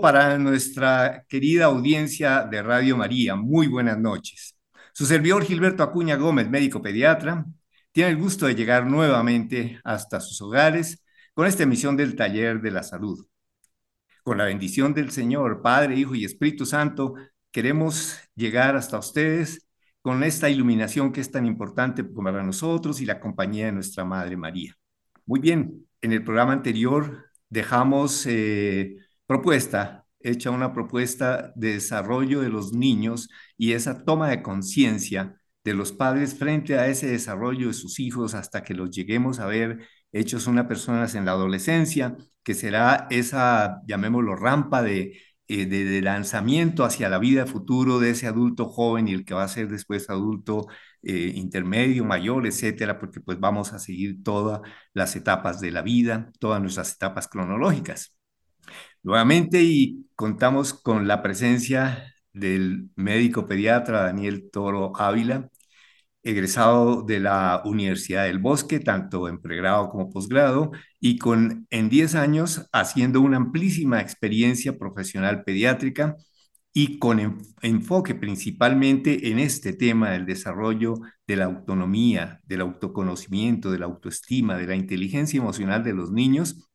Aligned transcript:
Para 0.00 0.38
nuestra 0.38 1.24
querida 1.28 1.66
audiencia 1.66 2.44
de 2.44 2.62
Radio 2.62 2.96
María. 2.96 3.36
Muy 3.36 3.66
buenas 3.66 3.98
noches. 3.98 4.56
Su 4.94 5.06
servidor 5.06 5.44
Gilberto 5.44 5.82
Acuña 5.82 6.16
Gómez, 6.16 6.48
médico 6.48 6.80
pediatra, 6.80 7.44
tiene 7.92 8.10
el 8.10 8.16
gusto 8.16 8.46
de 8.46 8.54
llegar 8.54 8.86
nuevamente 8.86 9.80
hasta 9.84 10.20
sus 10.20 10.40
hogares 10.40 11.04
con 11.34 11.46
esta 11.46 11.64
emisión 11.64 11.96
del 11.96 12.16
Taller 12.16 12.60
de 12.60 12.70
la 12.70 12.82
Salud. 12.82 13.26
Con 14.22 14.38
la 14.38 14.44
bendición 14.44 14.94
del 14.94 15.10
Señor, 15.10 15.62
Padre, 15.62 15.96
Hijo 15.96 16.14
y 16.14 16.24
Espíritu 16.24 16.64
Santo, 16.64 17.14
queremos 17.50 18.18
llegar 18.34 18.76
hasta 18.76 18.98
ustedes 18.98 19.68
con 20.00 20.22
esta 20.24 20.48
iluminación 20.48 21.12
que 21.12 21.20
es 21.20 21.30
tan 21.30 21.44
importante 21.46 22.02
para 22.02 22.42
nosotros 22.42 23.00
y 23.00 23.06
la 23.06 23.20
compañía 23.20 23.66
de 23.66 23.72
nuestra 23.72 24.04
Madre 24.04 24.36
María. 24.36 24.74
Muy 25.26 25.40
bien, 25.40 25.86
en 26.00 26.12
el 26.12 26.24
programa 26.24 26.52
anterior 26.52 27.26
dejamos 27.48 28.24
eh, 28.26 28.96
propuesta, 29.32 30.04
hecha 30.20 30.50
una 30.50 30.72
propuesta 30.74 31.52
de 31.56 31.74
desarrollo 31.74 32.40
de 32.42 32.50
los 32.50 32.72
niños 32.74 33.30
y 33.56 33.72
esa 33.72 34.04
toma 34.04 34.28
de 34.28 34.42
conciencia 34.42 35.40
de 35.64 35.74
los 35.74 35.92
padres 35.92 36.34
frente 36.38 36.78
a 36.78 36.86
ese 36.88 37.06
desarrollo 37.08 37.68
de 37.68 37.72
sus 37.72 37.98
hijos 37.98 38.34
hasta 38.34 38.62
que 38.62 38.74
los 38.74 38.90
lleguemos 38.90 39.40
a 39.40 39.46
ver 39.46 39.86
hechos 40.12 40.46
una 40.46 40.68
personas 40.68 41.14
en 41.14 41.24
la 41.24 41.32
adolescencia, 41.32 42.16
que 42.42 42.54
será 42.54 43.06
esa, 43.10 43.80
llamémoslo, 43.86 44.36
rampa 44.36 44.82
de, 44.82 45.18
eh, 45.48 45.66
de, 45.66 46.02
lanzamiento 46.02 46.84
hacia 46.84 47.08
la 47.08 47.18
vida 47.18 47.46
futuro 47.46 47.98
de 47.98 48.10
ese 48.10 48.26
adulto 48.26 48.66
joven 48.68 49.08
y 49.08 49.12
el 49.14 49.24
que 49.24 49.34
va 49.34 49.44
a 49.44 49.48
ser 49.48 49.68
después 49.68 50.10
adulto 50.10 50.66
eh, 51.02 51.32
intermedio, 51.34 52.04
mayor, 52.04 52.46
etcétera, 52.46 52.98
porque 52.98 53.20
pues 53.20 53.40
vamos 53.40 53.72
a 53.72 53.78
seguir 53.78 54.22
todas 54.22 54.60
las 54.92 55.16
etapas 55.16 55.60
de 55.60 55.70
la 55.70 55.82
vida, 55.82 56.30
todas 56.38 56.60
nuestras 56.60 56.94
etapas 56.94 57.28
cronológicas. 57.28 58.14
Nuevamente 59.02 59.62
y 59.62 60.06
contamos 60.14 60.74
con 60.74 61.08
la 61.08 61.22
presencia 61.22 62.14
del 62.32 62.90
médico 62.96 63.46
pediatra 63.46 64.02
Daniel 64.02 64.48
Toro 64.52 64.92
Ávila, 64.96 65.50
egresado 66.22 67.02
de 67.02 67.20
la 67.20 67.62
Universidad 67.64 68.24
del 68.26 68.38
Bosque, 68.38 68.80
tanto 68.80 69.28
en 69.28 69.40
pregrado 69.40 69.88
como 69.90 70.10
posgrado, 70.10 70.70
y 71.00 71.18
con 71.18 71.66
en 71.70 71.88
10 71.88 72.14
años 72.14 72.68
haciendo 72.72 73.20
una 73.20 73.38
amplísima 73.38 74.00
experiencia 74.00 74.78
profesional 74.78 75.44
pediátrica 75.44 76.16
y 76.72 76.98
con 76.98 77.38
enfoque 77.62 78.14
principalmente 78.14 79.30
en 79.30 79.38
este 79.38 79.72
tema 79.74 80.10
del 80.12 80.26
desarrollo 80.26 80.94
de 81.26 81.36
la 81.36 81.44
autonomía, 81.46 82.40
del 82.44 82.62
autoconocimiento, 82.62 83.70
de 83.72 83.78
la 83.80 83.86
autoestima, 83.86 84.56
de 84.56 84.66
la 84.68 84.76
inteligencia 84.76 85.38
emocional 85.38 85.82
de 85.84 85.92
los 85.94 86.12
niños, 86.12 86.71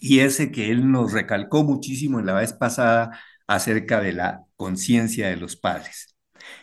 y 0.00 0.20
ese 0.20 0.50
que 0.50 0.70
él 0.70 0.90
nos 0.90 1.12
recalcó 1.12 1.64
muchísimo 1.64 2.20
en 2.20 2.26
la 2.26 2.34
vez 2.34 2.52
pasada 2.52 3.18
acerca 3.46 4.00
de 4.00 4.12
la 4.12 4.44
conciencia 4.56 5.28
de 5.28 5.36
los 5.36 5.56
padres. 5.56 6.16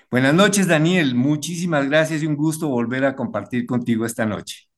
Buenas 0.10 0.34
noches, 0.34 0.68
Daniel. 0.68 1.16
Muchísimas 1.16 1.90
gracias 1.90 2.24
y 2.24 2.28
un 2.28 2.36
gusto 2.36 2.70
volver 2.70 3.06
a 3.06 3.16
compartir 3.16 3.66
contigo 3.66 4.06
esta 4.06 4.26
noche. 4.26 4.70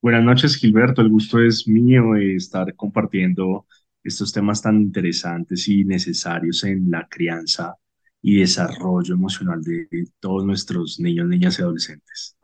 Buenas 0.00 0.24
noches, 0.24 0.56
Gilberto. 0.56 1.02
El 1.02 1.10
gusto 1.10 1.38
es 1.40 1.68
mío 1.68 2.12
de 2.14 2.36
estar 2.36 2.74
compartiendo 2.74 3.66
estos 4.02 4.32
temas 4.32 4.62
tan 4.62 4.80
interesantes 4.80 5.68
y 5.68 5.84
necesarios 5.84 6.64
en 6.64 6.90
la 6.90 7.06
crianza 7.08 7.74
y 8.22 8.40
desarrollo 8.40 9.14
emocional 9.14 9.62
de 9.62 9.88
todos 10.20 10.44
nuestros 10.46 10.98
niños, 11.00 11.28
niñas 11.28 11.58
y 11.58 11.62
adolescentes. 11.62 12.36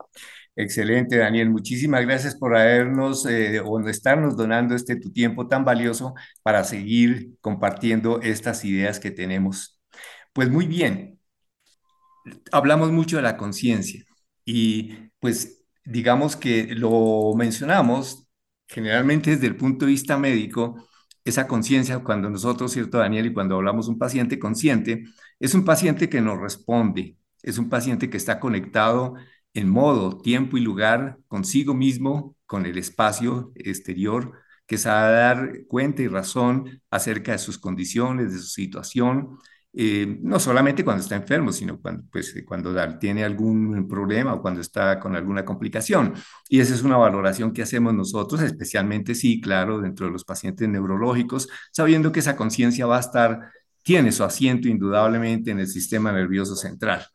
Excelente, 0.59 1.17
Daniel. 1.17 1.51
Muchísimas 1.51 2.01
gracias 2.03 2.35
por 2.35 2.55
habernos 2.57 3.27
eh, 3.27 3.59
o 3.59 3.79
estarnos 3.87 4.35
donando 4.35 4.73
este 4.73 4.95
tu 4.95 5.11
tiempo 5.11 5.47
tan 5.47 5.63
valioso 5.63 6.15
para 6.41 6.63
seguir 6.63 7.37
compartiendo 7.41 8.21
estas 8.21 8.65
ideas 8.65 8.99
que 8.99 9.11
tenemos. 9.11 9.79
Pues 10.33 10.49
muy 10.49 10.65
bien, 10.65 11.19
hablamos 12.51 12.91
mucho 12.91 13.17
de 13.17 13.23
la 13.23 13.37
conciencia 13.37 14.03
y 14.45 14.93
pues 15.19 15.63
digamos 15.85 16.35
que 16.35 16.67
lo 16.75 17.33
mencionamos 17.35 18.27
generalmente 18.67 19.31
desde 19.31 19.47
el 19.47 19.55
punto 19.55 19.85
de 19.85 19.91
vista 19.91 20.17
médico, 20.17 20.87
esa 21.23 21.47
conciencia, 21.47 21.99
cuando 21.99 22.29
nosotros, 22.29 22.71
¿cierto, 22.71 22.97
Daniel? 22.99 23.27
Y 23.27 23.33
cuando 23.33 23.55
hablamos 23.55 23.87
un 23.87 23.97
paciente 23.99 24.39
consciente, 24.39 25.03
es 25.39 25.53
un 25.53 25.65
paciente 25.65 26.09
que 26.09 26.21
nos 26.21 26.39
responde, 26.39 27.17
es 27.43 27.57
un 27.57 27.69
paciente 27.69 28.09
que 28.09 28.17
está 28.17 28.39
conectado 28.39 29.15
en 29.57 29.69
modo, 29.69 30.19
tiempo 30.19 30.55
y 30.55 30.61
lugar 30.61 31.17
consigo 31.27 31.73
mismo, 31.73 32.35
con 32.45 32.67
el 32.67 32.77
espacio 32.77 33.51
exterior, 33.55 34.33
que 34.67 34.77
sabe 34.77 35.13
dar 35.13 35.51
cuenta 35.67 36.03
y 36.03 36.07
razón 36.07 36.79
acerca 36.91 37.31
de 37.31 37.39
sus 37.39 37.57
condiciones, 37.57 38.31
de 38.31 38.37
su 38.37 38.49
situación, 38.49 39.39
eh, 39.73 40.19
no 40.21 40.39
solamente 40.39 40.83
cuando 40.83 41.01
está 41.01 41.15
enfermo, 41.15 41.51
sino 41.51 41.79
cuando, 41.81 42.03
pues, 42.11 42.35
cuando 42.45 42.71
tiene 42.99 43.23
algún 43.23 43.87
problema 43.87 44.35
o 44.35 44.41
cuando 44.43 44.61
está 44.61 44.99
con 44.99 45.15
alguna 45.15 45.43
complicación. 45.43 46.13
Y 46.49 46.59
esa 46.59 46.75
es 46.75 46.83
una 46.83 46.97
valoración 46.97 47.51
que 47.51 47.63
hacemos 47.63 47.95
nosotros, 47.95 48.41
especialmente, 48.43 49.15
sí, 49.15 49.41
claro, 49.41 49.81
dentro 49.81 50.05
de 50.05 50.11
los 50.11 50.23
pacientes 50.23 50.69
neurológicos, 50.69 51.49
sabiendo 51.71 52.11
que 52.11 52.19
esa 52.19 52.35
conciencia 52.35 52.85
va 52.85 52.97
a 52.97 52.99
estar, 52.99 53.51
tiene 53.81 54.11
su 54.11 54.23
asiento 54.23 54.67
indudablemente 54.67 55.49
en 55.49 55.59
el 55.61 55.67
sistema 55.67 56.11
nervioso 56.11 56.55
central. 56.55 57.07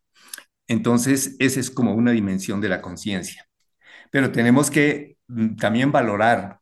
Entonces, 0.72 1.36
esa 1.38 1.60
es 1.60 1.70
como 1.70 1.94
una 1.94 2.12
dimensión 2.12 2.60
de 2.60 2.68
la 2.68 2.80
conciencia. 2.82 3.46
Pero 4.10 4.32
tenemos 4.32 4.70
que 4.70 5.18
mm, 5.28 5.56
también 5.56 5.92
valorar 5.92 6.60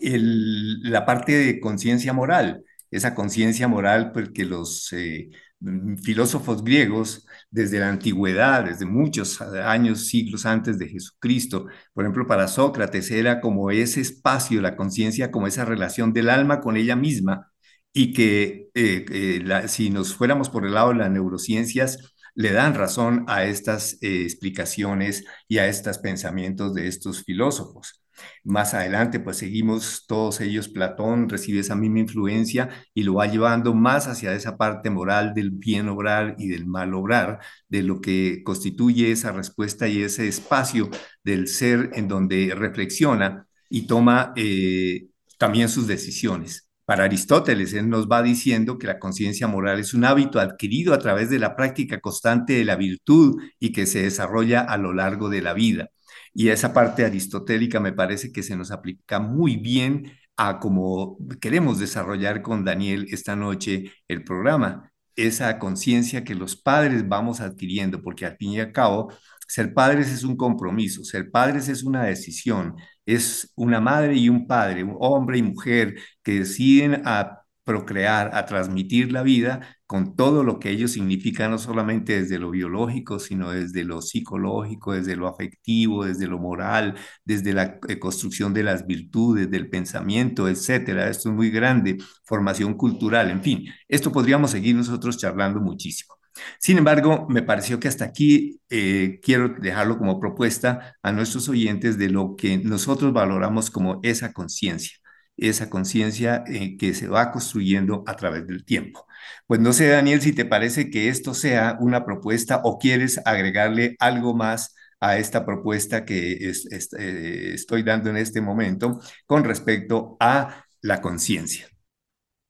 la 0.00 1.06
parte 1.06 1.32
de 1.32 1.60
conciencia 1.60 2.12
moral 2.12 2.64
esa 2.90 3.14
conciencia 3.14 3.68
moral 3.68 4.12
porque 4.12 4.46
pues, 4.46 4.48
los 4.48 4.92
eh, 4.92 5.30
mm, 5.60 5.96
filósofos 5.96 6.62
griegos 6.64 7.26
desde 7.50 7.78
la 7.80 7.88
antigüedad, 7.88 8.64
desde 8.64 8.86
muchos 8.86 9.40
años, 9.40 10.06
siglos 10.08 10.46
antes 10.46 10.78
de 10.78 10.88
Jesucristo, 10.88 11.66
por 11.92 12.04
ejemplo, 12.04 12.26
para 12.26 12.48
Sócrates 12.48 13.10
era 13.10 13.40
como 13.40 13.70
ese 13.70 14.00
espacio, 14.00 14.60
la 14.60 14.76
conciencia, 14.76 15.30
como 15.30 15.46
esa 15.46 15.64
relación 15.64 16.12
del 16.12 16.28
alma 16.30 16.60
con 16.60 16.76
ella 16.76 16.96
misma, 16.96 17.50
y 17.92 18.12
que 18.12 18.68
eh, 18.74 19.06
eh, 19.10 19.68
si 19.68 19.90
nos 19.90 20.14
fuéramos 20.14 20.50
por 20.50 20.66
el 20.66 20.74
lado 20.74 20.90
de 20.90 20.96
las 20.96 21.10
neurociencias, 21.10 22.14
le 22.36 22.52
dan 22.52 22.74
razón 22.74 23.24
a 23.28 23.44
estas 23.44 23.98
explicaciones 24.02 25.24
y 25.48 25.58
a 25.58 25.66
estos 25.66 25.98
pensamientos 25.98 26.74
de 26.74 26.86
estos 26.88 27.24
filósofos. 27.24 28.02
Más 28.44 28.74
adelante, 28.74 29.20
pues 29.20 29.38
seguimos 29.38 30.04
todos 30.06 30.40
ellos, 30.40 30.68
Platón 30.68 31.28
recibe 31.28 31.60
esa 31.60 31.74
misma 31.76 32.00
influencia 32.00 32.70
y 32.94 33.02
lo 33.02 33.14
va 33.14 33.26
llevando 33.26 33.74
más 33.74 34.06
hacia 34.06 34.34
esa 34.34 34.56
parte 34.56 34.90
moral 34.90 35.34
del 35.34 35.50
bien 35.50 35.88
obrar 35.88 36.36
y 36.38 36.48
del 36.48 36.66
mal 36.66 36.94
obrar, 36.94 37.40
de 37.68 37.82
lo 37.82 38.00
que 38.00 38.42
constituye 38.44 39.12
esa 39.12 39.32
respuesta 39.32 39.88
y 39.88 40.02
ese 40.02 40.28
espacio 40.28 40.90
del 41.24 41.48
ser 41.48 41.90
en 41.94 42.08
donde 42.08 42.54
reflexiona 42.54 43.46
y 43.68 43.86
toma 43.86 44.32
eh, 44.36 45.08
también 45.38 45.68
sus 45.68 45.86
decisiones. 45.86 46.65
Para 46.86 47.04
Aristóteles, 47.04 47.74
él 47.74 47.88
nos 47.90 48.08
va 48.08 48.22
diciendo 48.22 48.78
que 48.78 48.86
la 48.86 49.00
conciencia 49.00 49.48
moral 49.48 49.80
es 49.80 49.92
un 49.92 50.04
hábito 50.04 50.38
adquirido 50.38 50.94
a 50.94 51.00
través 51.00 51.28
de 51.30 51.40
la 51.40 51.56
práctica 51.56 52.00
constante 52.00 52.52
de 52.54 52.64
la 52.64 52.76
virtud 52.76 53.42
y 53.58 53.72
que 53.72 53.86
se 53.86 54.02
desarrolla 54.02 54.60
a 54.60 54.78
lo 54.78 54.92
largo 54.92 55.28
de 55.28 55.42
la 55.42 55.52
vida. 55.52 55.90
Y 56.32 56.48
esa 56.50 56.72
parte 56.72 57.04
aristotélica 57.04 57.80
me 57.80 57.92
parece 57.92 58.30
que 58.32 58.44
se 58.44 58.56
nos 58.56 58.70
aplica 58.70 59.18
muy 59.18 59.56
bien 59.56 60.12
a 60.36 60.60
cómo 60.60 61.18
queremos 61.40 61.80
desarrollar 61.80 62.40
con 62.42 62.64
Daniel 62.64 63.06
esta 63.10 63.34
noche 63.34 63.92
el 64.06 64.22
programa, 64.22 64.92
esa 65.16 65.58
conciencia 65.58 66.22
que 66.24 66.34
los 66.36 66.56
padres 66.56 67.08
vamos 67.08 67.40
adquiriendo, 67.40 68.00
porque 68.02 68.26
al 68.26 68.36
fin 68.36 68.52
y 68.52 68.60
al 68.60 68.70
cabo, 68.72 69.12
ser 69.48 69.74
padres 69.74 70.08
es 70.10 70.22
un 70.24 70.36
compromiso, 70.36 71.04
ser 71.04 71.30
padres 71.30 71.68
es 71.68 71.82
una 71.82 72.04
decisión, 72.04 72.76
es 73.06 73.52
una 73.56 73.80
madre 73.80 74.16
y 74.16 74.28
un 74.28 74.46
padre, 74.46 74.84
un 74.84 74.96
hombre 75.00 75.38
y 75.38 75.42
mujer 75.42 75.96
que 76.22 76.40
deciden 76.40 77.02
a 77.06 77.42
procrear, 77.64 78.30
a 78.34 78.46
transmitir 78.46 79.12
la 79.12 79.22
vida 79.22 79.60
con 79.86 80.16
todo 80.16 80.44
lo 80.44 80.58
que 80.60 80.70
ello 80.70 80.88
significa, 80.88 81.48
no 81.48 81.58
solamente 81.58 82.20
desde 82.20 82.38
lo 82.38 82.50
biológico, 82.50 83.18
sino 83.18 83.50
desde 83.50 83.84
lo 83.84 84.02
psicológico, 84.02 84.92
desde 84.92 85.16
lo 85.16 85.28
afectivo, 85.28 86.04
desde 86.04 86.26
lo 86.28 86.38
moral, 86.38 86.96
desde 87.24 87.52
la 87.52 87.78
eh, 87.88 87.98
construcción 87.98 88.54
de 88.54 88.62
las 88.64 88.86
virtudes, 88.86 89.50
del 89.50 89.68
pensamiento, 89.68 90.48
etcétera. 90.48 91.08
Esto 91.08 91.30
es 91.30 91.34
muy 91.34 91.50
grande, 91.50 91.98
formación 92.24 92.74
cultural, 92.74 93.30
en 93.30 93.42
fin, 93.42 93.64
esto 93.88 94.12
podríamos 94.12 94.50
seguir 94.52 94.76
nosotros 94.76 95.18
charlando 95.18 95.60
muchísimo. 95.60 96.15
Sin 96.58 96.78
embargo, 96.78 97.26
me 97.28 97.42
pareció 97.42 97.80
que 97.80 97.88
hasta 97.88 98.04
aquí 98.04 98.60
eh, 98.70 99.20
quiero 99.22 99.50
dejarlo 99.60 99.98
como 99.98 100.20
propuesta 100.20 100.96
a 101.02 101.12
nuestros 101.12 101.48
oyentes 101.48 101.98
de 101.98 102.10
lo 102.10 102.36
que 102.36 102.58
nosotros 102.58 103.12
valoramos 103.12 103.70
como 103.70 104.00
esa 104.02 104.32
conciencia 104.32 104.98
esa 105.36 105.68
conciencia 105.68 106.44
eh, 106.46 106.76
que 106.76 106.94
se 106.94 107.08
va 107.08 107.30
construyendo 107.30 108.04
a 108.06 108.16
través 108.16 108.46
del 108.46 108.64
tiempo. 108.64 109.06
Pues 109.46 109.60
no 109.60 109.72
sé, 109.72 109.88
Daniel, 109.88 110.20
si 110.20 110.32
te 110.32 110.44
parece 110.44 110.90
que 110.90 111.08
esto 111.08 111.34
sea 111.34 111.76
una 111.80 112.04
propuesta 112.04 112.60
o 112.64 112.78
quieres 112.78 113.20
agregarle 113.24 113.96
algo 113.98 114.34
más 114.34 114.74
a 115.00 115.18
esta 115.18 115.44
propuesta 115.44 116.04
que 116.04 116.32
eh, 116.32 117.52
estoy 117.54 117.82
dando 117.82 118.10
en 118.10 118.16
este 118.16 118.40
momento 118.40 119.00
con 119.26 119.44
respecto 119.44 120.16
a 120.20 120.64
la 120.80 121.00
conciencia. 121.00 121.68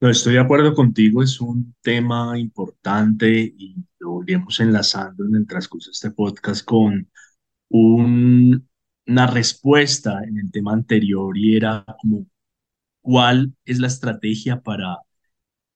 No, 0.01 0.11
estoy 0.11 0.35
de 0.35 0.41
acuerdo 0.41 0.75
contigo, 0.75 1.23
es 1.23 1.41
un 1.41 1.75
tema 1.83 2.39
importante 2.39 3.41
y 3.57 3.77
lo 3.99 4.23
iremos 4.23 4.61
enlazando 4.61 5.25
en 5.25 5.37
el 5.37 5.47
transcurso 5.47 5.89
de 5.91 5.93
este 5.93 6.11
podcast 6.11 6.65
con 6.65 7.09
un- 7.71 8.69
una 9.07 9.27
respuesta 9.29 10.23
en 10.25 10.39
el 10.39 10.51
tema 10.53 10.73
anterior 10.75 11.37
y 11.39 11.57
era 11.57 11.85
como 12.03 12.27
cuál 13.03 13.55
es 13.65 13.79
la 13.81 13.89
estrategia 13.89 14.61
para 14.63 14.99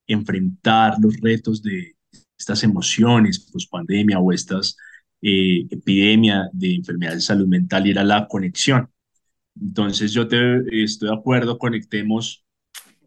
enfrentar 0.07 0.95
los 1.01 1.17
retos 1.21 1.63
de 1.63 1.97
estas 2.39 2.63
emociones 2.65 3.39
post 3.53 3.71
pandemia 3.71 4.19
o 4.19 4.33
estas 4.33 4.77
eh, 5.23 5.67
epidemia 5.71 6.49
de 6.53 6.75
enfermedades 6.77 7.19
de 7.21 7.27
salud 7.27 7.47
mental 7.49 7.87
y 7.87 7.91
era 7.91 8.05
la 8.05 8.27
conexión. 8.29 8.91
Entonces 9.61 10.13
yo 10.13 10.29
te 10.29 10.83
estoy 10.85 11.09
de 11.11 11.15
acuerdo, 11.17 11.59
conectemos, 11.59 12.45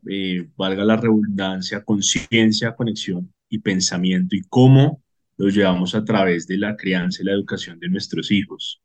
eh, 0.09 0.47
valga 0.55 0.83
la 0.83 0.97
redundancia, 0.97 1.83
conciencia, 1.83 2.75
conexión 2.75 3.33
y 3.49 3.59
pensamiento 3.59 4.35
y 4.35 4.41
cómo 4.49 5.01
los 5.37 5.53
llevamos 5.53 5.95
a 5.95 6.03
través 6.03 6.47
de 6.47 6.57
la 6.57 6.75
crianza 6.75 7.21
y 7.21 7.25
la 7.25 7.33
educación 7.33 7.79
de 7.79 7.89
nuestros 7.89 8.31
hijos. 8.31 8.81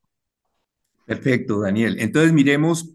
Perfecto, 1.04 1.60
Daniel. 1.60 1.96
Entonces 2.00 2.32
miremos 2.32 2.94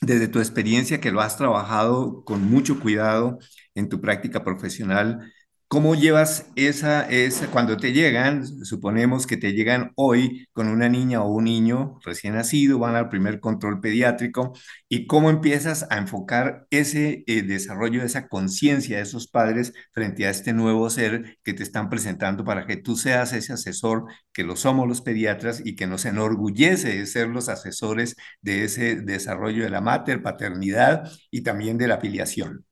desde 0.00 0.28
tu 0.28 0.38
experiencia 0.38 1.00
que 1.00 1.12
lo 1.12 1.20
has 1.20 1.36
trabajado 1.36 2.24
con 2.24 2.42
mucho 2.42 2.80
cuidado 2.80 3.38
en 3.74 3.88
tu 3.88 4.00
práctica 4.00 4.42
profesional, 4.42 5.32
¿cómo 5.72 5.94
llevas 5.94 6.50
esa, 6.54 7.08
esa, 7.08 7.46
cuando 7.46 7.78
te 7.78 7.94
llegan, 7.94 8.46
suponemos 8.46 9.26
que 9.26 9.38
te 9.38 9.54
llegan 9.54 9.92
hoy 9.96 10.46
con 10.52 10.68
una 10.68 10.90
niña 10.90 11.22
o 11.22 11.32
un 11.32 11.44
niño 11.44 11.98
recién 12.04 12.34
nacido, 12.34 12.78
van 12.78 12.94
al 12.94 13.08
primer 13.08 13.40
control 13.40 13.80
pediátrico, 13.80 14.52
y 14.90 15.06
cómo 15.06 15.30
empiezas 15.30 15.86
a 15.88 15.96
enfocar 15.96 16.66
ese 16.68 17.24
eh, 17.26 17.40
desarrollo 17.40 18.00
de 18.00 18.06
esa 18.06 18.28
conciencia 18.28 18.98
de 18.98 19.02
esos 19.04 19.28
padres 19.28 19.72
frente 19.92 20.26
a 20.26 20.30
este 20.30 20.52
nuevo 20.52 20.90
ser 20.90 21.38
que 21.42 21.54
te 21.54 21.62
están 21.62 21.88
presentando 21.88 22.44
para 22.44 22.66
que 22.66 22.76
tú 22.76 22.94
seas 22.94 23.32
ese 23.32 23.54
asesor, 23.54 24.04
que 24.34 24.44
lo 24.44 24.56
somos 24.56 24.86
los 24.86 25.00
pediatras 25.00 25.62
y 25.64 25.74
que 25.74 25.86
nos 25.86 26.04
enorgullece 26.04 26.98
de 26.98 27.06
ser 27.06 27.28
los 27.28 27.48
asesores 27.48 28.16
de 28.42 28.64
ese 28.64 28.96
desarrollo 28.96 29.64
de 29.64 29.70
la 29.70 29.80
mater, 29.80 30.22
paternidad 30.22 31.10
y 31.30 31.42
también 31.42 31.78
de 31.78 31.88
la 31.88 31.94
afiliación. 31.94 32.66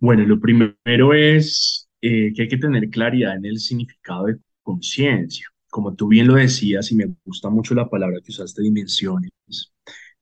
Bueno, 0.00 0.24
lo 0.24 0.40
primero 0.40 1.12
es 1.14 1.88
eh, 2.00 2.32
que 2.34 2.42
hay 2.42 2.48
que 2.48 2.58
tener 2.58 2.88
claridad 2.90 3.36
en 3.36 3.44
el 3.46 3.58
significado 3.58 4.26
de 4.26 4.38
conciencia. 4.62 5.46
Como 5.70 5.94
tú 5.94 6.08
bien 6.08 6.28
lo 6.28 6.34
decías, 6.34 6.90
y 6.92 6.96
me 6.96 7.14
gusta 7.24 7.50
mucho 7.50 7.74
la 7.74 7.88
palabra 7.88 8.20
que 8.22 8.30
usaste, 8.30 8.62
dimensiones, 8.62 9.32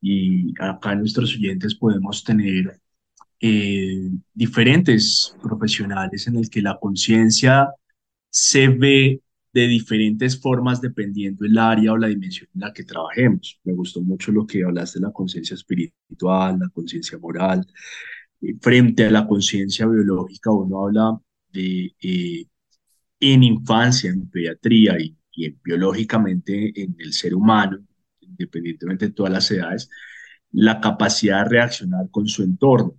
y 0.00 0.54
acá 0.60 0.94
nuestros 0.94 1.34
oyentes 1.34 1.74
podemos 1.74 2.24
tener 2.24 2.80
eh, 3.40 4.10
diferentes 4.34 5.36
profesionales 5.42 6.26
en 6.26 6.36
el 6.36 6.48
que 6.50 6.62
la 6.62 6.78
conciencia 6.80 7.68
se 8.30 8.68
ve 8.68 9.20
de 9.52 9.66
diferentes 9.68 10.40
formas 10.40 10.80
dependiendo 10.80 11.44
el 11.46 11.56
área 11.58 11.92
o 11.92 11.96
la 11.96 12.08
dimensión 12.08 12.48
en 12.54 12.60
la 12.60 12.72
que 12.72 12.84
trabajemos. 12.84 13.58
Me 13.64 13.72
gustó 13.72 14.00
mucho 14.02 14.32
lo 14.32 14.46
que 14.46 14.64
hablaste 14.64 14.98
de 14.98 15.06
la 15.06 15.12
conciencia 15.12 15.54
espiritual, 15.54 16.58
la 16.58 16.68
conciencia 16.70 17.18
moral, 17.18 17.66
frente 18.60 19.06
a 19.06 19.10
la 19.10 19.26
conciencia 19.26 19.86
biológica, 19.86 20.50
uno 20.50 20.86
habla 20.86 21.18
de 21.52 21.94
eh, 22.02 22.46
en 23.20 23.42
infancia, 23.42 24.10
en 24.10 24.28
pediatría 24.28 24.98
y, 25.00 25.16
y 25.32 25.46
en, 25.46 25.60
biológicamente 25.62 26.72
en 26.80 26.96
el 26.98 27.12
ser 27.12 27.34
humano, 27.34 27.78
independientemente 28.20 29.06
de 29.06 29.12
todas 29.12 29.32
las 29.32 29.50
edades, 29.50 29.88
la 30.52 30.80
capacidad 30.80 31.44
de 31.44 31.50
reaccionar 31.50 32.10
con 32.10 32.26
su 32.28 32.42
entorno. 32.42 32.94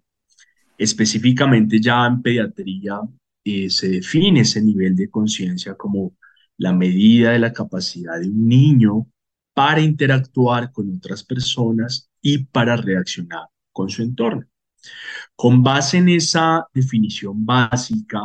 Específicamente 0.78 1.80
ya 1.82 2.06
en 2.06 2.22
pediatría 2.22 3.00
eh, 3.44 3.70
se 3.70 3.90
define 3.90 4.42
ese 4.42 4.62
nivel 4.62 4.96
de 4.96 5.10
conciencia 5.10 5.76
como 5.76 6.16
la 6.58 6.74
medida 6.74 7.32
de 7.32 7.40
la 7.40 7.54
capacidad 7.54 8.20
de 8.20 8.28
un 8.28 8.48
niño 8.48 9.08
para 9.54 9.82
interactuar 9.82 10.72
con 10.72 10.94
otras 10.96 11.24
personas 11.24 12.10
y 12.22 12.46
para 12.46 12.76
reaccionar 12.76 13.48
con 13.72 13.90
su 13.90 14.04
entorno. 14.04 14.46
Con 15.36 15.64
base 15.64 15.98
en 15.98 16.10
esa 16.10 16.66
definición 16.74 17.46
básica, 17.46 18.22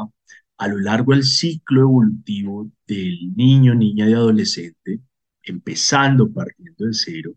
a 0.59 0.69
lo 0.69 0.79
largo 0.79 1.13
del 1.13 1.25
ciclo 1.25 1.83
evolutivo 1.83 2.71
del 2.87 3.35
niño, 3.35 3.75
niña 3.75 4.09
y 4.09 4.13
adolescente, 4.15 5.01
empezando 5.43 6.33
partiendo 6.33 6.87
de 6.87 6.95
cero, 6.95 7.35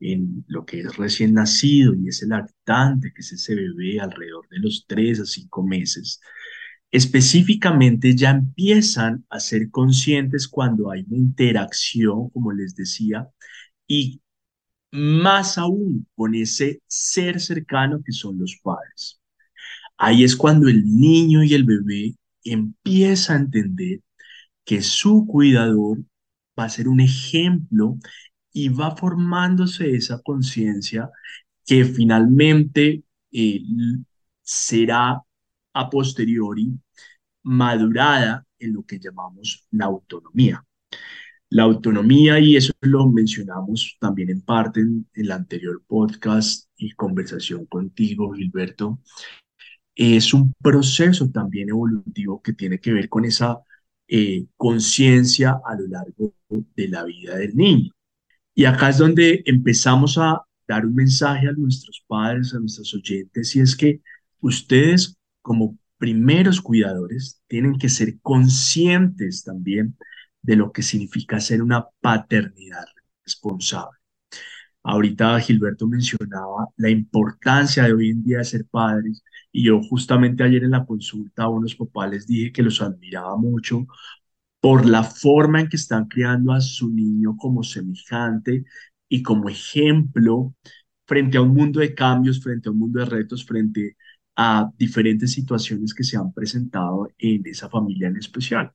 en 0.00 0.44
lo 0.48 0.64
que 0.66 0.80
es 0.80 0.96
recién 0.96 1.34
nacido 1.34 1.94
y 1.94 2.08
es 2.08 2.22
el 2.22 2.30
lactante, 2.30 3.12
que 3.14 3.20
es 3.22 3.32
ese 3.32 3.54
bebé 3.54 4.00
alrededor 4.00 4.48
de 4.50 4.58
los 4.58 4.84
tres 4.86 5.20
a 5.20 5.26
cinco 5.26 5.62
meses, 5.62 6.20
específicamente 6.90 8.14
ya 8.16 8.30
empiezan 8.30 9.24
a 9.30 9.40
ser 9.40 9.70
conscientes 9.70 10.48
cuando 10.48 10.90
hay 10.90 11.04
una 11.08 11.18
interacción, 11.18 12.30
como 12.30 12.52
les 12.52 12.74
decía, 12.74 13.28
y 13.86 14.22
más 14.96 15.58
aún 15.58 16.06
con 16.16 16.34
ese 16.34 16.80
ser 16.86 17.40
cercano 17.40 18.02
que 18.04 18.12
son 18.12 18.38
los 18.38 18.56
padres. 18.62 19.20
Ahí 19.98 20.24
es 20.24 20.36
cuando 20.36 20.68
el 20.68 20.84
niño 20.86 21.42
y 21.44 21.54
el 21.54 21.64
bebé 21.64 22.16
empieza 22.44 23.34
a 23.34 23.36
entender 23.36 24.00
que 24.64 24.82
su 24.82 25.26
cuidador 25.26 25.98
va 26.58 26.64
a 26.64 26.68
ser 26.70 26.88
un 26.88 27.00
ejemplo 27.00 27.98
y 28.52 28.68
va 28.70 28.96
formándose 28.96 29.94
esa 29.94 30.20
conciencia 30.22 31.10
que 31.66 31.84
finalmente 31.84 33.04
eh, 33.32 33.62
será 34.42 35.22
a 35.74 35.90
posteriori 35.90 36.72
madurada 37.42 38.46
en 38.58 38.74
lo 38.74 38.84
que 38.84 38.98
llamamos 38.98 39.66
la 39.70 39.86
autonomía. 39.86 40.64
La 41.56 41.62
autonomía, 41.62 42.38
y 42.38 42.54
eso 42.54 42.74
lo 42.82 43.08
mencionamos 43.08 43.96
también 43.98 44.28
en 44.28 44.42
parte 44.42 44.80
en, 44.80 45.08
el 45.14 45.32
anterior 45.32 45.82
podcast 45.86 46.68
y 46.76 46.90
conversación 46.90 47.64
contigo, 47.64 48.30
Gilberto, 48.34 49.00
es 49.94 50.34
un 50.34 50.52
proceso 50.62 51.30
también 51.30 51.70
evolutivo 51.70 52.42
que 52.42 52.52
tiene 52.52 52.78
que 52.78 52.92
ver 52.92 53.08
con 53.08 53.24
esa 53.24 53.60
eh, 54.06 54.44
conciencia 54.58 55.58
a 55.64 55.76
lo 55.76 55.86
largo 55.86 56.34
de 56.50 56.88
la 56.88 57.04
vida 57.04 57.38
del 57.38 57.56
niño. 57.56 57.90
Y 58.54 58.66
acá 58.66 58.90
es 58.90 58.98
donde 58.98 59.42
empezamos 59.46 60.18
a 60.18 60.42
dar 60.68 60.84
un 60.84 60.94
mensaje 60.94 61.48
a 61.48 61.52
nuestros 61.52 62.04
padres, 62.06 62.52
a 62.52 62.58
nuestros 62.58 62.92
oyentes, 62.92 63.56
y 63.56 63.60
es 63.60 63.74
que 63.74 64.02
ustedes 64.40 65.16
como 65.40 65.78
primeros 65.96 66.60
cuidadores 66.60 67.40
tienen 67.46 67.78
que 67.78 67.88
ser 67.88 68.20
conscientes 68.20 69.42
también 69.42 69.96
de 70.46 70.56
lo 70.56 70.72
que 70.72 70.82
significa 70.82 71.40
ser 71.40 71.62
una 71.62 71.86
paternidad 72.00 72.86
responsable. 73.24 73.98
Ahorita 74.82 75.40
Gilberto 75.40 75.86
mencionaba 75.88 76.68
la 76.76 76.90
importancia 76.90 77.84
de 77.84 77.92
hoy 77.92 78.10
en 78.10 78.22
día 78.24 78.38
de 78.38 78.44
ser 78.44 78.66
padres 78.66 79.22
y 79.52 79.64
yo 79.64 79.82
justamente 79.82 80.44
ayer 80.44 80.64
en 80.64 80.70
la 80.72 80.86
consulta 80.86 81.44
a 81.44 81.48
unos 81.48 81.74
papás 81.74 82.10
les 82.10 82.26
dije 82.26 82.52
que 82.52 82.62
los 82.62 82.80
admiraba 82.80 83.36
mucho 83.36 83.86
por 84.60 84.86
la 84.86 85.02
forma 85.04 85.60
en 85.60 85.68
que 85.68 85.76
están 85.76 86.06
criando 86.06 86.52
a 86.52 86.60
su 86.60 86.90
niño 86.92 87.36
como 87.36 87.62
semejante 87.64 88.64
y 89.08 89.22
como 89.22 89.48
ejemplo 89.48 90.54
frente 91.06 91.38
a 91.38 91.42
un 91.42 91.54
mundo 91.54 91.80
de 91.80 91.94
cambios, 91.94 92.42
frente 92.42 92.68
a 92.68 92.72
un 92.72 92.78
mundo 92.80 93.00
de 93.00 93.06
retos, 93.06 93.44
frente 93.44 93.96
a 94.36 94.70
diferentes 94.78 95.32
situaciones 95.32 95.94
que 95.94 96.04
se 96.04 96.16
han 96.16 96.32
presentado 96.32 97.08
en 97.18 97.46
esa 97.46 97.68
familia 97.68 98.08
en 98.08 98.16
especial. 98.18 98.72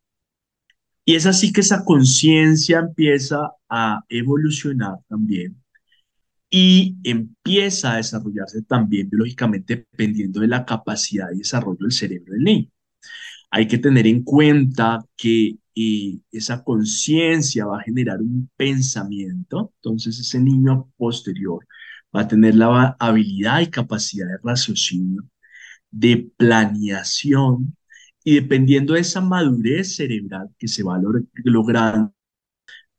Y 1.11 1.15
es 1.15 1.25
así 1.25 1.51
que 1.51 1.59
esa 1.59 1.83
conciencia 1.83 2.79
empieza 2.79 3.51
a 3.67 3.99
evolucionar 4.07 4.95
también 5.09 5.61
y 6.49 6.95
empieza 7.03 7.91
a 7.91 7.97
desarrollarse 7.97 8.61
también 8.61 9.09
biológicamente 9.09 9.75
dependiendo 9.91 10.39
de 10.39 10.47
la 10.47 10.63
capacidad 10.65 11.27
y 11.33 11.39
desarrollo 11.39 11.79
del 11.81 11.91
cerebro 11.91 12.31
del 12.33 12.45
niño. 12.45 12.69
Hay 13.49 13.67
que 13.67 13.77
tener 13.77 14.07
en 14.07 14.23
cuenta 14.23 15.05
que 15.17 15.57
eh, 15.75 16.19
esa 16.31 16.63
conciencia 16.63 17.65
va 17.65 17.79
a 17.79 17.83
generar 17.83 18.21
un 18.21 18.49
pensamiento, 18.55 19.73
entonces 19.81 20.17
ese 20.17 20.39
niño 20.39 20.93
posterior 20.95 21.67
va 22.15 22.21
a 22.21 22.27
tener 22.29 22.55
la 22.55 22.95
habilidad 22.97 23.59
y 23.59 23.67
capacidad 23.67 24.27
de 24.27 24.37
raciocinio, 24.41 25.25
de 25.91 26.31
planeación, 26.37 27.75
y 28.23 28.35
dependiendo 28.35 28.93
de 28.93 29.01
esa 29.01 29.21
madurez 29.21 29.95
cerebral 29.95 30.49
que 30.57 30.67
se 30.67 30.83
va 30.83 30.99
logrando, 31.43 32.13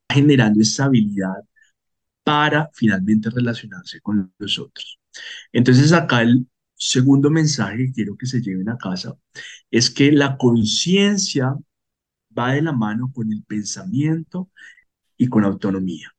generando 0.08 0.60
esa 0.60 0.86
habilidad 0.86 1.36
para 2.24 2.70
finalmente 2.72 3.30
relacionarse 3.30 4.00
con 4.00 4.32
los 4.38 4.58
otros. 4.58 4.98
Entonces 5.52 5.92
acá 5.92 6.22
el 6.22 6.46
segundo 6.74 7.30
mensaje 7.30 7.78
que 7.78 7.92
quiero 7.92 8.16
que 8.16 8.26
se 8.26 8.40
lleven 8.40 8.68
a 8.68 8.78
casa 8.78 9.14
es 9.70 9.90
que 9.90 10.12
la 10.12 10.36
conciencia 10.36 11.54
va 12.36 12.54
de 12.54 12.62
la 12.62 12.72
mano 12.72 13.10
con 13.12 13.32
el 13.32 13.42
pensamiento 13.44 14.50
y 15.16 15.28
con 15.28 15.44
autonomía. 15.44 16.12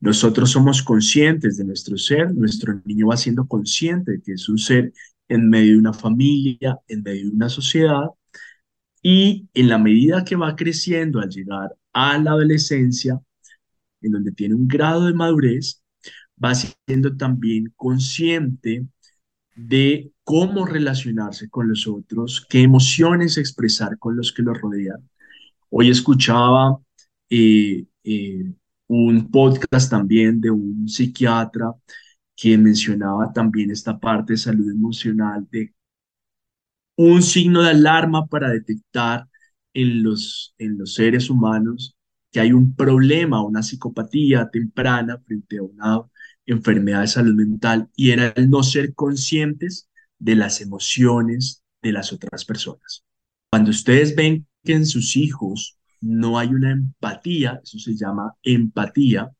Nosotros 0.00 0.50
somos 0.50 0.82
conscientes 0.82 1.56
de 1.56 1.64
nuestro 1.64 1.96
ser, 1.96 2.34
nuestro 2.34 2.80
niño 2.84 3.08
va 3.08 3.16
siendo 3.16 3.46
consciente 3.46 4.12
de 4.12 4.22
que 4.22 4.32
es 4.32 4.48
un 4.48 4.58
ser 4.58 4.92
en 5.28 5.48
medio 5.48 5.72
de 5.72 5.78
una 5.78 5.92
familia, 5.92 6.78
en 6.88 7.02
medio 7.02 7.24
de 7.24 7.30
una 7.30 7.48
sociedad, 7.48 8.04
y 9.08 9.48
en 9.54 9.68
la 9.68 9.78
medida 9.78 10.24
que 10.24 10.34
va 10.34 10.56
creciendo 10.56 11.20
al 11.20 11.28
llegar 11.30 11.76
a 11.92 12.18
la 12.18 12.32
adolescencia, 12.32 13.20
en 14.00 14.10
donde 14.10 14.32
tiene 14.32 14.56
un 14.56 14.66
grado 14.66 15.06
de 15.06 15.14
madurez, 15.14 15.80
va 16.44 16.52
siendo 16.56 17.16
también 17.16 17.72
consciente 17.76 18.84
de 19.54 20.10
cómo 20.24 20.66
relacionarse 20.66 21.48
con 21.48 21.68
los 21.68 21.86
otros, 21.86 22.44
qué 22.50 22.62
emociones 22.62 23.38
expresar 23.38 23.96
con 23.96 24.16
los 24.16 24.32
que 24.32 24.42
lo 24.42 24.54
rodean. 24.54 25.08
Hoy 25.70 25.90
escuchaba 25.90 26.76
eh, 27.30 27.84
eh, 28.02 28.52
un 28.88 29.30
podcast 29.30 29.88
también 29.88 30.40
de 30.40 30.50
un 30.50 30.88
psiquiatra 30.88 31.72
que 32.34 32.58
mencionaba 32.58 33.32
también 33.32 33.70
esta 33.70 34.00
parte 34.00 34.32
de 34.32 34.38
salud 34.38 34.68
emocional, 34.68 35.46
de 35.48 35.76
un 36.96 37.22
signo 37.22 37.62
de 37.62 37.70
alarma 37.70 38.26
para 38.26 38.50
detectar 38.50 39.28
en 39.74 40.02
los, 40.02 40.54
en 40.58 40.78
los 40.78 40.94
seres 40.94 41.30
humanos 41.30 41.96
que 42.30 42.40
hay 42.40 42.52
un 42.52 42.74
problema, 42.74 43.42
una 43.42 43.62
psicopatía 43.62 44.50
temprana 44.50 45.18
frente 45.18 45.58
a 45.58 45.62
una 45.62 46.02
enfermedad 46.46 47.02
de 47.02 47.06
salud 47.08 47.34
mental 47.34 47.88
y 47.96 48.10
era 48.10 48.28
el 48.36 48.50
no 48.50 48.62
ser 48.62 48.94
conscientes 48.94 49.88
de 50.18 50.36
las 50.36 50.60
emociones 50.60 51.62
de 51.82 51.92
las 51.92 52.12
otras 52.12 52.44
personas. 52.44 53.04
Cuando 53.50 53.70
ustedes 53.70 54.14
ven 54.16 54.46
que 54.64 54.74
en 54.74 54.86
sus 54.86 55.16
hijos 55.16 55.78
no 56.00 56.38
hay 56.38 56.48
una 56.48 56.72
empatía, 56.72 57.60
eso 57.62 57.78
se 57.78 57.96
llama 57.96 58.34
empatía, 58.42 59.30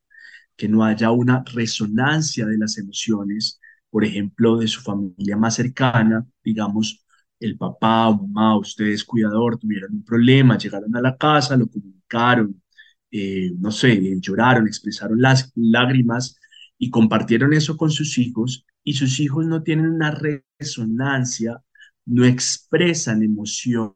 que 0.56 0.68
no 0.68 0.84
haya 0.84 1.10
una 1.10 1.44
resonancia 1.52 2.46
de 2.46 2.58
las 2.58 2.78
emociones, 2.78 3.60
por 3.90 4.04
ejemplo, 4.04 4.56
de 4.58 4.68
su 4.68 4.80
familia 4.80 5.36
más 5.36 5.54
cercana, 5.56 6.26
digamos, 6.44 7.05
el 7.40 7.56
papá 7.56 8.08
o 8.08 8.26
mamá, 8.26 8.58
ustedes 8.58 9.04
cuidador, 9.04 9.58
tuvieron 9.58 9.92
un 9.94 10.04
problema, 10.04 10.58
llegaron 10.58 10.94
a 10.96 11.00
la 11.00 11.16
casa, 11.16 11.56
lo 11.56 11.68
comunicaron, 11.68 12.62
eh, 13.10 13.52
no 13.58 13.70
sé, 13.70 14.00
lloraron, 14.20 14.66
expresaron 14.66 15.20
las 15.20 15.52
lágrimas 15.54 16.36
y 16.78 16.90
compartieron 16.90 17.52
eso 17.52 17.76
con 17.76 17.90
sus 17.90 18.18
hijos 18.18 18.64
y 18.84 18.94
sus 18.94 19.20
hijos 19.20 19.46
no 19.46 19.62
tienen 19.62 19.86
una 19.86 20.12
resonancia, 20.58 21.62
no 22.04 22.24
expresan 22.24 23.22
emoción 23.22 23.94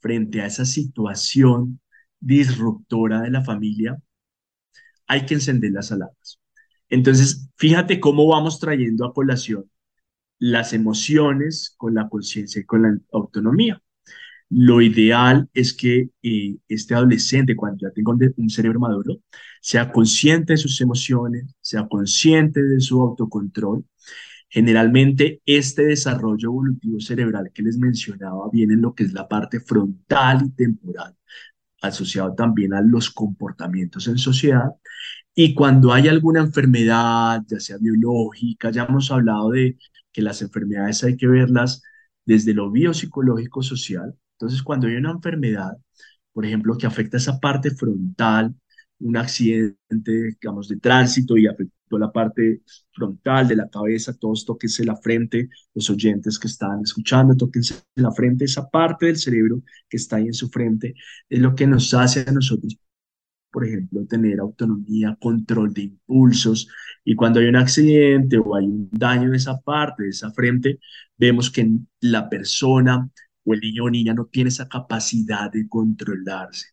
frente 0.00 0.40
a 0.42 0.46
esa 0.46 0.64
situación 0.64 1.80
disruptora 2.20 3.22
de 3.22 3.30
la 3.30 3.42
familia, 3.44 3.98
hay 5.06 5.26
que 5.26 5.34
encender 5.34 5.72
las 5.72 5.92
alarmas. 5.92 6.40
Entonces, 6.88 7.48
fíjate 7.56 8.00
cómo 8.00 8.26
vamos 8.28 8.60
trayendo 8.60 9.04
a 9.06 9.12
colación 9.12 9.68
las 10.44 10.74
emociones 10.74 11.74
con 11.78 11.94
la 11.94 12.08
conciencia 12.08 12.60
y 12.60 12.64
con 12.64 12.82
la 12.82 12.98
autonomía. 13.12 13.80
Lo 14.50 14.82
ideal 14.82 15.48
es 15.54 15.72
que 15.72 16.10
eh, 16.22 16.56
este 16.68 16.94
adolescente, 16.94 17.56
cuando 17.56 17.78
ya 17.80 17.90
tenga 17.92 18.12
un 18.36 18.50
cerebro 18.50 18.78
maduro, 18.78 19.20
sea 19.62 19.90
consciente 19.90 20.52
de 20.52 20.56
sus 20.58 20.78
emociones, 20.82 21.54
sea 21.62 21.88
consciente 21.88 22.62
de 22.62 22.78
su 22.80 23.00
autocontrol. 23.00 23.86
Generalmente 24.50 25.40
este 25.46 25.86
desarrollo 25.86 26.48
evolutivo 26.50 27.00
cerebral 27.00 27.50
que 27.54 27.62
les 27.62 27.78
mencionaba 27.78 28.50
viene 28.52 28.74
en 28.74 28.82
lo 28.82 28.94
que 28.94 29.04
es 29.04 29.14
la 29.14 29.26
parte 29.26 29.60
frontal 29.60 30.44
y 30.44 30.50
temporal, 30.50 31.16
asociado 31.80 32.34
también 32.34 32.74
a 32.74 32.82
los 32.82 33.10
comportamientos 33.10 34.08
en 34.08 34.18
sociedad. 34.18 34.70
Y 35.34 35.54
cuando 35.54 35.92
hay 35.92 36.08
alguna 36.08 36.40
enfermedad, 36.40 37.42
ya 37.48 37.60
sea 37.60 37.78
biológica, 37.78 38.70
ya 38.70 38.84
hemos 38.84 39.10
hablado 39.10 39.50
de 39.50 39.78
que 40.14 40.22
las 40.22 40.40
enfermedades 40.42 41.04
hay 41.04 41.16
que 41.18 41.26
verlas 41.28 41.82
desde 42.24 42.54
lo 42.54 42.70
biopsicológico 42.70 43.62
social. 43.62 44.16
Entonces, 44.38 44.62
cuando 44.62 44.86
hay 44.86 44.96
una 44.96 45.12
enfermedad, 45.12 45.72
por 46.32 46.46
ejemplo, 46.46 46.78
que 46.78 46.86
afecta 46.86 47.18
esa 47.18 47.38
parte 47.40 47.70
frontal, 47.72 48.54
un 49.00 49.16
accidente, 49.16 49.76
digamos, 50.40 50.68
de 50.68 50.78
tránsito 50.78 51.36
y 51.36 51.46
afectó 51.46 51.98
la 51.98 52.12
parte 52.12 52.62
frontal 52.92 53.48
de 53.48 53.56
la 53.56 53.68
cabeza, 53.68 54.14
todos 54.14 54.44
tóquense 54.46 54.84
la 54.84 54.96
frente, 54.96 55.48
los 55.74 55.90
oyentes 55.90 56.38
que 56.38 56.48
están 56.48 56.80
escuchando, 56.82 57.36
tóquense 57.36 57.76
la 57.96 58.12
frente, 58.12 58.44
esa 58.46 58.68
parte 58.70 59.06
del 59.06 59.16
cerebro 59.18 59.62
que 59.88 59.96
está 59.98 60.16
ahí 60.16 60.26
en 60.26 60.34
su 60.34 60.48
frente, 60.48 60.94
es 61.28 61.40
lo 61.40 61.54
que 61.54 61.66
nos 61.66 61.92
hace 61.94 62.24
a 62.26 62.32
nosotros 62.32 62.78
por 63.54 63.64
ejemplo, 63.64 64.04
tener 64.06 64.40
autonomía, 64.40 65.16
control 65.20 65.72
de 65.72 65.82
impulsos. 65.82 66.68
Y 67.04 67.14
cuando 67.14 67.38
hay 67.38 67.46
un 67.46 67.54
accidente 67.56 68.36
o 68.36 68.56
hay 68.56 68.66
un 68.66 68.88
daño 68.90 69.28
en 69.28 69.36
esa 69.36 69.60
parte, 69.60 70.02
de 70.02 70.08
esa 70.10 70.32
frente, 70.32 70.80
vemos 71.16 71.52
que 71.52 71.70
la 72.00 72.28
persona 72.28 73.08
o 73.44 73.54
el 73.54 73.60
niño 73.60 73.84
o 73.84 73.90
niña 73.90 74.12
no 74.12 74.26
tiene 74.26 74.48
esa 74.48 74.68
capacidad 74.68 75.52
de 75.52 75.68
controlarse. 75.68 76.66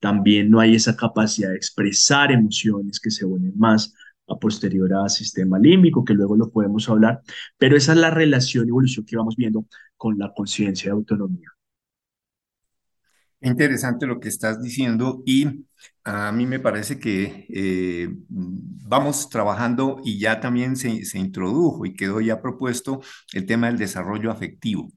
También 0.00 0.50
no 0.50 0.58
hay 0.60 0.74
esa 0.74 0.96
capacidad 0.96 1.50
de 1.50 1.56
expresar 1.56 2.32
emociones 2.32 2.98
que 2.98 3.10
se 3.10 3.26
unen 3.26 3.52
más 3.58 3.92
a 4.26 4.36
posterior 4.38 4.94
al 4.94 5.10
sistema 5.10 5.58
límbico, 5.58 6.02
que 6.04 6.14
luego 6.14 6.34
lo 6.36 6.50
podemos 6.50 6.88
hablar, 6.88 7.20
pero 7.58 7.76
esa 7.76 7.92
es 7.92 7.98
la 7.98 8.10
relación 8.10 8.66
y 8.66 8.70
evolución 8.70 9.04
que 9.04 9.16
vamos 9.16 9.36
viendo 9.36 9.66
con 9.98 10.18
la 10.18 10.32
conciencia 10.34 10.90
de 10.90 10.96
autonomía. 10.96 11.55
Interesante 13.40 14.06
lo 14.06 14.18
que 14.18 14.28
estás 14.28 14.62
diciendo 14.62 15.22
y 15.26 15.66
a 16.04 16.32
mí 16.32 16.46
me 16.46 16.58
parece 16.58 16.98
que 16.98 17.46
eh, 17.50 18.08
vamos 18.28 19.28
trabajando 19.28 20.00
y 20.04 20.18
ya 20.18 20.40
también 20.40 20.76
se, 20.76 21.04
se, 21.04 21.18
introdujo 21.18 21.84
y 21.84 21.94
quedó 21.94 22.20
ya 22.20 22.40
propuesto 22.40 23.02
el 23.34 23.44
tema 23.46 23.66
del 23.66 23.78
desarrollo 23.78 24.30
afectivo. 24.30 24.90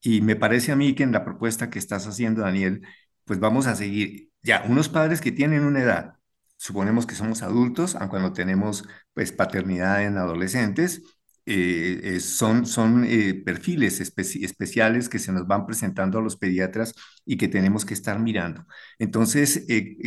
Y 0.00 0.20
me 0.22 0.36
parece 0.36 0.72
a 0.72 0.76
mí 0.76 0.94
que 0.94 1.04
en 1.04 1.12
la 1.12 1.24
propuesta 1.24 1.70
que 1.70 1.78
estás 1.78 2.06
haciendo, 2.06 2.42
Daniel, 2.42 2.82
pues 3.24 3.40
vamos 3.40 3.66
a 3.66 3.76
seguir. 3.76 4.30
Ya, 4.42 4.64
unos 4.68 4.88
padres 4.88 5.20
que 5.20 5.32
tienen 5.32 5.64
una 5.64 5.80
edad, 5.82 6.14
suponemos 6.56 7.06
que 7.06 7.14
somos 7.14 7.42
adultos, 7.42 7.94
aunque 7.94 8.10
cuando 8.10 8.32
tenemos 8.32 8.84
pues 9.14 9.32
paternidad 9.32 10.04
en 10.04 10.18
adolescentes, 10.18 11.02
eh, 11.44 12.00
eh, 12.16 12.20
son, 12.20 12.66
son 12.66 13.04
eh, 13.04 13.34
perfiles 13.44 14.00
especiales 14.00 15.08
que 15.08 15.18
se 15.18 15.32
nos 15.32 15.46
van 15.46 15.66
presentando 15.66 16.18
a 16.18 16.22
los 16.22 16.36
pediatras 16.36 16.94
y 17.26 17.36
que 17.36 17.48
tenemos 17.48 17.84
que 17.84 17.94
estar 17.94 18.20
mirando. 18.20 18.64
Entonces, 18.98 19.66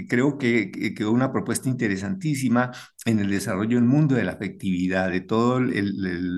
creo 0.09 0.37
que, 0.37 0.71
quedó 0.95 1.11
una 1.11 1.31
propuesta 1.33 1.67
interesantísima 1.69 2.71
en 3.05 3.19
el 3.19 3.29
desarrollo 3.29 3.77
del 3.77 3.85
mundo 3.85 4.15
de 4.15 4.23
la 4.23 4.33
afectividad, 4.33 5.11
de 5.11 5.21
toda 5.21 5.61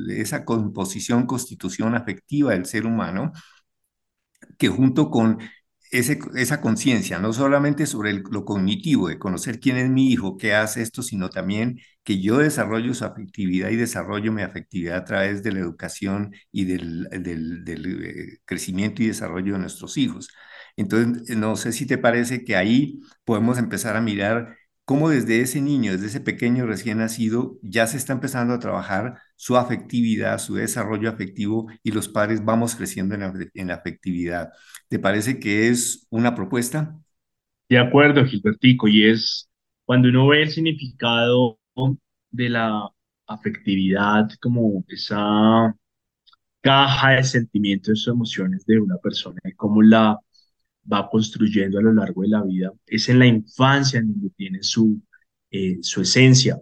esa 0.09 0.45
composición, 0.45 1.27
constitución 1.27 1.93
afectiva 1.95 2.53
del 2.53 2.65
ser 2.65 2.85
humano, 2.87 3.31
que 4.57 4.67
junto 4.69 5.09
con 5.09 5.39
esa 5.91 6.61
conciencia, 6.61 7.19
no 7.19 7.33
solamente 7.33 7.85
sobre 7.85 8.13
lo 8.13 8.45
cognitivo, 8.45 9.07
de 9.09 9.19
conocer 9.19 9.59
quién 9.59 9.77
es 9.77 9.89
mi 9.89 10.11
hijo, 10.11 10.37
qué 10.37 10.53
hace 10.55 10.81
esto, 10.81 11.03
sino 11.03 11.29
también 11.29 11.79
que 12.03 12.21
yo 12.21 12.37
desarrollo 12.39 12.93
su 12.93 13.05
afectividad 13.05 13.69
y 13.69 13.75
desarrollo 13.75 14.31
mi 14.31 14.41
afectividad 14.41 14.97
a 14.97 15.05
través 15.05 15.43
de 15.43 15.51
la 15.51 15.59
educación 15.59 16.33
y 16.51 16.65
del, 16.65 17.07
del 17.11 18.03
eh, 18.05 18.37
crecimiento 18.45 19.01
y 19.03 19.07
desarrollo 19.07 19.53
de 19.53 19.59
nuestros 19.59 19.97
hijos. 19.97 20.29
Entonces, 20.75 21.35
no 21.37 21.55
sé 21.55 21.71
si 21.73 21.85
te 21.85 21.97
parece 21.97 22.43
que 22.43 22.55
ahí 22.55 22.99
podemos 23.25 23.57
empezar 23.57 23.95
a 23.95 24.01
mirar 24.01 24.55
cómo 24.87 25.09
desde 25.09 25.41
ese 25.41 25.59
niño, 25.59 25.91
desde 25.91 26.05
ese 26.05 26.21
pequeño 26.21 26.65
recién 26.65 26.99
nacido, 26.99 27.59
ya 27.61 27.87
se 27.87 27.97
está 27.97 28.13
empezando 28.13 28.53
a 28.53 28.59
trabajar 28.59 29.19
su 29.35 29.57
afectividad, 29.57 30.37
su 30.39 30.55
desarrollo 30.55 31.09
afectivo 31.09 31.67
y 31.83 31.91
los 31.91 32.07
padres 32.07 32.45
vamos 32.45 32.73
creciendo 32.73 33.13
en 33.13 33.67
la, 33.67 33.73
afectividad. 33.73 34.53
¿Te 34.87 34.97
parece 34.97 35.41
que 35.41 35.67
es 35.67 36.07
una 36.09 36.33
propuesta? 36.33 36.97
De 37.67 37.77
acuerdo, 37.77 38.23
Gilbertico, 38.25 38.87
y 38.87 39.09
es 39.09 39.49
cuando 39.83 40.07
uno 40.07 40.25
ve 40.27 40.43
el 40.43 40.51
significado 40.51 41.59
de 42.31 42.47
la 42.47 42.89
afectividad 43.25 44.29
como 44.39 44.85
esa 44.87 45.75
caja 46.61 47.09
de 47.09 47.23
sentimientos 47.25 48.05
y 48.07 48.09
emociones 48.09 48.65
de 48.65 48.79
una 48.79 48.95
persona 48.99 49.41
y 49.43 49.51
cómo 49.51 49.81
la 49.81 50.17
va 50.91 51.09
construyendo 51.09 51.79
a 51.79 51.81
lo 51.81 51.93
largo 51.93 52.21
de 52.21 52.29
la 52.29 52.43
vida, 52.43 52.71
es 52.85 53.09
en 53.09 53.19
la 53.19 53.27
infancia 53.27 53.99
en 53.99 54.11
donde 54.11 54.29
tiene 54.35 54.63
su, 54.63 55.01
eh, 55.51 55.77
su 55.81 56.01
esencia. 56.01 56.59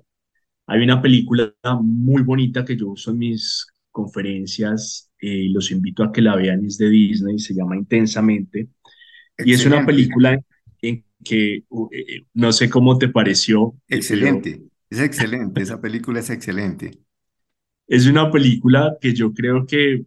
Hay 0.68 0.84
una 0.84 1.02
película 1.02 1.54
muy 1.82 2.24
bonita 2.24 2.66
que 2.66 2.76
yo 2.76 2.90
uso 2.90 3.12
en 3.12 3.20
mis 3.20 3.68
conferencias 3.92 5.12
eh, 5.20 5.28
y 5.28 5.50
los 5.50 5.72
invito 5.72 6.04
a 6.04 6.12
que 6.12 6.22
la 6.22 6.36
vean, 6.36 6.66
es 6.66 6.78
de 6.78 6.90
Disney, 6.90 7.40
se 7.40 7.54
llama 7.54 7.78
Intensamente. 7.78 8.70
Y 9.38 9.54
es 9.54 9.66
una 9.66 9.86
película 9.86 10.40
en 10.82 11.04
que 11.24 11.56
eh, 11.92 12.22
no 12.34 12.52
sé 12.52 12.70
cómo 12.70 12.98
te 12.98 13.10
pareció. 13.10 13.76
Excelente, 13.88 14.64
es 14.90 15.00
excelente, 15.00 15.62
esa 15.62 15.80
película 15.80 16.20
es 16.20 16.30
excelente. 16.30 16.92
Es 17.88 18.08
una 18.08 18.32
película 18.32 18.98
que 19.00 19.14
yo 19.14 19.32
creo 19.32 19.68
que 19.68 20.06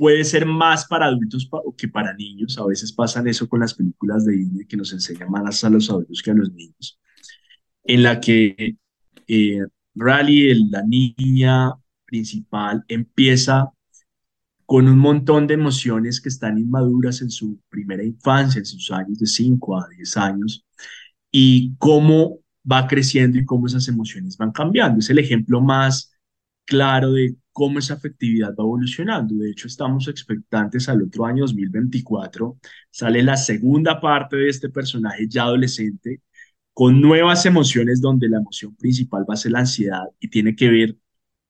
puede 0.00 0.24
ser 0.24 0.46
más 0.46 0.86
para 0.86 1.04
adultos 1.04 1.46
que 1.76 1.86
para 1.86 2.14
niños. 2.14 2.56
A 2.56 2.64
veces 2.64 2.90
pasan 2.90 3.28
eso 3.28 3.46
con 3.46 3.60
las 3.60 3.74
películas 3.74 4.24
de 4.24 4.32
Disney 4.32 4.66
que 4.66 4.78
nos 4.78 4.94
enseñan 4.94 5.30
más 5.30 5.62
a 5.62 5.68
los 5.68 5.90
adultos 5.90 6.22
que 6.22 6.30
a 6.30 6.34
los 6.34 6.50
niños. 6.54 6.98
En 7.84 8.02
la 8.02 8.18
que 8.18 8.78
eh, 9.28 9.60
Rally, 9.94 10.70
la 10.70 10.82
niña 10.86 11.74
principal, 12.06 12.82
empieza 12.88 13.68
con 14.64 14.88
un 14.88 14.98
montón 14.98 15.46
de 15.46 15.52
emociones 15.52 16.18
que 16.18 16.30
están 16.30 16.56
inmaduras 16.56 17.20
en 17.20 17.28
su 17.28 17.60
primera 17.68 18.02
infancia, 18.02 18.58
en 18.58 18.64
sus 18.64 18.90
años 18.90 19.18
de 19.18 19.26
5 19.26 19.82
a 19.82 19.86
10 19.86 20.16
años, 20.16 20.64
y 21.30 21.74
cómo 21.76 22.38
va 22.64 22.86
creciendo 22.86 23.36
y 23.36 23.44
cómo 23.44 23.66
esas 23.66 23.86
emociones 23.86 24.38
van 24.38 24.52
cambiando. 24.52 25.00
Es 25.00 25.10
el 25.10 25.18
ejemplo 25.18 25.60
más 25.60 26.10
claro 26.64 27.12
de 27.12 27.36
cómo 27.60 27.78
esa 27.78 27.92
afectividad 27.92 28.54
va 28.58 28.64
evolucionando. 28.64 29.34
De 29.34 29.50
hecho, 29.50 29.66
estamos 29.68 30.08
expectantes 30.08 30.88
al 30.88 31.02
otro 31.02 31.26
año 31.26 31.42
2024. 31.42 32.58
Sale 32.90 33.22
la 33.22 33.36
segunda 33.36 34.00
parte 34.00 34.36
de 34.36 34.48
este 34.48 34.70
personaje 34.70 35.28
ya 35.28 35.42
adolescente 35.42 36.22
con 36.72 37.02
nuevas 37.02 37.44
emociones 37.44 38.00
donde 38.00 38.30
la 38.30 38.38
emoción 38.38 38.74
principal 38.76 39.26
va 39.28 39.34
a 39.34 39.36
ser 39.36 39.52
la 39.52 39.58
ansiedad 39.58 40.04
y 40.18 40.28
tiene 40.30 40.56
que 40.56 40.70
ver 40.70 40.96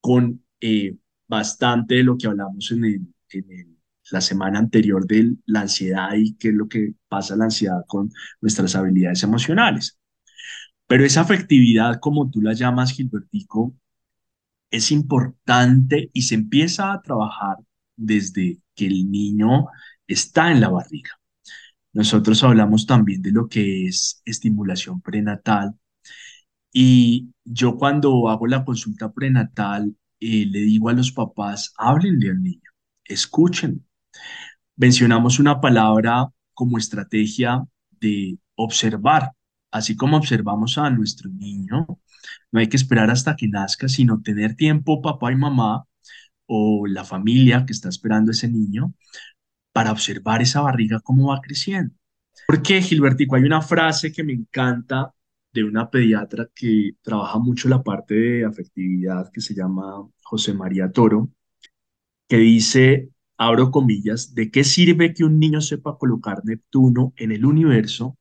con 0.01 0.45
eh, 0.61 0.97
bastante 1.29 1.97
de 1.97 2.03
lo 2.03 2.19
que 2.19 2.27
hablamos 2.27 2.73
en, 2.73 3.15
en 3.31 3.79
la 4.11 4.21
semana 4.21 4.59
anterior 4.59 5.07
de 5.07 5.37
la 5.47 5.61
ansiedad 5.61 6.13
y 6.17 6.35
qué 6.35 6.49
es 6.49 6.55
lo 6.55 6.69
que 6.69 6.95
pasa 7.09 7.37
la 7.37 7.45
ansiedad 7.45 7.85
con 7.87 8.11
nuestras 8.41 8.75
habilidades 8.75 9.23
emocionales. 9.23 9.97
Pero 10.89 11.05
esa 11.05 11.21
afectividad, 11.21 12.01
como 12.01 12.29
tú 12.31 12.43
la 12.43 12.53
llamas, 12.55 12.91
Gilbertico, 12.91 13.77
es 14.71 14.93
importante 14.93 16.11
y 16.13 16.23
se 16.23 16.35
empieza 16.37 16.93
a 16.93 17.03
trabajar 17.03 17.57
desde 17.97 18.61
que 18.75 18.87
el 18.87 19.11
niño 19.11 19.67
está 20.07 20.53
en 20.53 20.61
la 20.61 20.69
barriga. 20.71 21.11
Nosotros 21.93 22.43
hablamos 22.45 22.87
también 22.87 23.23
de 23.23 23.33
lo 23.33 23.49
que 23.49 23.87
es 23.87 24.23
estimulación 24.25 25.01
prenatal 25.01 25.75
y 26.73 27.33
yo 27.45 27.77
cuando 27.77 28.29
hago 28.29 28.47
la 28.47 28.65
consulta 28.65 29.13
prenatal 29.13 29.97
eh, 30.21 30.47
le 30.47 30.61
digo 30.61 30.89
a 30.89 30.93
los 30.93 31.13
papás, 31.13 31.73
háblenle 31.79 32.31
al 32.31 32.43
niño, 32.43 32.71
escuchen. 33.05 33.87
Mencionamos 34.77 35.39
una 35.39 35.61
palabra 35.61 36.29
como 36.55 36.79
estrategia 36.79 37.65
de 38.01 38.39
observar, 38.55 39.33
así 39.71 39.97
como 39.97 40.17
observamos 40.19 40.79
a 40.79 40.91
nuestro 40.91 41.31
niño, 41.31 41.87
no 42.53 42.61
hay 42.61 42.69
que 42.69 42.77
esperar 42.77 43.11
hasta 43.11 43.37
que 43.37 43.49
nazca, 43.49 43.89
sino 43.89 44.23
tener 44.23 44.55
tiempo 44.57 45.03
papá 45.03 45.33
y 45.33 45.37
mamá 45.37 45.85
o 46.47 46.87
la 46.87 47.05
familia 47.05 47.65
que 47.67 47.73
está 47.73 47.89
esperando 47.89 48.33
ese 48.33 48.49
niño 48.49 48.95
para 49.73 49.93
observar 49.93 50.43
esa 50.43 50.61
barriga 50.63 51.01
cómo 51.01 51.29
va 51.29 51.41
creciendo. 51.41 51.95
Porque, 52.47 52.83
Gilbertico, 52.83 53.37
hay 53.37 53.45
una 53.45 53.63
frase 53.63 54.13
que 54.13 54.25
me 54.25 54.33
encanta 54.33 55.15
de 55.53 55.65
una 55.65 55.91
pediatra 55.91 56.49
que 56.55 56.93
trabaja 57.03 57.39
mucho 57.39 57.69
la 57.69 57.83
parte 57.83 58.15
de 58.15 58.45
afectividad 58.45 59.31
que 59.33 59.41
se 59.41 59.55
llama 59.55 60.09
José 60.23 60.55
María 60.55 60.91
Toro, 60.91 61.31
que 62.29 62.39
dice, 62.39 63.11
abro 63.37 63.71
comillas, 63.71 64.35
¿de 64.35 64.51
qué 64.51 64.65
sirve 64.65 65.15
que 65.15 65.25
un 65.25 65.39
niño 65.39 65.61
sepa 65.61 65.99
colocar 65.99 66.45
Neptuno 66.45 67.13
en 67.17 67.33
el 67.33 67.45
universo 67.45 68.19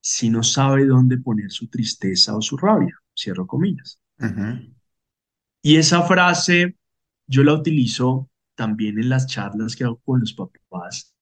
si 0.00 0.30
no 0.30 0.42
sabe 0.42 0.86
dónde 0.86 1.18
poner 1.18 1.50
su 1.50 1.68
tristeza 1.68 2.36
o 2.36 2.42
su 2.42 2.56
rabia? 2.56 3.01
Cierro 3.14 3.46
comillas. 3.46 4.00
Y 5.62 5.76
esa 5.76 6.02
frase 6.02 6.76
yo 7.26 7.44
la 7.44 7.54
utilizo 7.54 8.30
también 8.54 8.98
en 8.98 9.08
las 9.08 9.26
charlas 9.26 9.76
que 9.76 9.84
hago 9.84 10.00
con 10.04 10.20
los 10.20 10.32
papás. 10.34 11.14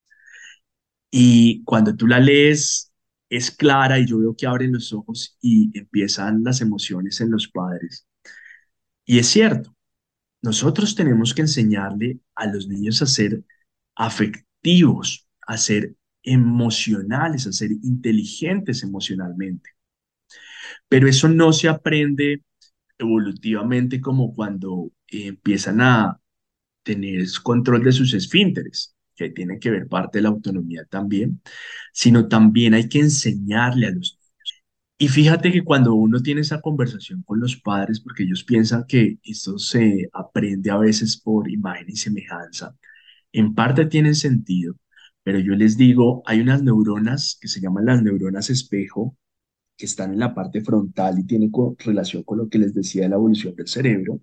Y 1.10 1.62
cuando 1.64 1.94
tú 1.96 2.06
la 2.06 2.20
lees, 2.20 2.92
es 3.28 3.50
clara 3.50 3.98
y 3.98 4.06
yo 4.06 4.18
veo 4.18 4.36
que 4.36 4.46
abren 4.46 4.72
los 4.72 4.92
ojos 4.92 5.36
y 5.40 5.76
empiezan 5.78 6.42
las 6.44 6.60
emociones 6.60 7.20
en 7.20 7.30
los 7.30 7.48
padres. 7.48 8.06
Y 9.04 9.18
es 9.18 9.26
cierto, 9.28 9.74
nosotros 10.42 10.94
tenemos 10.94 11.34
que 11.34 11.42
enseñarle 11.42 12.20
a 12.34 12.46
los 12.46 12.68
niños 12.68 13.02
a 13.02 13.06
ser 13.06 13.44
afectivos, 13.94 15.28
a 15.46 15.56
ser 15.58 15.96
emocionales, 16.22 17.46
a 17.46 17.52
ser 17.52 17.72
inteligentes 17.72 18.82
emocionalmente. 18.82 19.70
Pero 20.88 21.08
eso 21.08 21.28
no 21.28 21.52
se 21.52 21.68
aprende 21.68 22.42
evolutivamente 22.98 24.00
como 24.00 24.34
cuando 24.34 24.92
empiezan 25.08 25.80
a 25.80 26.20
tener 26.82 27.26
control 27.42 27.84
de 27.84 27.92
sus 27.92 28.14
esfínteres, 28.14 28.94
que 29.16 29.30
tiene 29.30 29.58
que 29.58 29.70
ver 29.70 29.88
parte 29.88 30.18
de 30.18 30.22
la 30.22 30.28
autonomía 30.30 30.84
también, 30.90 31.42
sino 31.92 32.28
también 32.28 32.74
hay 32.74 32.88
que 32.88 33.00
enseñarle 33.00 33.86
a 33.86 33.90
los 33.90 34.18
niños. 34.18 34.64
Y 34.98 35.08
fíjate 35.08 35.52
que 35.52 35.62
cuando 35.64 35.94
uno 35.94 36.20
tiene 36.22 36.42
esa 36.42 36.60
conversación 36.60 37.22
con 37.24 37.40
los 37.40 37.56
padres, 37.56 38.00
porque 38.00 38.24
ellos 38.24 38.44
piensan 38.44 38.84
que 38.86 39.18
esto 39.24 39.58
se 39.58 40.08
aprende 40.12 40.70
a 40.70 40.78
veces 40.78 41.18
por 41.20 41.50
imagen 41.50 41.86
y 41.90 41.96
semejanza, 41.96 42.76
en 43.32 43.54
parte 43.54 43.86
tienen 43.86 44.14
sentido, 44.14 44.76
pero 45.22 45.38
yo 45.38 45.54
les 45.54 45.76
digo, 45.76 46.22
hay 46.26 46.40
unas 46.40 46.62
neuronas 46.62 47.38
que 47.40 47.48
se 47.48 47.60
llaman 47.60 47.86
las 47.86 48.02
neuronas 48.02 48.50
espejo, 48.50 49.16
que 49.80 49.86
están 49.86 50.12
en 50.12 50.18
la 50.18 50.34
parte 50.34 50.60
frontal 50.60 51.18
y 51.18 51.24
tienen 51.24 51.50
relación 51.78 52.22
con 52.22 52.36
lo 52.36 52.50
que 52.50 52.58
les 52.58 52.74
decía 52.74 53.04
de 53.04 53.08
la 53.08 53.16
evolución 53.16 53.56
del 53.56 53.66
cerebro. 53.66 54.20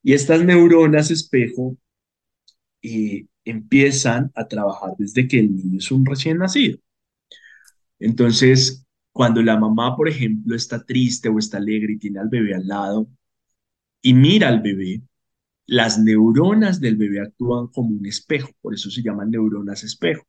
Y 0.00 0.12
estas 0.12 0.44
neuronas 0.44 1.10
espejo 1.10 1.76
eh, 2.82 3.26
empiezan 3.44 4.30
a 4.36 4.46
trabajar 4.46 4.92
desde 4.96 5.26
que 5.26 5.40
el 5.40 5.56
niño 5.56 5.78
es 5.78 5.90
un 5.90 6.06
recién 6.06 6.38
nacido. 6.38 6.78
Entonces, 7.98 8.86
cuando 9.10 9.42
la 9.42 9.58
mamá, 9.58 9.96
por 9.96 10.08
ejemplo, 10.08 10.54
está 10.54 10.84
triste 10.84 11.28
o 11.28 11.38
está 11.40 11.58
alegre 11.58 11.94
y 11.94 11.98
tiene 11.98 12.20
al 12.20 12.28
bebé 12.28 12.54
al 12.54 12.68
lado 12.68 13.08
y 14.00 14.14
mira 14.14 14.48
al 14.48 14.62
bebé, 14.62 15.02
las 15.66 15.98
neuronas 15.98 16.80
del 16.80 16.96
bebé 16.96 17.20
actúan 17.20 17.66
como 17.68 17.90
un 17.90 18.06
espejo, 18.06 18.50
por 18.62 18.72
eso 18.74 18.88
se 18.88 19.02
llaman 19.02 19.30
neuronas 19.32 19.82
espejo. 19.82 20.24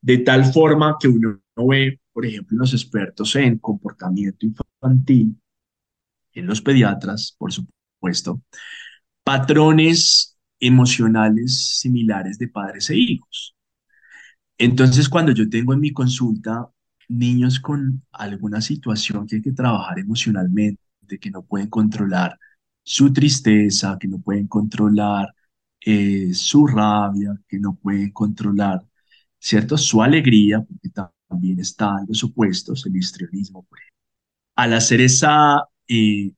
De 0.00 0.18
tal 0.18 0.44
forma 0.52 0.96
que 1.00 1.06
uno 1.08 1.40
ve, 1.56 2.00
por 2.14 2.24
ejemplo, 2.24 2.56
los 2.56 2.72
expertos 2.72 3.36
en 3.36 3.58
comportamiento 3.58 4.46
infantil, 4.46 5.36
en 6.32 6.46
los 6.46 6.62
pediatras, 6.62 7.34
por 7.38 7.52
supuesto, 7.52 8.42
patrones 9.24 10.38
emocionales 10.60 11.78
similares 11.78 12.38
de 12.38 12.48
padres 12.48 12.88
e 12.90 12.96
hijos. 12.96 13.54
Entonces, 14.58 15.08
cuando 15.08 15.32
yo 15.32 15.48
tengo 15.50 15.74
en 15.74 15.80
mi 15.80 15.92
consulta 15.92 16.70
niños 17.08 17.60
con 17.60 18.02
alguna 18.12 18.60
situación 18.60 19.26
que 19.26 19.36
hay 19.36 19.42
que 19.42 19.52
trabajar 19.52 19.98
emocionalmente, 19.98 20.80
que 21.20 21.30
no 21.30 21.42
pueden 21.42 21.68
controlar 21.68 22.38
su 22.82 23.12
tristeza, 23.12 23.98
que 24.00 24.08
no 24.08 24.20
pueden 24.20 24.46
controlar 24.48 25.34
eh, 25.80 26.32
su 26.34 26.66
rabia, 26.66 27.38
que 27.48 27.58
no 27.58 27.74
pueden 27.74 28.10
controlar, 28.12 28.80
¿cierto? 29.38 29.76
Su 29.78 30.02
alegría, 30.02 30.62
porque 30.62 30.90
también 31.34 31.58
están 31.58 32.06
los 32.08 32.22
opuestos, 32.22 32.86
el 32.86 32.96
histrionismo, 32.96 33.64
por 33.64 33.78
ejemplo. 33.78 33.98
Al 34.56 34.74
hacer 34.74 35.00
esa, 35.00 35.64
eh, 35.88 36.32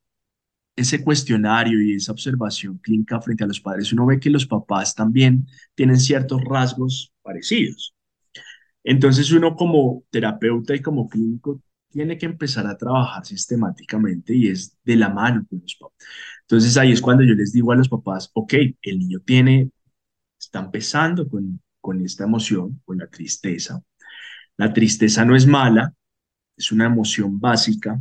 ese 0.75 1.05
cuestionario 1.05 1.83
y 1.83 1.95
esa 1.95 2.13
observación 2.13 2.79
clínica 2.79 3.21
frente 3.21 3.45
a 3.45 3.47
los 3.47 3.61
padres, 3.61 3.93
uno 3.93 4.07
ve 4.07 4.19
que 4.19 4.31
los 4.31 4.47
papás 4.47 4.95
también 4.95 5.47
tienen 5.75 6.01
ciertos 6.01 6.43
rasgos 6.45 7.13
parecidos. 7.23 7.95
Entonces 8.85 9.31
uno 9.33 9.55
como 9.57 10.05
terapeuta 10.11 10.75
y 10.75 10.81
como 10.81 11.09
clínico 11.09 11.61
tiene 11.91 12.17
que 12.17 12.27
empezar 12.27 12.67
a 12.67 12.77
trabajar 12.77 13.25
sistemáticamente 13.27 14.35
y 14.35 14.49
es 14.49 14.77
de 14.85 14.97
la 14.97 15.11
mano 15.11 15.45
con 15.49 15.61
los 15.61 15.77
papás. 15.77 15.97
Entonces 16.43 16.77
ahí 16.77 16.93
es 16.93 17.01
cuando 17.03 17.25
yo 17.25 17.35
les 17.35 17.53
digo 17.53 17.73
a 17.73 17.77
los 17.77 17.89
papás, 17.89 18.31
ok, 18.35 18.55
el 18.83 18.99
niño 18.99 19.21
tiene, 19.21 19.71
está 20.39 20.61
empezando 20.61 21.29
con, 21.29 21.61
con 21.81 22.01
esta 22.05 22.25
emoción, 22.25 22.81
con 22.85 22.99
la 22.99 23.09
tristeza. 23.09 23.83
La 24.59 24.73
tristeza 24.73 25.25
no 25.25 25.35
es 25.37 25.47
mala, 25.47 25.95
es 26.57 26.73
una 26.73 26.87
emoción 26.87 27.41
básica, 27.41 28.01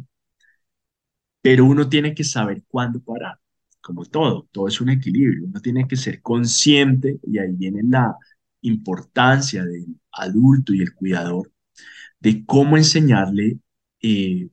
pero 1.41 1.65
uno 1.65 1.88
tiene 1.89 2.13
que 2.13 2.24
saber 2.24 2.63
cuándo 2.68 3.00
parar, 3.02 3.39
como 3.82 4.06
todo, 4.06 4.48
todo 4.52 4.68
es 4.68 4.82
un 4.82 4.89
equilibrio, 4.89 5.46
uno 5.46 5.62
tiene 5.62 5.88
que 5.88 5.96
ser 5.96 6.22
consciente 6.22 7.20
y 7.24 7.38
ahí 7.39 7.52
viene 7.54 7.82
la 7.84 8.15
importancia 8.62 9.63
del 9.63 9.86
adulto 10.12 10.74
y 10.74 10.82
el 10.82 10.94
cuidador 10.96 11.52
de 12.20 12.46
cómo 12.46 12.78
enseñarle 12.78 13.60
eh, 14.02 14.50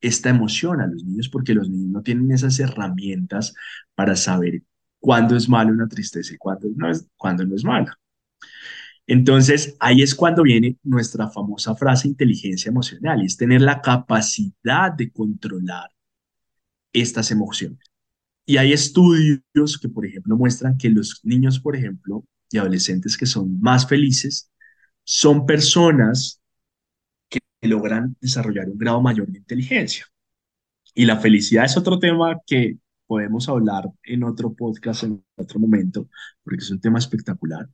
esta 0.00 0.30
emoción 0.30 0.80
a 0.80 0.86
los 0.86 1.04
niños 1.04 1.28
porque 1.28 1.54
los 1.54 1.70
niños 1.70 1.90
no 1.90 2.02
tienen 2.02 2.30
esas 2.32 2.60
herramientas 2.60 3.54
para 3.94 4.16
saber 4.16 4.62
cuándo 5.00 5.36
es 5.36 5.48
mala 5.48 5.72
una 5.72 5.88
tristeza 5.88 6.34
y 6.34 6.38
cuándo 6.38 6.68
no 6.76 6.90
es, 6.90 7.06
cuándo 7.16 7.44
no 7.46 7.56
es 7.56 7.64
mala. 7.64 7.98
Entonces, 9.06 9.76
ahí 9.80 10.02
es 10.02 10.14
cuando 10.14 10.42
viene 10.42 10.78
nuestra 10.82 11.30
famosa 11.30 11.74
frase 11.74 12.08
inteligencia 12.08 12.70
emocional 12.70 13.22
es 13.22 13.36
tener 13.36 13.60
la 13.60 13.82
capacidad 13.82 14.92
de 14.92 15.10
controlar 15.10 15.90
estas 16.92 17.30
emociones. 17.30 17.80
Y 18.46 18.56
hay 18.58 18.72
estudios 18.72 19.78
que, 19.80 19.88
por 19.88 20.06
ejemplo, 20.06 20.36
muestran 20.36 20.78
que 20.78 20.88
los 20.90 21.20
niños, 21.24 21.60
por 21.60 21.76
ejemplo, 21.76 22.24
y 22.50 22.58
adolescentes 22.58 23.16
que 23.16 23.26
son 23.26 23.60
más 23.60 23.86
felices, 23.86 24.50
son 25.04 25.46
personas 25.46 26.40
logran 27.68 28.16
desarrollar 28.20 28.68
un 28.68 28.78
grado 28.78 29.00
mayor 29.00 29.28
de 29.28 29.38
inteligencia. 29.38 30.06
Y 30.94 31.06
la 31.06 31.18
felicidad 31.18 31.64
es 31.64 31.76
otro 31.76 31.98
tema 31.98 32.38
que 32.46 32.78
podemos 33.06 33.48
hablar 33.48 33.84
en 34.04 34.24
otro 34.24 34.54
podcast, 34.54 35.04
en 35.04 35.24
otro 35.36 35.58
momento, 35.58 36.08
porque 36.42 36.62
es 36.62 36.70
un 36.70 36.80
tema 36.80 36.98
espectacular. 36.98 37.68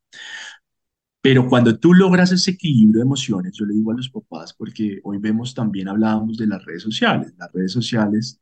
Pero 1.23 1.49
cuando 1.49 1.79
tú 1.79 1.93
logras 1.93 2.33
ese 2.33 2.53
equilibrio 2.53 3.01
de 3.01 3.05
emociones, 3.07 3.53
yo 3.55 3.67
le 3.67 3.75
digo 3.75 3.93
a 3.93 3.97
los 3.97 4.09
papás, 4.11 4.55
porque 4.55 5.01
hoy 5.05 5.19
vemos 5.19 5.55
también, 5.55 5.89
hablábamos 5.89 6.39
de 6.39 6.47
las 6.47 6.65
redes 6.65 6.83
sociales. 6.83 7.35
Las 7.39 7.53
redes 7.53 7.73
sociales, 7.73 8.41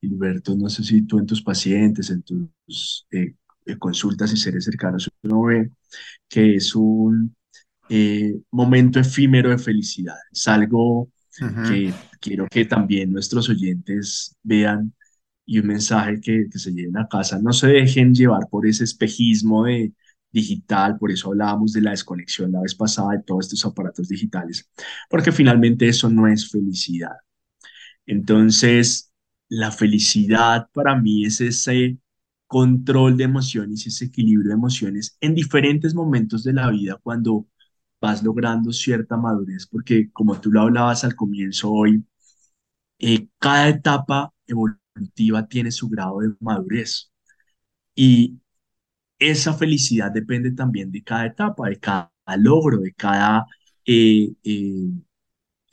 Gilberto, 0.00 0.54
no 0.56 0.68
sé 0.68 0.84
si 0.84 1.02
tú 1.02 1.18
en 1.18 1.26
tus 1.26 1.42
pacientes, 1.42 2.10
en 2.10 2.22
tus 2.22 3.06
eh, 3.10 3.34
eh, 3.66 3.78
consultas 3.78 4.32
y 4.32 4.36
seres 4.36 4.64
cercanos, 4.64 5.10
uno 5.22 5.42
ve 5.42 5.70
que 6.28 6.56
es 6.56 6.74
un 6.76 7.34
eh, 7.88 8.40
momento 8.52 9.00
efímero 9.00 9.50
de 9.50 9.58
felicidad. 9.58 10.16
Es 10.32 10.46
algo 10.48 11.10
que 11.68 11.92
quiero 12.20 12.46
que 12.48 12.64
también 12.66 13.12
nuestros 13.12 13.48
oyentes 13.48 14.36
vean 14.42 14.94
y 15.46 15.58
un 15.58 15.66
mensaje 15.66 16.20
que, 16.20 16.46
que 16.50 16.58
se 16.58 16.72
lleven 16.72 16.96
a 16.98 17.08
casa. 17.08 17.38
No 17.40 17.52
se 17.52 17.68
dejen 17.68 18.14
llevar 18.14 18.48
por 18.50 18.66
ese 18.66 18.84
espejismo 18.84 19.64
de 19.64 19.92
digital, 20.32 20.98
por 20.98 21.10
eso 21.10 21.28
hablábamos 21.28 21.72
de 21.72 21.82
la 21.82 21.90
desconexión 21.92 22.52
la 22.52 22.60
vez 22.62 22.74
pasada 22.74 23.12
de 23.12 23.22
todos 23.24 23.46
estos 23.46 23.64
aparatos 23.66 24.08
digitales, 24.08 24.68
porque 25.08 25.32
finalmente 25.32 25.88
eso 25.88 26.08
no 26.10 26.26
es 26.28 26.50
felicidad. 26.50 27.16
Entonces, 28.06 29.12
la 29.48 29.70
felicidad 29.70 30.68
para 30.72 30.96
mí 30.96 31.24
es 31.24 31.40
ese 31.40 31.98
control 32.46 33.16
de 33.16 33.24
emociones, 33.24 33.86
ese 33.86 34.06
equilibrio 34.06 34.48
de 34.50 34.54
emociones 34.54 35.16
en 35.20 35.34
diferentes 35.34 35.94
momentos 35.94 36.42
de 36.44 36.52
la 36.52 36.70
vida 36.70 36.98
cuando 37.02 37.46
vas 38.00 38.22
logrando 38.22 38.72
cierta 38.72 39.16
madurez, 39.16 39.66
porque 39.66 40.10
como 40.12 40.40
tú 40.40 40.50
lo 40.50 40.62
hablabas 40.62 41.04
al 41.04 41.14
comienzo 41.16 41.70
hoy, 41.72 42.04
eh, 42.98 43.28
cada 43.38 43.68
etapa 43.68 44.32
evolutiva 44.46 45.46
tiene 45.48 45.70
su 45.72 45.88
grado 45.88 46.20
de 46.20 46.34
madurez. 46.40 47.10
Y 47.94 48.40
esa 49.20 49.54
felicidad 49.54 50.10
depende 50.12 50.52
también 50.52 50.90
de 50.90 51.02
cada 51.02 51.26
etapa, 51.26 51.68
de 51.68 51.78
cada 51.78 52.10
logro, 52.38 52.78
de 52.78 52.92
cada, 52.94 53.46
eh, 53.86 54.32
eh, 54.44 54.90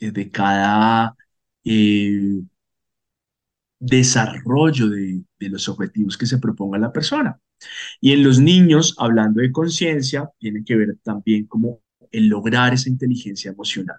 de 0.00 0.30
cada 0.30 1.16
eh, 1.64 2.40
desarrollo 3.80 4.88
de, 4.88 5.24
los 5.40 5.68
objetivos 5.68 6.16
que 6.18 6.26
se 6.26 6.38
proponga 6.38 6.78
la 6.78 6.92
persona. 6.92 7.38
Y 8.00 8.12
en 8.12 8.24
los 8.24 8.38
niños, 8.38 8.94
hablando 8.98 9.40
de 9.40 9.52
conciencia, 9.52 10.30
tiene 10.38 10.64
que 10.64 10.76
ver 10.76 10.96
también 11.02 11.46
como 11.46 11.80
el 12.12 12.28
lograr 12.28 12.74
esa 12.74 12.88
inteligencia 12.88 13.50
emocional. 13.50 13.98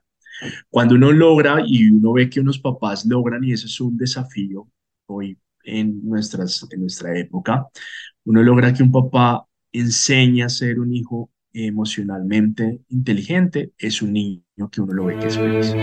Cuando 0.70 0.96
uno 0.96 1.12
logra 1.12 1.64
y 1.66 1.90
uno 1.90 2.14
ve 2.14 2.30
que 2.30 2.40
unos 2.40 2.60
papás 2.60 3.06
logran, 3.06 3.44
y 3.44 3.54
eso 3.54 3.68
es 3.68 3.82
un 3.82 3.98
desafío 3.98 4.68
hoy 5.08 5.38
en, 5.64 6.06
nuestras, 6.06 6.66
en 6.72 6.82
nuestra 6.82 7.18
época, 7.18 7.68
uno 8.30 8.44
logra 8.44 8.72
que 8.74 8.84
un 8.84 8.92
papá 8.92 9.48
enseñe 9.72 10.44
a 10.44 10.50
ser 10.50 10.80
un 10.80 10.94
hijo 10.94 11.32
emocionalmente 11.52 12.84
inteligente, 12.90 13.74
es 13.76 14.04
un 14.04 14.14
niño 14.14 14.70
que 14.72 14.82
uno 14.82 14.94
lo 14.94 15.06
ve 15.06 15.18
que 15.18 15.28
es 15.28 15.36
feliz. 15.36 15.74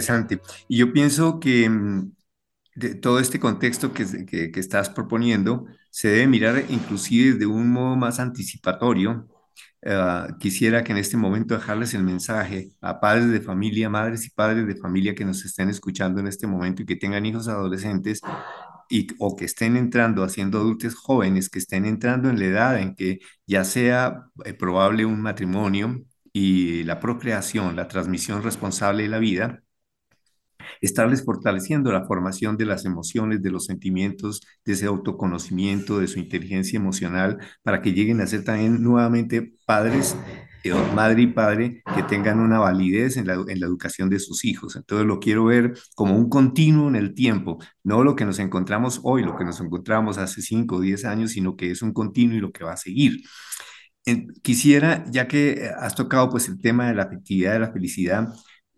Interesante. 0.00 0.40
Y 0.68 0.78
yo 0.78 0.92
pienso 0.92 1.40
que 1.40 1.68
mm, 1.68 2.12
de 2.74 2.94
todo 2.94 3.18
este 3.20 3.40
contexto 3.40 3.92
que, 3.92 4.06
que, 4.26 4.60
estás 4.60 4.88
proponiendo 4.90 5.66
se 5.90 6.08
debe 6.08 6.26
mirar 6.28 6.64
inclusive 6.70 7.38
de 7.38 7.46
un 7.46 7.70
modo 7.70 7.96
más 7.96 8.20
anticipatorio. 8.20 9.28
Ah, 9.86 10.28
quisiera 10.38 10.84
que 10.84 10.92
en 10.92 10.98
este 10.98 11.16
momento 11.16 11.54
dejarles 11.54 11.94
el 11.94 12.02
mensaje 12.04 12.72
a 12.80 13.00
padres 13.00 13.30
de 13.30 13.40
familia, 13.40 13.88
madres 13.90 14.26
y 14.26 14.30
padres 14.30 14.66
de 14.66 14.76
familia 14.76 15.14
que 15.14 15.24
nos 15.24 15.44
estén 15.44 15.70
escuchando 15.70 16.20
en 16.20 16.26
este 16.28 16.46
momento 16.46 16.82
y 16.82 16.86
que 16.86 16.96
tengan 16.96 17.26
hijos 17.26 17.48
adolescentes 17.48 18.20
y, 18.88 19.08
o 19.18 19.36
que 19.36 19.44
estén 19.46 19.76
entrando, 19.76 20.24
haciendo 20.24 20.58
adultos 20.58 20.94
jóvenes, 20.96 21.48
que 21.50 21.58
estén 21.60 21.86
entrando 21.86 22.30
en 22.30 22.38
la 22.38 22.46
edad 22.46 22.78
en 22.80 22.94
que 22.94 23.20
ya 23.46 23.64
sea 23.64 24.26
eh, 24.44 24.54
probable 24.54 25.04
un 25.06 25.20
matrimonio 25.22 26.04
y 26.32 26.84
la 26.84 27.00
procreación, 27.00 27.76
la 27.76 27.88
transmisión 27.88 28.42
responsable 28.42 29.04
de 29.04 29.08
la 29.08 29.18
vida, 29.18 29.62
estarles 30.80 31.24
fortaleciendo 31.24 31.92
la 31.92 32.04
formación 32.06 32.56
de 32.56 32.66
las 32.66 32.84
emociones, 32.84 33.42
de 33.42 33.50
los 33.50 33.66
sentimientos, 33.66 34.40
de 34.64 34.72
ese 34.74 34.86
autoconocimiento, 34.86 35.98
de 35.98 36.08
su 36.08 36.18
inteligencia 36.18 36.76
emocional, 36.78 37.38
para 37.62 37.82
que 37.82 37.92
lleguen 37.92 38.20
a 38.20 38.26
ser 38.26 38.44
también 38.44 38.82
nuevamente 38.82 39.54
padres 39.66 40.16
eh, 40.62 40.74
madre 40.94 41.22
y 41.22 41.26
padre 41.28 41.82
que 41.94 42.02
tengan 42.02 42.38
una 42.38 42.58
validez 42.58 43.16
en 43.16 43.26
la, 43.26 43.34
en 43.34 43.60
la, 43.60 43.66
educación 43.66 44.10
de 44.10 44.18
sus 44.18 44.44
hijos. 44.44 44.76
Entonces 44.76 45.06
lo 45.06 45.18
quiero 45.18 45.46
ver 45.46 45.72
como 45.94 46.16
un 46.16 46.28
continuo 46.28 46.88
en 46.88 46.96
el 46.96 47.14
tiempo, 47.14 47.58
no 47.82 48.04
lo 48.04 48.14
que 48.14 48.26
nos 48.26 48.38
encontramos 48.38 49.00
hoy, 49.02 49.22
lo 49.22 49.36
que 49.36 49.44
nos 49.44 49.58
encontramos 49.60 50.18
hace 50.18 50.42
5 50.42 50.76
o 50.76 50.80
10 50.80 51.04
años, 51.06 51.32
sino 51.32 51.56
que 51.56 51.70
es 51.70 51.80
un 51.80 51.92
continuo 51.94 52.36
y 52.36 52.40
lo 52.40 52.52
que 52.52 52.64
va 52.64 52.72
a 52.74 52.76
seguir. 52.76 53.22
quisiera, 54.42 55.04
ya 55.10 55.28
que 55.28 55.70
has 55.78 55.94
tocado 55.94 56.30
pues 56.30 56.48
el 56.48 56.60
tema 56.60 56.88
de 56.88 56.94
la 56.94 57.04
afectividad, 57.04 57.52
de 57.54 57.60
la 57.60 57.72
felicidad, 57.72 58.28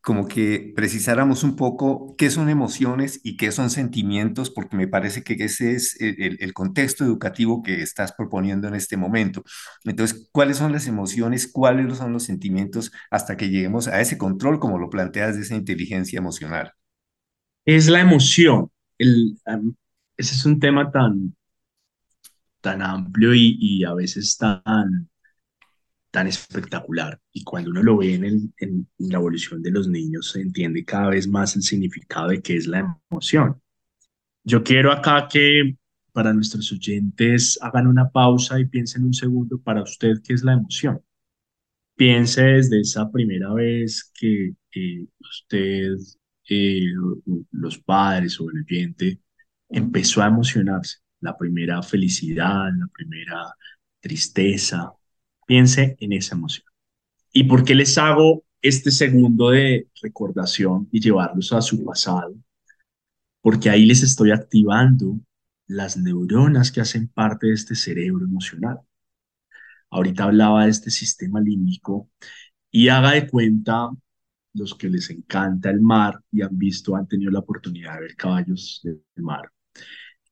como 0.03 0.27
que 0.27 0.73
precisáramos 0.75 1.45
un 1.45 1.55
poco 1.55 2.17
qué 2.19 2.29
son 2.29 2.49
emociones 2.49 3.21
y 3.23 3.37
qué 3.37 3.53
son 3.53 3.71
sentimientos, 3.71 4.51
porque 4.51 4.77
me 4.77 4.89
parece 4.89 5.23
que 5.23 5.35
ese 5.35 5.73
es 5.73 5.97
el, 6.01 6.53
contexto 6.53 7.05
educativo 7.05 7.63
que 7.63 7.83
estás 7.83 8.13
proponiendo 8.13 8.67
en 8.67 8.75
este 8.75 8.97
momento. 8.97 9.45
Entonces, 9.85 10.29
¿cuáles 10.33 10.57
son 10.57 10.73
las 10.73 10.89
emociones? 10.89 11.51
¿Cuáles 11.51 11.97
son 11.97 12.13
los 12.13 12.25
sentimientos 12.25 12.91
hasta 13.11 13.37
que 13.37 13.49
lleguemos 13.49 13.87
a 13.87 14.01
ese 14.01 14.19
control, 14.19 14.59
como 14.59 14.77
lo 14.77 14.91
planteas, 14.91 15.37
de 15.37 15.43
esa 15.43 15.55
inteligencia 15.55 16.19
emocional? 16.19 16.73
Es 17.65 17.89
la 17.89 18.01
emoción. 18.01 18.71
Ese 18.99 20.35
es 20.35 20.45
un 20.45 20.59
tema 20.59 20.91
tan, 20.91 21.37
tan 22.61 22.83
amplio 22.83 23.35
y 23.35 23.85
a 23.85 23.95
veces 23.95 24.37
tan 24.37 25.09
tan 26.13 26.29
espectacular. 26.29 27.19
Y 27.33 27.43
cuando 27.43 27.71
uno 27.71 27.83
lo 27.83 27.97
ve 27.97 28.15
en, 28.15 28.89
la 28.99 29.19
evolución 29.19 29.63
de 29.63 29.73
los 29.73 29.89
niños, 29.89 30.31
se 30.31 30.43
entiende 30.43 30.85
cada 30.85 31.09
vez 31.09 31.27
más 31.27 31.57
el 31.57 31.63
significado 31.63 32.29
de 32.29 32.43
qué 32.43 32.57
es 32.57 32.67
la 32.69 33.01
emoción. 33.11 33.61
Yo 34.45 34.63
quiero 34.63 34.93
acá 34.93 35.27
que 35.29 35.77
para 36.13 36.33
nuestros 36.35 36.71
oyentes 36.71 37.59
hagan 37.63 37.87
una 37.87 38.11
pausa 38.11 38.61
y 38.61 38.67
piensen 38.67 39.05
un 39.05 39.15
segundo 39.15 39.61
para 39.61 39.83
usted 39.83 40.19
qué 40.23 40.35
es 40.35 40.45
la 40.45 40.53
emoción. 40.53 41.01
Piense 41.97 42.43
desde 42.43 42.81
esa 42.81 43.11
primera 43.11 43.53
vez 43.55 44.11
que 44.15 44.55
usted, 45.21 45.97
eh, 46.49 46.93
los 47.53 47.79
padres 47.79 48.39
o 48.41 48.51
el 48.51 48.61
oyente, 48.63 49.21
empezó 49.69 50.23
a 50.23 50.27
emocionarse. 50.29 50.99
La 51.21 51.39
primera 51.39 51.83
felicidad, 51.83 52.69
la 52.77 52.89
primera 52.93 53.55
tristeza, 54.01 54.93
Piense 55.53 55.99
en 56.01 56.15
esa 56.15 56.35
emoción. 56.35 56.65
¿Y 57.31 57.45
por 57.45 57.63
qué 57.63 57.75
les 57.75 57.99
hago 57.99 58.43
este 58.63 58.91
segundo 58.91 59.51
de 59.51 59.87
recordación 60.01 60.89
y 60.91 60.99
llevarlos 60.99 61.53
a 61.53 61.61
su 61.61 61.85
pasado? 61.85 62.35
Porque 63.43 63.69
ahí 63.69 63.85
les 63.85 64.03
estoy 64.03 64.31
activando 64.31 65.21
las 65.67 65.99
neuronas 65.99 66.73
que 66.73 66.81
hacen 66.81 67.07
parte 67.07 67.49
de 67.49 67.53
este 67.53 67.75
cerebro 67.75 68.25
emocional. 68.25 68.79
Ahorita 69.91 70.25
hablaba 70.25 70.65
de 70.65 70.71
este 70.71 70.91
sistema 70.91 71.39
límbico 71.39 72.09
y 72.71 72.89
haga 72.89 73.11
de 73.11 73.29
cuenta 73.29 73.91
los 74.55 74.75
que 74.75 74.89
les 74.89 75.11
encanta 75.11 75.69
el 75.69 75.83
mar 75.83 76.19
y 76.31 76.41
han 76.41 76.57
visto, 76.57 76.97
han 76.97 77.07
tenido 77.07 77.31
la 77.31 77.41
oportunidad 77.41 77.97
de 77.97 78.01
ver 78.01 78.17
caballos 78.17 78.81
del 78.83 79.03
mar. 79.17 79.53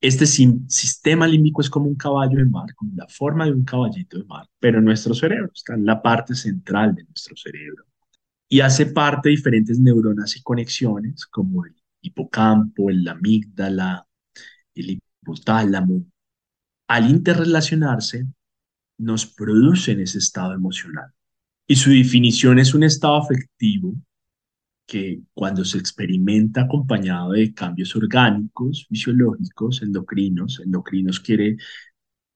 Este 0.00 0.26
sistema 0.26 1.26
límbico 1.26 1.60
es 1.60 1.68
como 1.68 1.86
un 1.86 1.94
caballo 1.94 2.38
de 2.38 2.46
mar, 2.46 2.74
con 2.74 2.90
la 2.96 3.06
forma 3.06 3.44
de 3.44 3.52
un 3.52 3.64
caballito 3.64 4.18
de 4.18 4.24
mar, 4.24 4.48
pero 4.58 4.80
nuestro 4.80 5.14
cerebro 5.14 5.50
está 5.54 5.74
en 5.74 5.84
la 5.84 6.00
parte 6.00 6.34
central 6.34 6.94
de 6.94 7.04
nuestro 7.04 7.36
cerebro 7.36 7.84
y 8.48 8.60
hace 8.60 8.86
parte 8.86 9.28
de 9.28 9.36
diferentes 9.36 9.78
neuronas 9.78 10.36
y 10.36 10.42
conexiones 10.42 11.24
como 11.26 11.64
el 11.64 11.74
hipocampo, 12.00 12.90
el 12.90 13.06
amígdala, 13.06 14.06
el 14.74 14.90
hipotálamo. 14.90 16.04
Al 16.88 17.08
interrelacionarse, 17.08 18.26
nos 18.98 19.24
producen 19.24 20.00
ese 20.00 20.18
estado 20.18 20.52
emocional. 20.52 21.12
Y 21.66 21.76
su 21.76 21.90
definición 21.90 22.58
es 22.58 22.74
un 22.74 22.82
estado 22.82 23.16
afectivo 23.16 23.94
que 24.90 25.22
cuando 25.34 25.64
se 25.64 25.78
experimenta 25.78 26.62
acompañado 26.62 27.32
de 27.32 27.54
cambios 27.54 27.94
orgánicos, 27.94 28.86
fisiológicos, 28.88 29.82
endocrinos, 29.82 30.60
endocrinos 30.64 31.20
quiere 31.20 31.56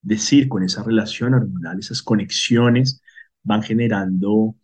decir 0.03 0.49
con 0.49 0.63
esa 0.63 0.85
relación 0.85 1.35
hormonal, 1.35 1.81
esas 1.81 2.01
conexiones 2.03 3.03
van 3.43 3.63
generando 3.65 4.57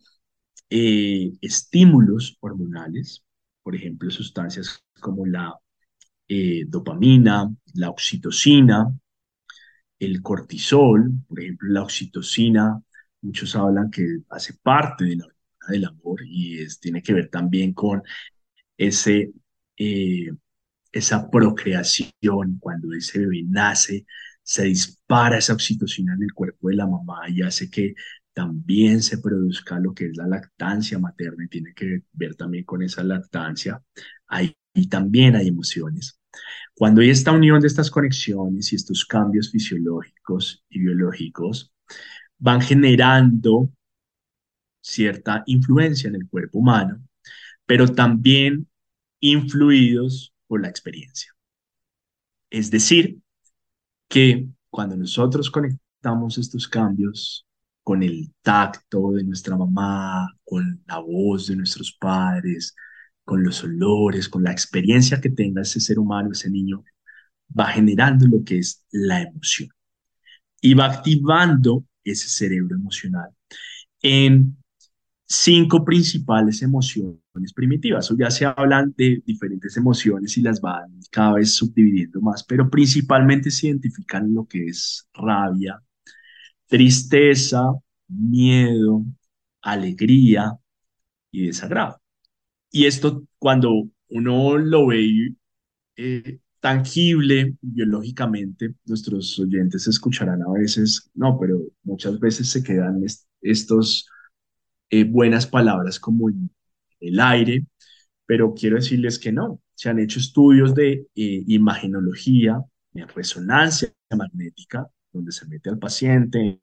eh, 0.69 1.33
estímulos 1.41 2.37
hormonales, 2.39 3.25
por 3.61 3.75
ejemplo, 3.75 4.09
sustancias 4.09 4.85
como 5.01 5.25
la 5.25 5.53
eh, 6.29 6.63
dopamina, 6.67 7.53
la 7.73 7.89
oxitocina, 7.89 8.87
el 9.99 10.21
cortisol, 10.21 11.11
por 11.27 11.41
ejemplo, 11.41 11.69
la 11.69 11.83
oxitocina, 11.83 12.81
muchos 13.21 13.53
hablan 13.55 13.91
que 13.91 14.19
hace 14.29 14.53
parte 14.63 15.05
de 15.05 15.17
la 15.17 15.25
del 15.69 15.85
amor 15.85 16.21
y 16.25 16.65
tiene 16.79 17.01
que 17.01 17.13
ver 17.13 17.29
también 17.29 17.73
con 17.73 18.03
ese, 18.77 19.31
eh, 19.77 20.31
esa 20.91 21.29
procreación, 21.29 22.57
cuando 22.59 22.93
ese 22.93 23.19
bebé 23.19 23.43
nace, 23.47 24.05
se 24.43 24.65
dispara 24.65 25.37
esa 25.37 25.53
oxitocina 25.53 26.13
en 26.15 26.23
el 26.23 26.33
cuerpo 26.33 26.69
de 26.69 26.75
la 26.75 26.87
mamá 26.87 27.29
y 27.29 27.41
hace 27.41 27.69
que 27.69 27.95
también 28.33 29.01
se 29.01 29.19
produzca 29.19 29.79
lo 29.79 29.93
que 29.93 30.07
es 30.07 30.17
la 30.17 30.27
lactancia 30.27 30.99
materna 30.99 31.45
y 31.45 31.49
tiene 31.49 31.73
que 31.73 32.03
ver 32.13 32.35
también 32.35 32.63
con 32.65 32.81
esa 32.81 33.03
lactancia. 33.03 33.81
Ahí 34.27 34.55
y 34.73 34.87
también 34.87 35.35
hay 35.35 35.47
emociones. 35.47 36.19
Cuando 36.73 37.01
hay 37.01 37.09
esta 37.09 37.31
unión 37.31 37.59
de 37.61 37.67
estas 37.67 37.91
conexiones 37.91 38.71
y 38.71 38.75
estos 38.75 39.05
cambios 39.05 39.51
fisiológicos 39.51 40.63
y 40.69 40.79
biológicos, 40.79 41.73
van 42.37 42.61
generando 42.61 43.71
cierta 44.81 45.43
influencia 45.45 46.09
en 46.09 46.15
el 46.15 46.27
cuerpo 46.27 46.59
humano, 46.59 47.01
pero 47.65 47.87
también 47.87 48.67
influidos 49.19 50.33
por 50.47 50.61
la 50.61 50.69
experiencia. 50.69 51.31
Es 52.49 52.69
decir, 52.69 53.19
que 54.09 54.49
cuando 54.69 54.97
nosotros 54.97 55.49
conectamos 55.49 56.37
estos 56.37 56.67
cambios 56.67 57.47
con 57.83 58.03
el 58.03 58.33
tacto 58.41 59.11
de 59.13 59.23
nuestra 59.23 59.55
mamá, 59.55 60.27
con 60.43 60.83
la 60.85 60.99
voz 60.99 61.47
de 61.47 61.55
nuestros 61.55 61.93
padres, 61.93 62.75
con 63.23 63.43
los 63.43 63.63
olores, 63.63 64.27
con 64.27 64.43
la 64.43 64.51
experiencia 64.51 65.21
que 65.21 65.29
tenga 65.29 65.61
ese 65.61 65.79
ser 65.79 65.99
humano, 65.99 66.31
ese 66.31 66.49
niño, 66.49 66.83
va 67.57 67.67
generando 67.67 68.27
lo 68.27 68.43
que 68.43 68.59
es 68.59 68.85
la 68.91 69.21
emoción 69.21 69.69
y 70.61 70.73
va 70.73 70.85
activando 70.85 71.85
ese 72.03 72.29
cerebro 72.29 72.75
emocional 72.75 73.29
en 74.01 74.57
cinco 75.31 75.85
principales 75.85 76.61
emociones 76.61 77.53
primitivas. 77.55 78.11
O 78.11 78.17
ya 78.17 78.29
se 78.29 78.45
hablan 78.45 78.93
de 78.97 79.23
diferentes 79.25 79.77
emociones 79.77 80.37
y 80.37 80.41
las 80.41 80.59
van 80.61 80.99
cada 81.09 81.33
vez 81.35 81.55
subdividiendo 81.55 82.21
más, 82.21 82.43
pero 82.43 82.69
principalmente 82.69 83.49
se 83.51 83.67
identifican 83.67 84.33
lo 84.33 84.45
que 84.45 84.65
es 84.65 85.07
rabia, 85.13 85.81
tristeza, 86.67 87.63
miedo, 88.07 89.05
alegría 89.61 90.53
y 91.31 91.47
desagrado. 91.47 92.01
Y 92.71 92.85
esto 92.85 93.23
cuando 93.39 93.89
uno 94.09 94.57
lo 94.57 94.87
ve 94.87 95.35
eh, 95.95 96.39
tangible 96.59 97.55
biológicamente, 97.61 98.75
nuestros 98.85 99.39
oyentes 99.39 99.87
escucharán 99.87 100.41
a 100.43 100.51
veces, 100.51 101.09
no, 101.13 101.37
pero 101.39 101.59
muchas 101.83 102.19
veces 102.19 102.49
se 102.49 102.63
quedan 102.63 103.01
estos 103.41 104.07
eh, 104.91 105.05
buenas 105.05 105.47
palabras 105.47 105.99
como 105.99 106.29
en 106.29 106.51
el 106.99 107.19
aire, 107.19 107.65
pero 108.25 108.53
quiero 108.53 108.77
decirles 108.77 109.19
que 109.19 109.31
no. 109.31 109.61
Se 109.75 109.89
han 109.89 109.99
hecho 109.99 110.19
estudios 110.19 110.75
de 110.75 111.07
eh, 111.15 111.43
imagenología, 111.47 112.63
en 112.93 113.07
resonancia 113.07 113.93
magnética, 114.15 114.87
donde 115.11 115.31
se 115.31 115.47
mete 115.47 115.69
al 115.69 115.79
paciente 115.79 116.61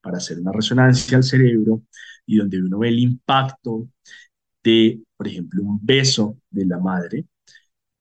para 0.00 0.18
hacer 0.18 0.38
una 0.38 0.52
resonancia 0.52 1.16
al 1.16 1.24
cerebro 1.24 1.82
y 2.26 2.36
donde 2.36 2.62
uno 2.62 2.78
ve 2.78 2.88
el 2.88 2.98
impacto 2.98 3.88
de, 4.62 5.02
por 5.16 5.26
ejemplo, 5.28 5.62
un 5.62 5.78
beso 5.82 6.38
de 6.50 6.66
la 6.66 6.78
madre 6.78 7.26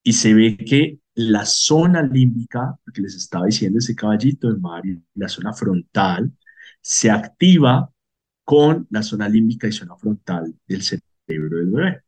y 0.03 0.13
se 0.13 0.33
ve 0.33 0.57
que 0.57 0.99
la 1.15 1.45
zona 1.45 2.01
límbica, 2.01 2.77
que 2.93 3.01
les 3.01 3.15
estaba 3.15 3.45
diciendo 3.45 3.79
ese 3.79 3.95
caballito 3.95 4.51
de 4.51 4.59
Mario, 4.59 5.01
la 5.15 5.27
zona 5.27 5.53
frontal, 5.53 6.31
se 6.81 7.11
activa 7.11 7.91
con 8.49 8.87
la 8.89 9.03
zona 9.03 9.29
límbica 9.29 9.67
y 9.67 9.71
zona 9.71 9.95
frontal 9.95 10.55
del 10.67 10.81
cerebro 10.81 11.57
del 11.59 11.67
bebé. 11.67 12.01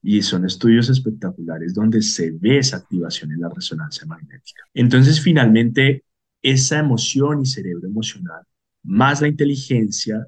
Y 0.00 0.22
son 0.22 0.46
estudios 0.46 0.88
espectaculares 0.88 1.74
donde 1.74 2.00
se 2.00 2.30
ve 2.30 2.56
esa 2.56 2.78
activación 2.78 3.32
en 3.32 3.42
la 3.42 3.50
resonancia 3.50 4.06
magnética. 4.06 4.62
Entonces, 4.72 5.20
finalmente, 5.20 6.04
esa 6.40 6.78
emoción 6.78 7.42
y 7.42 7.44
cerebro 7.44 7.86
emocional, 7.86 8.42
más 8.84 9.20
la 9.20 9.28
inteligencia, 9.28 10.26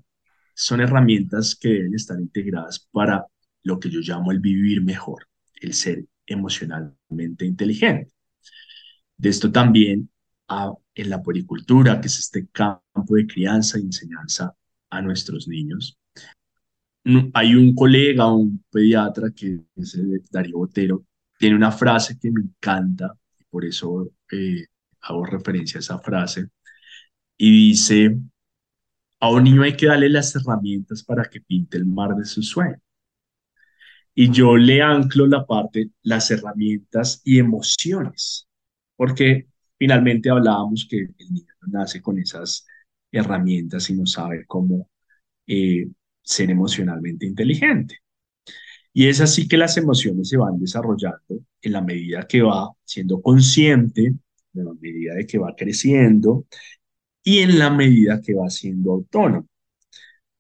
son 0.52 0.82
herramientas 0.82 1.56
que 1.56 1.70
deben 1.70 1.94
estar 1.94 2.20
integradas 2.20 2.86
para 2.92 3.24
lo 3.62 3.80
que 3.80 3.88
yo 3.88 4.00
llamo 4.00 4.32
el 4.32 4.40
vivir 4.40 4.82
mejor, 4.82 5.28
el 5.62 5.72
ser 5.72 6.04
emocionalmente 6.26 7.46
inteligente. 7.46 8.12
De 9.16 9.30
esto 9.30 9.50
también 9.50 10.10
en 10.94 11.08
la 11.08 11.22
poricultura, 11.22 12.02
que 12.02 12.08
es 12.08 12.18
este 12.18 12.48
campo 12.48 13.14
de 13.14 13.26
crianza 13.26 13.78
y 13.78 13.82
enseñanza 13.84 14.54
a 14.92 15.00
nuestros 15.00 15.48
niños. 15.48 15.98
Hay 17.35 17.55
un 17.55 17.74
colega, 17.74 18.33
un 18.33 18.62
pediatra 18.70 19.31
que 19.35 19.59
es 19.74 19.98
Darío 20.31 20.59
Botero, 20.59 21.05
tiene 21.38 21.57
una 21.57 21.72
frase 21.72 22.18
que 22.20 22.31
me 22.31 22.42
encanta, 22.42 23.12
y 23.40 23.44
por 23.44 23.64
eso 23.64 24.12
eh, 24.31 24.66
hago 25.00 25.24
referencia 25.24 25.78
a 25.78 25.81
esa 25.81 25.98
frase, 25.98 26.48
y 27.37 27.50
dice, 27.68 28.18
a 29.18 29.31
un 29.31 29.44
niño 29.44 29.62
hay 29.62 29.76
que 29.76 29.87
darle 29.87 30.11
las 30.11 30.37
herramientas 30.37 31.02
para 31.02 31.24
que 31.24 31.40
pinte 31.40 31.78
el 31.78 31.87
mar 31.87 32.14
de 32.14 32.24
su 32.24 32.42
sueño. 32.42 32.76
Y 34.14 34.31
yo 34.31 34.59
le 34.59 34.83
anclo 34.83 35.26
la 35.26 35.46
parte, 35.46 35.90
las 36.02 36.31
herramientas 36.31 37.22
y 37.24 37.38
emociones, 37.38 38.46
porque 38.94 39.48
finalmente 39.78 40.28
hablábamos 40.28 40.87
que 40.88 40.98
el 40.98 41.33
niño 41.33 41.55
nace 41.66 42.02
con 42.02 42.18
esas 42.18 42.66
herramientas 43.12 43.90
y 43.90 43.94
no 43.94 44.07
sabe 44.07 44.46
cómo 44.46 44.88
eh, 45.46 45.88
ser 46.22 46.51
emocionalmente 46.51 47.27
inteligente. 47.27 47.98
Y 48.92 49.09
es 49.09 49.20
así 49.20 49.48
que 49.48 49.57
las 49.57 49.77
emociones 49.77 50.29
se 50.29 50.37
van 50.37 50.59
desarrollando 50.59 51.40
en 51.62 51.72
la 51.72 51.81
medida 51.83 52.27
que 52.27 52.42
va 52.42 52.70
siendo 52.85 53.22
consciente, 53.22 54.07
en 54.55 54.64
la 54.64 54.72
medida 54.75 55.14
de 55.14 55.27
que 55.27 55.38
va 55.38 55.55
creciendo 55.57 56.46
y 57.25 57.38
en 57.40 57.59
la 57.59 57.70
medida 57.70 58.20
que 58.20 58.35
va 58.35 58.51
siendo 58.51 58.92
autónomo. 58.92 59.48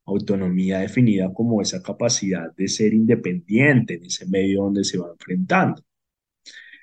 Autonomía 0.04 0.80
definida 0.80 1.32
como 1.32 1.62
esa 1.62 1.82
capacidad 1.82 2.52
de 2.56 2.68
ser 2.68 2.92
independiente 2.94 3.94
en 3.94 4.04
ese 4.06 4.26
medio 4.26 4.64
donde 4.64 4.84
se 4.84 4.98
va 4.98 5.08
enfrentando. 5.10 5.82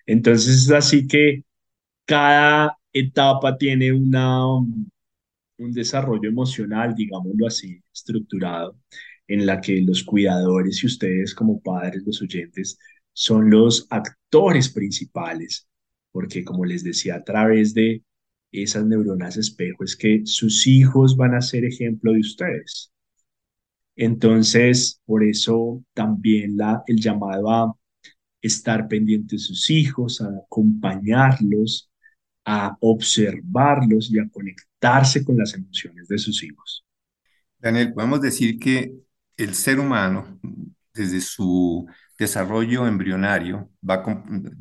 Entonces 0.05 0.63
es 0.63 0.71
así 0.71 1.07
que 1.07 1.43
cada 2.05 2.77
etapa 2.93 3.57
tiene 3.57 3.93
una, 3.93 4.43
un 5.59 5.71
desarrollo 5.73 6.29
emocional, 6.29 6.95
digámoslo 6.95 7.47
así, 7.47 7.81
estructurado, 7.93 8.77
en 9.27 9.45
la 9.45 9.61
que 9.61 9.81
los 9.81 10.03
cuidadores 10.03 10.83
y 10.83 10.87
ustedes 10.87 11.35
como 11.35 11.61
padres, 11.61 12.03
los 12.05 12.21
oyentes, 12.21 12.77
son 13.13 13.49
los 13.49 13.87
actores 13.89 14.69
principales, 14.69 15.67
porque 16.11 16.43
como 16.43 16.65
les 16.65 16.83
decía, 16.83 17.15
a 17.15 17.23
través 17.23 17.73
de 17.73 18.03
esas 18.51 18.85
neuronas 18.85 19.37
espejo 19.37 19.83
es 19.83 19.95
que 19.95 20.21
sus 20.25 20.65
hijos 20.67 21.15
van 21.17 21.35
a 21.35 21.41
ser 21.41 21.65
ejemplo 21.65 22.13
de 22.13 22.19
ustedes. 22.21 22.91
Entonces, 23.95 25.01
por 25.05 25.23
eso 25.23 25.83
también 25.93 26.57
la, 26.57 26.83
el 26.87 26.97
llamado 27.01 27.49
a 27.49 27.75
estar 28.41 28.87
pendiente 28.87 29.35
de 29.35 29.39
sus 29.39 29.69
hijos, 29.69 30.21
a 30.21 30.29
acompañarlos, 30.29 31.91
a 32.45 32.77
observarlos 32.79 34.11
y 34.11 34.19
a 34.19 34.29
conectarse 34.79 35.23
con 35.23 35.37
las 35.37 35.53
emociones 35.53 36.07
de 36.07 36.17
sus 36.17 36.43
hijos. 36.43 36.85
Daniel, 37.57 37.93
podemos 37.93 38.21
decir 38.21 38.57
que 38.59 38.93
el 39.37 39.53
ser 39.53 39.79
humano, 39.79 40.39
desde 40.93 41.21
su 41.21 41.87
desarrollo 42.17 42.87
embrionario 42.87 43.69
va, 43.87 44.03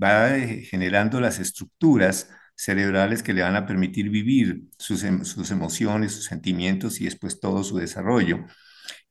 va 0.03 0.37
eh, 0.37 0.63
generando 0.63 1.21
las 1.21 1.39
estructuras 1.39 2.31
cerebrales 2.55 3.23
que 3.23 3.33
le 3.33 3.43
van 3.43 3.57
a 3.57 3.67
permitir 3.67 4.11
vivir 4.11 4.63
sus, 4.79 5.05
em, 5.05 5.25
sus 5.25 5.51
emociones, 5.51 6.13
sus 6.13 6.25
sentimientos 6.25 7.01
y 7.01 7.05
después 7.05 7.41
todo 7.41 7.63
su 7.65 7.79
desarrollo. 7.79 8.45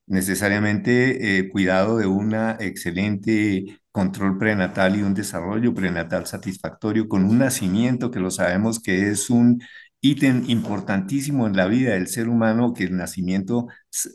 Necesariamente 0.06 1.39
eh, 1.39 1.50
cuidado 1.50 1.98
de 1.98 2.06
un 2.08 2.34
excelente 2.60 3.80
control 3.91 4.38
prenatal 4.38 4.96
y 4.96 5.02
un 5.02 5.13
desarrollo 5.13 5.74
prenatal 5.74 6.26
satisfactorio 6.28 7.10
con 7.10 7.26
un 7.26 7.39
nacimiento 7.39 8.10
que 8.12 8.20
lo 8.20 8.32
sabemos 8.32 8.80
que 8.80 9.10
es 9.10 9.30
un 9.30 9.62
ítem 10.02 10.44
importantísimo 10.48 11.48
en 11.48 11.56
la 11.58 11.68
vida 11.68 11.94
del 11.94 12.08
ser 12.08 12.30
humano, 12.30 12.74
que 12.74 12.84
el 12.86 12.96
nacimiento 12.98 13.68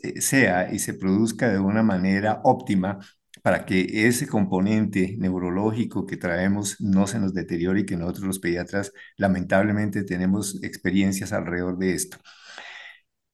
eh, 0.03 0.21
sea 0.21 0.73
y 0.73 0.79
se 0.79 0.93
produzca 0.93 1.49
de 1.49 1.59
una 1.59 1.83
manera 1.83 2.41
óptima 2.43 2.99
para 3.41 3.65
que 3.65 4.07
ese 4.07 4.27
componente 4.27 5.15
neurológico 5.19 6.05
que 6.05 6.17
traemos 6.17 6.79
no 6.79 7.07
se 7.07 7.19
nos 7.19 7.33
deteriore 7.33 7.81
y 7.81 7.85
que 7.85 7.97
nosotros 7.97 8.25
los 8.25 8.39
pediatras 8.39 8.93
lamentablemente 9.17 10.03
tenemos 10.03 10.63
experiencias 10.63 11.33
alrededor 11.33 11.77
de 11.77 11.93
esto. 11.93 12.17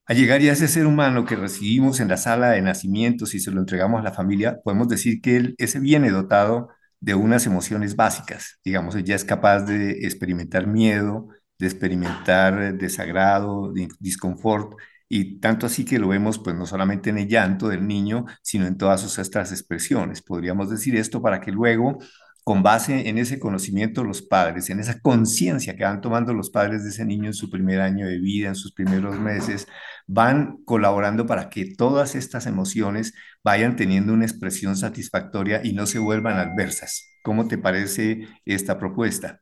Al 0.06 0.18
llegar 0.18 0.42
ya 0.42 0.50
a 0.52 0.54
ese 0.54 0.68
ser 0.68 0.88
humano 0.88 1.24
que 1.26 1.36
recibimos 1.36 2.00
en 2.00 2.08
la 2.08 2.18
sala 2.18 2.50
de 2.52 2.62
nacimientos 2.64 3.36
y 3.36 3.40
se 3.40 3.52
lo 3.52 3.60
entregamos 3.60 4.00
a 4.00 4.04
la 4.04 4.12
familia, 4.12 4.60
podemos 4.64 4.88
decir 4.90 5.22
que 5.22 5.38
él, 5.38 5.56
ese 5.60 5.80
viene 5.80 6.10
dotado 6.10 6.70
de 7.00 7.14
unas 7.14 7.46
emociones 7.46 7.96
básicas. 7.96 8.60
Digamos, 8.64 8.96
ya 9.04 9.16
es 9.16 9.24
capaz 9.24 9.62
de 9.66 9.92
experimentar 10.08 10.66
miedo, 10.66 11.28
de 11.60 11.67
experimentar 11.67 12.78
desagrado, 12.78 13.72
de 13.74 13.89
disconfort, 14.00 14.74
y 15.10 15.39
tanto 15.39 15.65
así 15.65 15.86
que 15.86 16.00
lo 16.00 16.08
vemos 16.08 16.39
pues 16.39 16.56
no 16.56 16.65
solamente 16.67 17.10
en 17.10 17.17
el 17.17 17.28
llanto 17.28 17.67
del 17.67 17.88
niño, 17.88 18.26
sino 18.43 18.67
en 18.67 18.78
todas 18.78 19.02
sus 19.02 19.17
otras 19.17 19.52
expresiones. 19.52 20.22
Podríamos 20.22 20.69
decir 20.69 20.95
esto 20.95 21.22
para 21.22 21.41
que 21.41 21.52
luego, 21.52 21.98
con 22.43 22.62
base 22.63 23.10
en 23.10 23.17
ese 23.17 23.39
conocimiento 23.39 24.04
los 24.04 24.22
padres, 24.22 24.69
en 24.69 24.80
esa 24.80 25.00
conciencia 25.02 25.76
que 25.76 25.84
van 25.84 26.02
tomando 26.02 26.34
los 26.34 26.52
padres 26.52 26.84
de 26.84 26.89
ese 26.91 27.06
niño 27.06 27.26
en 27.26 27.34
su 27.34 27.50
primer 27.50 27.82
año 27.82 28.08
de 28.08 28.19
vida, 28.19 28.50
en 28.50 28.56
sus 28.56 28.72
primeros 28.72 29.19
meses, 29.19 29.67
van 30.08 30.58
colaborando 30.65 31.26
para 31.26 31.50
que 31.50 31.74
todas 31.76 32.15
estas 32.15 32.45
emociones 32.45 33.13
vayan 33.43 33.76
teniendo 33.76 34.13
una 34.13 34.26
expresión 34.26 34.78
satisfactoria 34.78 35.62
y 35.63 35.74
no 35.74 35.88
se 35.88 36.00
vuelvan 36.00 36.38
adversas. 36.38 37.08
¿Cómo 37.24 37.48
te 37.48 37.58
parece 37.58 38.28
esta 38.45 38.78
propuesta? 38.78 39.41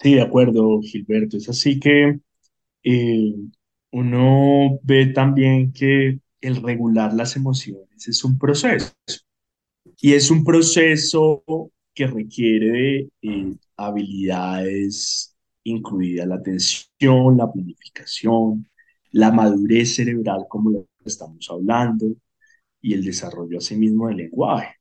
Sí, 0.00 0.14
de 0.14 0.22
acuerdo, 0.22 0.80
Gilberto. 0.82 1.36
Es 1.36 1.48
así 1.48 1.78
que 1.78 2.18
eh, 2.84 3.34
uno 3.92 4.78
ve 4.82 5.06
también 5.08 5.72
que 5.72 6.20
el 6.40 6.62
regular 6.62 7.14
las 7.14 7.36
emociones 7.36 8.08
es 8.08 8.24
un 8.24 8.38
proceso 8.38 8.92
y 10.00 10.12
es 10.14 10.30
un 10.30 10.44
proceso 10.44 11.42
que 11.94 12.06
requiere 12.06 13.08
eh, 13.22 13.54
habilidades 13.76 15.36
incluida 15.64 16.24
la 16.26 16.36
atención, 16.36 17.36
la 17.36 17.52
planificación, 17.52 18.68
la 19.12 19.30
madurez 19.30 19.94
cerebral 19.96 20.46
como 20.48 20.70
lo 20.70 20.88
estamos 21.04 21.46
hablando 21.50 22.06
y 22.80 22.94
el 22.94 23.04
desarrollo 23.04 23.58
asimismo 23.58 24.08
del 24.08 24.18
lenguaje. 24.18 24.76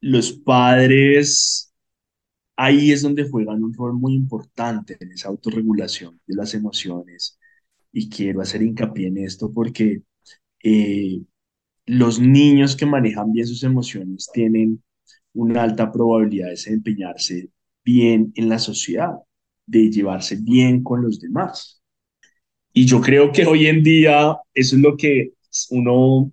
Los 0.00 0.32
padres 0.32 1.71
ahí 2.56 2.92
es 2.92 3.02
donde 3.02 3.28
juegan 3.28 3.62
un 3.64 3.74
rol 3.74 3.94
muy 3.94 4.14
importante 4.14 4.96
en 5.00 5.12
esa 5.12 5.28
autorregulación 5.28 6.20
de 6.26 6.36
las 6.36 6.54
emociones 6.54 7.38
y 7.92 8.08
quiero 8.08 8.40
hacer 8.40 8.62
hincapié 8.62 9.08
en 9.08 9.18
esto 9.18 9.52
porque 9.52 10.02
eh, 10.62 11.22
los 11.86 12.20
niños 12.20 12.76
que 12.76 12.86
manejan 12.86 13.32
bien 13.32 13.46
sus 13.46 13.62
emociones 13.64 14.30
tienen 14.32 14.82
una 15.34 15.62
alta 15.62 15.90
probabilidad 15.92 16.46
de 16.46 16.52
desempeñarse 16.52 17.50
bien 17.84 18.32
en 18.36 18.48
la 18.48 18.58
sociedad, 18.58 19.14
de 19.66 19.90
llevarse 19.90 20.36
bien 20.36 20.82
con 20.82 21.02
los 21.02 21.20
demás. 21.20 21.82
Y 22.72 22.86
yo 22.86 23.00
creo 23.00 23.32
que 23.32 23.46
hoy 23.46 23.66
en 23.66 23.82
día 23.82 24.36
eso 24.54 24.76
es 24.76 24.82
lo 24.82 24.96
que 24.96 25.34
uno 25.70 26.32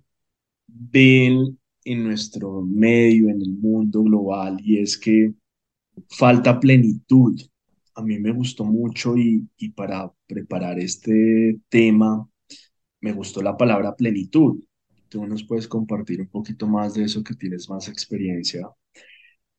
ve 0.66 1.26
en, 1.26 1.58
en 1.84 2.04
nuestro 2.04 2.62
medio, 2.62 3.28
en 3.28 3.42
el 3.42 3.50
mundo 3.52 4.02
global, 4.02 4.58
y 4.62 4.78
es 4.78 4.96
que 4.98 5.34
falta 6.08 6.58
plenitud, 6.60 7.40
a 7.94 8.02
mí 8.02 8.18
me 8.18 8.32
gustó 8.32 8.64
mucho 8.64 9.16
y, 9.16 9.48
para 9.74 10.10
preparar 10.26 10.78
este 10.78 11.58
tema 11.68 12.28
me 13.00 13.12
gustó 13.12 13.42
la 13.42 13.56
palabra 13.56 13.94
plenitud. 13.96 14.62
Tú 15.08 15.26
nos 15.26 15.44
puedes 15.44 15.66
compartir 15.68 16.20
un 16.20 16.28
poquito 16.28 16.66
más 16.66 16.94
de 16.94 17.04
eso 17.04 17.24
que 17.24 17.34
tienes 17.34 17.68
más 17.68 17.88
experiencia. 17.88 18.68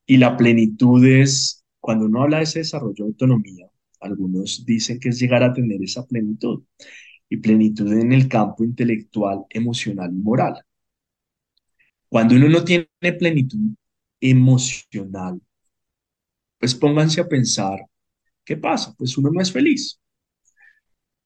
Y 0.06 0.17
la 0.17 0.38
plenitud 0.38 1.04
es, 1.06 1.63
cuando 1.80 2.06
uno 2.06 2.23
habla 2.23 2.38
de 2.38 2.43
ese 2.43 2.60
desarrollo 2.60 3.06
de 3.06 3.12
autonomía, 3.12 3.67
algunos 3.99 4.65
dicen 4.65 4.99
que 4.99 5.10
es 5.10 5.19
llegar 5.19 5.43
a 5.43 5.54
tener 5.54 5.82
esa 5.84 6.06
plenitud. 6.06 6.63
Y 7.30 7.38
plenitud 7.38 7.91
en 7.93 8.12
el 8.12 8.27
campo 8.27 8.63
intelectual, 8.63 9.45
emocional 9.49 10.12
y 10.13 10.19
moral. 10.19 10.63
Cuando 12.10 12.36
uno 12.36 12.49
no 12.49 12.63
tiene 12.63 12.88
plenitud 13.17 13.73
emocional, 14.19 15.41
pues 16.62 16.76
pónganse 16.76 17.21
a 17.21 17.28
pensar 17.28 17.82
¿Qué 18.45 18.58
pasa? 18.58 18.93
Pues 18.97 19.17
uno 19.17 19.32
no 19.32 19.41
es 19.41 19.52
feliz. 19.52 20.00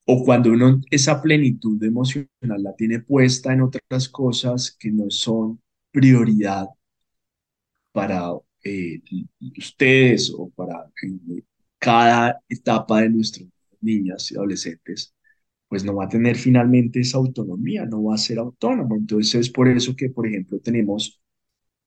O 0.04 0.24
cuando 0.24 0.50
uno 0.50 0.80
esa 0.90 1.20
plenitud 1.22 1.80
emocional 1.84 2.62
la 2.62 2.74
tiene 2.74 3.00
puesta 3.00 3.52
en 3.52 3.60
otras 3.62 4.08
cosas 4.08 4.74
que 4.78 4.90
no 4.90 5.10
son 5.10 5.60
prioridad 5.92 6.66
para 7.92 8.30
eh, 8.64 9.00
ustedes 9.58 10.32
o 10.36 10.50
para 10.50 10.90
eh, 11.02 11.42
cada 11.78 12.40
etapa 12.48 13.02
de 13.02 13.10
nuestras 13.10 13.48
niñas 13.80 14.30
y 14.32 14.36
adolescentes, 14.36 15.14
pues 15.68 15.84
no 15.84 15.96
va 15.96 16.06
a 16.06 16.08
tener 16.08 16.36
finalmente 16.36 17.00
esa 17.00 17.18
autonomía, 17.18 17.86
no 17.86 18.04
va 18.04 18.14
a 18.14 18.18
ser 18.18 18.38
autónomo. 18.38 18.96
Entonces 18.96 19.34
es 19.36 19.50
por 19.50 19.68
eso 19.68 19.96
que, 19.96 20.10
por 20.10 20.26
ejemplo, 20.26 20.58
tenemos 20.60 21.20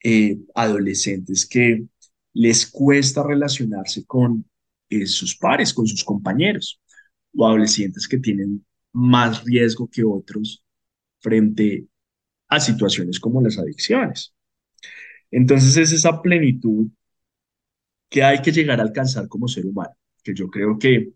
eh, 0.03 0.39
adolescentes 0.55 1.47
que 1.47 1.85
les 2.33 2.69
cuesta 2.69 3.23
relacionarse 3.23 4.05
con 4.05 4.45
eh, 4.89 5.05
sus 5.05 5.35
pares, 5.35 5.73
con 5.73 5.87
sus 5.87 6.03
compañeros, 6.03 6.79
o 7.35 7.45
adolescentes 7.47 8.07
que 8.07 8.17
tienen 8.17 8.65
más 8.93 9.43
riesgo 9.43 9.87
que 9.87 10.03
otros 10.03 10.63
frente 11.19 11.87
a 12.47 12.59
situaciones 12.59 13.19
como 13.19 13.41
las 13.41 13.57
adicciones. 13.57 14.33
Entonces 15.31 15.77
es 15.77 15.91
esa 15.91 16.21
plenitud 16.21 16.87
que 18.09 18.23
hay 18.23 18.41
que 18.41 18.51
llegar 18.51 18.79
a 18.79 18.83
alcanzar 18.83 19.27
como 19.27 19.47
ser 19.47 19.65
humano, 19.65 19.95
que 20.23 20.33
yo 20.33 20.47
creo 20.49 20.77
que 20.79 21.13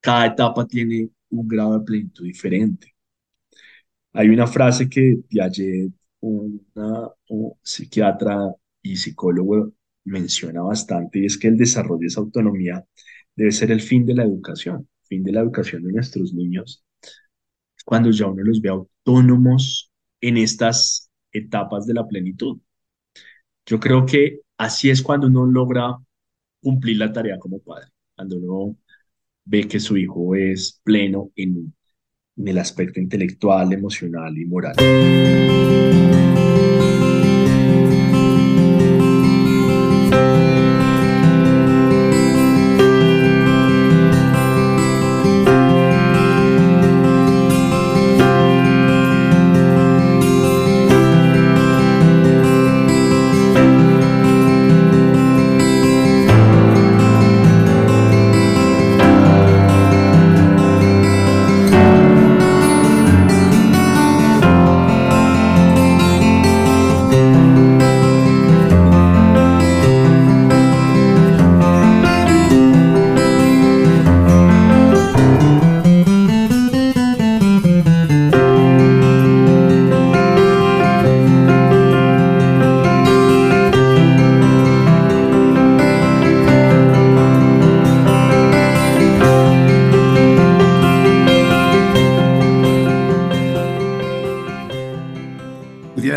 cada 0.00 0.26
etapa 0.26 0.66
tiene 0.66 1.10
un 1.30 1.48
grado 1.48 1.78
de 1.78 1.84
plenitud 1.84 2.24
diferente. 2.24 2.94
Hay 4.12 4.28
una 4.28 4.46
frase 4.46 4.88
que 4.88 5.18
Piaget, 5.28 5.92
una, 6.20 7.08
un 7.28 7.54
psiquiatra 7.62 8.54
y 8.82 8.96
psicólogo 8.96 9.72
menciona 10.04 10.62
bastante 10.62 11.20
y 11.20 11.26
es 11.26 11.38
que 11.38 11.48
el 11.48 11.56
desarrollo 11.56 12.00
de 12.00 12.06
esa 12.06 12.20
autonomía 12.20 12.84
debe 13.36 13.52
ser 13.52 13.70
el 13.70 13.80
fin 13.80 14.04
de 14.06 14.14
la 14.14 14.24
educación, 14.24 14.88
fin 15.04 15.22
de 15.22 15.32
la 15.32 15.40
educación 15.40 15.82
de 15.84 15.92
nuestros 15.92 16.34
niños, 16.34 16.84
cuando 17.84 18.10
ya 18.10 18.26
uno 18.26 18.42
los 18.42 18.60
ve 18.60 18.68
autónomos 18.70 19.90
en 20.20 20.36
estas 20.36 21.10
etapas 21.32 21.86
de 21.86 21.94
la 21.94 22.06
plenitud. 22.06 22.58
Yo 23.66 23.80
creo 23.80 24.06
que 24.06 24.40
así 24.56 24.90
es 24.90 25.02
cuando 25.02 25.26
uno 25.26 25.46
logra 25.46 25.96
cumplir 26.60 26.98
la 26.98 27.12
tarea 27.12 27.38
como 27.38 27.58
padre, 27.60 27.88
cuando 28.14 28.36
uno 28.36 28.76
ve 29.44 29.66
que 29.66 29.80
su 29.80 29.96
hijo 29.96 30.34
es 30.34 30.80
pleno 30.84 31.30
en, 31.36 31.74
en 32.36 32.48
el 32.48 32.58
aspecto 32.58 33.00
intelectual, 33.00 33.72
emocional 33.72 34.36
y 34.38 34.44
moral. 34.44 34.76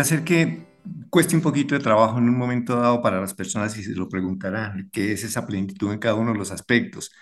Ser 0.06 0.24
que 0.24 0.66
cueste 1.10 1.36
un 1.36 1.42
poquito 1.42 1.74
de 1.74 1.80
trabajo 1.82 2.18
en 2.18 2.28
un 2.28 2.36
momento 2.38 2.76
dado 2.76 3.02
para 3.02 3.20
las 3.20 3.34
personas 3.34 3.76
y 3.78 3.82
se 3.84 3.92
lo 3.92 4.08
preguntarán, 4.08 4.88
¿qué 4.92 5.12
es 5.12 5.24
esa 5.24 5.46
plenitud 5.46 5.92
en 5.92 5.98
cada 5.98 6.14
uno 6.16 6.32
de 6.32 6.38
los 6.38 6.50
aspectos? 6.52 7.12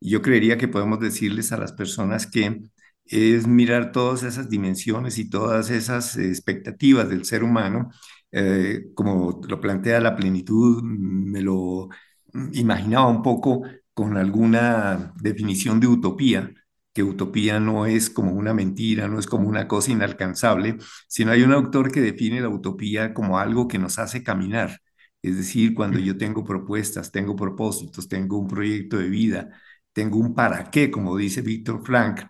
Y 0.00 0.10
yo 0.10 0.22
creería 0.22 0.58
que 0.58 0.68
podemos 0.68 1.00
decirles 1.00 1.52
a 1.52 1.58
las 1.58 1.72
personas 1.72 2.26
que 2.26 2.60
es 3.04 3.46
mirar 3.46 3.92
todas 3.92 4.22
esas 4.22 4.48
dimensiones 4.48 5.18
y 5.18 5.28
todas 5.30 5.70
esas 5.70 6.16
expectativas 6.16 7.08
del 7.08 7.24
ser 7.24 7.42
humano, 7.44 7.90
eh, 8.32 8.86
como 8.94 9.40
lo 9.48 9.60
plantea 9.60 10.00
la 10.00 10.16
plenitud, 10.16 10.82
me 10.82 11.42
lo 11.42 11.88
imaginaba 12.52 13.08
un 13.08 13.22
poco 13.22 13.62
con 13.94 14.16
alguna 14.16 15.12
definición 15.20 15.80
de 15.80 15.88
utopía, 15.88 16.50
que 16.92 17.02
utopía 17.02 17.60
no 17.60 17.86
es 17.86 18.10
como 18.10 18.32
una 18.32 18.54
mentira, 18.54 19.08
no 19.08 19.18
es 19.18 19.26
como 19.26 19.48
una 19.48 19.68
cosa 19.68 19.92
inalcanzable, 19.92 20.78
sino 21.08 21.32
hay 21.32 21.42
un 21.42 21.52
autor 21.52 21.92
que 21.92 22.00
define 22.00 22.40
la 22.40 22.48
utopía 22.48 23.14
como 23.14 23.38
algo 23.38 23.68
que 23.68 23.78
nos 23.78 23.98
hace 23.98 24.22
caminar. 24.22 24.80
Es 25.22 25.36
decir, 25.36 25.74
cuando 25.74 25.98
yo 25.98 26.16
tengo 26.18 26.44
propuestas, 26.44 27.12
tengo 27.12 27.36
propósitos, 27.36 28.08
tengo 28.08 28.38
un 28.38 28.48
proyecto 28.48 28.98
de 28.98 29.08
vida, 29.08 29.50
tengo 29.92 30.18
un 30.18 30.34
para 30.34 30.70
qué, 30.70 30.90
como 30.90 31.16
dice 31.16 31.42
Víctor 31.42 31.82
Frank, 31.84 32.22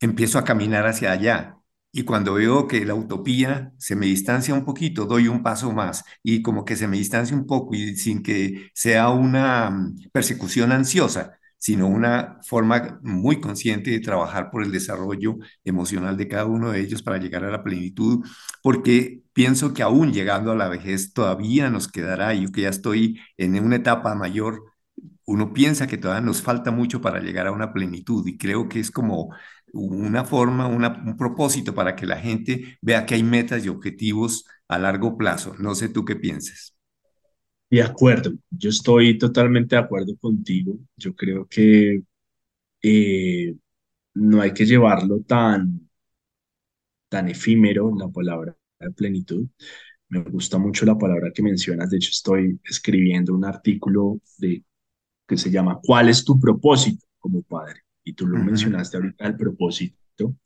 empiezo 0.00 0.38
a 0.38 0.44
caminar 0.44 0.86
hacia 0.86 1.12
allá. 1.12 1.56
Y 1.92 2.02
cuando 2.04 2.34
veo 2.34 2.66
que 2.66 2.84
la 2.84 2.94
utopía 2.94 3.72
se 3.78 3.94
me 3.96 4.06
distancia 4.06 4.52
un 4.54 4.64
poquito, 4.64 5.06
doy 5.06 5.28
un 5.28 5.42
paso 5.44 5.72
más 5.72 6.04
y 6.24 6.42
como 6.42 6.64
que 6.64 6.74
se 6.76 6.88
me 6.88 6.96
distancia 6.96 7.36
un 7.36 7.46
poco 7.46 7.74
y 7.74 7.96
sin 7.96 8.22
que 8.22 8.70
sea 8.74 9.10
una 9.10 9.70
mm, 9.70 10.10
persecución 10.12 10.72
ansiosa, 10.72 11.38
sino 11.64 11.88
una 11.88 12.38
forma 12.42 12.98
muy 13.02 13.40
consciente 13.40 13.90
de 13.90 14.00
trabajar 14.00 14.50
por 14.50 14.62
el 14.62 14.70
desarrollo 14.70 15.38
emocional 15.64 16.14
de 16.18 16.28
cada 16.28 16.44
uno 16.44 16.70
de 16.72 16.80
ellos 16.80 17.02
para 17.02 17.16
llegar 17.16 17.42
a 17.42 17.50
la 17.50 17.62
plenitud, 17.64 18.22
porque 18.62 19.22
pienso 19.32 19.72
que 19.72 19.82
aún 19.82 20.12
llegando 20.12 20.52
a 20.52 20.56
la 20.56 20.68
vejez 20.68 21.14
todavía 21.14 21.70
nos 21.70 21.88
quedará, 21.88 22.34
yo 22.34 22.52
que 22.52 22.62
ya 22.62 22.68
estoy 22.68 23.18
en 23.38 23.58
una 23.64 23.76
etapa 23.76 24.14
mayor, 24.14 24.62
uno 25.24 25.54
piensa 25.54 25.86
que 25.86 25.96
todavía 25.96 26.20
nos 26.26 26.42
falta 26.42 26.70
mucho 26.70 27.00
para 27.00 27.20
llegar 27.20 27.46
a 27.46 27.52
una 27.52 27.72
plenitud 27.72 28.26
y 28.26 28.36
creo 28.36 28.68
que 28.68 28.80
es 28.80 28.90
como 28.90 29.34
una 29.72 30.24
forma, 30.24 30.66
un 30.66 31.16
propósito 31.16 31.74
para 31.74 31.96
que 31.96 32.04
la 32.06 32.18
gente 32.18 32.76
vea 32.82 33.06
que 33.06 33.14
hay 33.14 33.22
metas 33.22 33.64
y 33.64 33.70
objetivos 33.70 34.44
a 34.68 34.78
largo 34.78 35.16
plazo. 35.16 35.54
No 35.58 35.74
sé 35.74 35.88
tú 35.88 36.04
qué 36.04 36.14
pienses. 36.16 36.73
De 37.74 37.82
acuerdo, 37.82 38.32
yo 38.50 38.70
estoy 38.70 39.18
totalmente 39.18 39.74
de 39.74 39.82
acuerdo 39.82 40.16
contigo. 40.18 40.78
Yo 40.96 41.14
creo 41.16 41.46
que 41.48 42.02
eh, 42.82 43.56
no 44.14 44.40
hay 44.40 44.52
que 44.54 44.66
llevarlo 44.66 45.20
tan, 45.22 45.88
tan 47.08 47.28
efímero 47.28 47.92
la 47.98 48.08
palabra 48.08 48.56
de 48.78 48.90
plenitud. 48.92 49.46
Me 50.08 50.22
gusta 50.22 50.58
mucho 50.58 50.86
la 50.86 50.96
palabra 50.98 51.32
que 51.34 51.42
mencionas. 51.42 51.90
De 51.90 51.96
hecho, 51.96 52.10
estoy 52.10 52.60
escribiendo 52.64 53.34
un 53.34 53.44
artículo 53.44 54.20
de, 54.38 54.64
que 55.26 55.36
se 55.38 55.50
llama 55.50 55.80
¿Cuál 55.82 56.10
es 56.10 56.24
tu 56.24 56.38
propósito 56.40 57.06
como 57.18 57.42
padre? 57.42 57.80
y 58.04 58.12
tú 58.14 58.26
lo 58.26 58.38
mencionaste 58.38 58.98
ahorita, 58.98 59.26
el 59.26 59.36
propósito. 59.36 60.36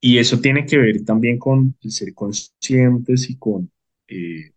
Y 0.00 0.18
eso 0.18 0.40
tiene 0.40 0.66
que 0.66 0.76
ver 0.76 1.04
también 1.04 1.38
con 1.38 1.76
ser 1.88 2.12
conscientes 2.14 3.30
y 3.30 3.36
con 3.38 3.70
eh, 4.08 4.52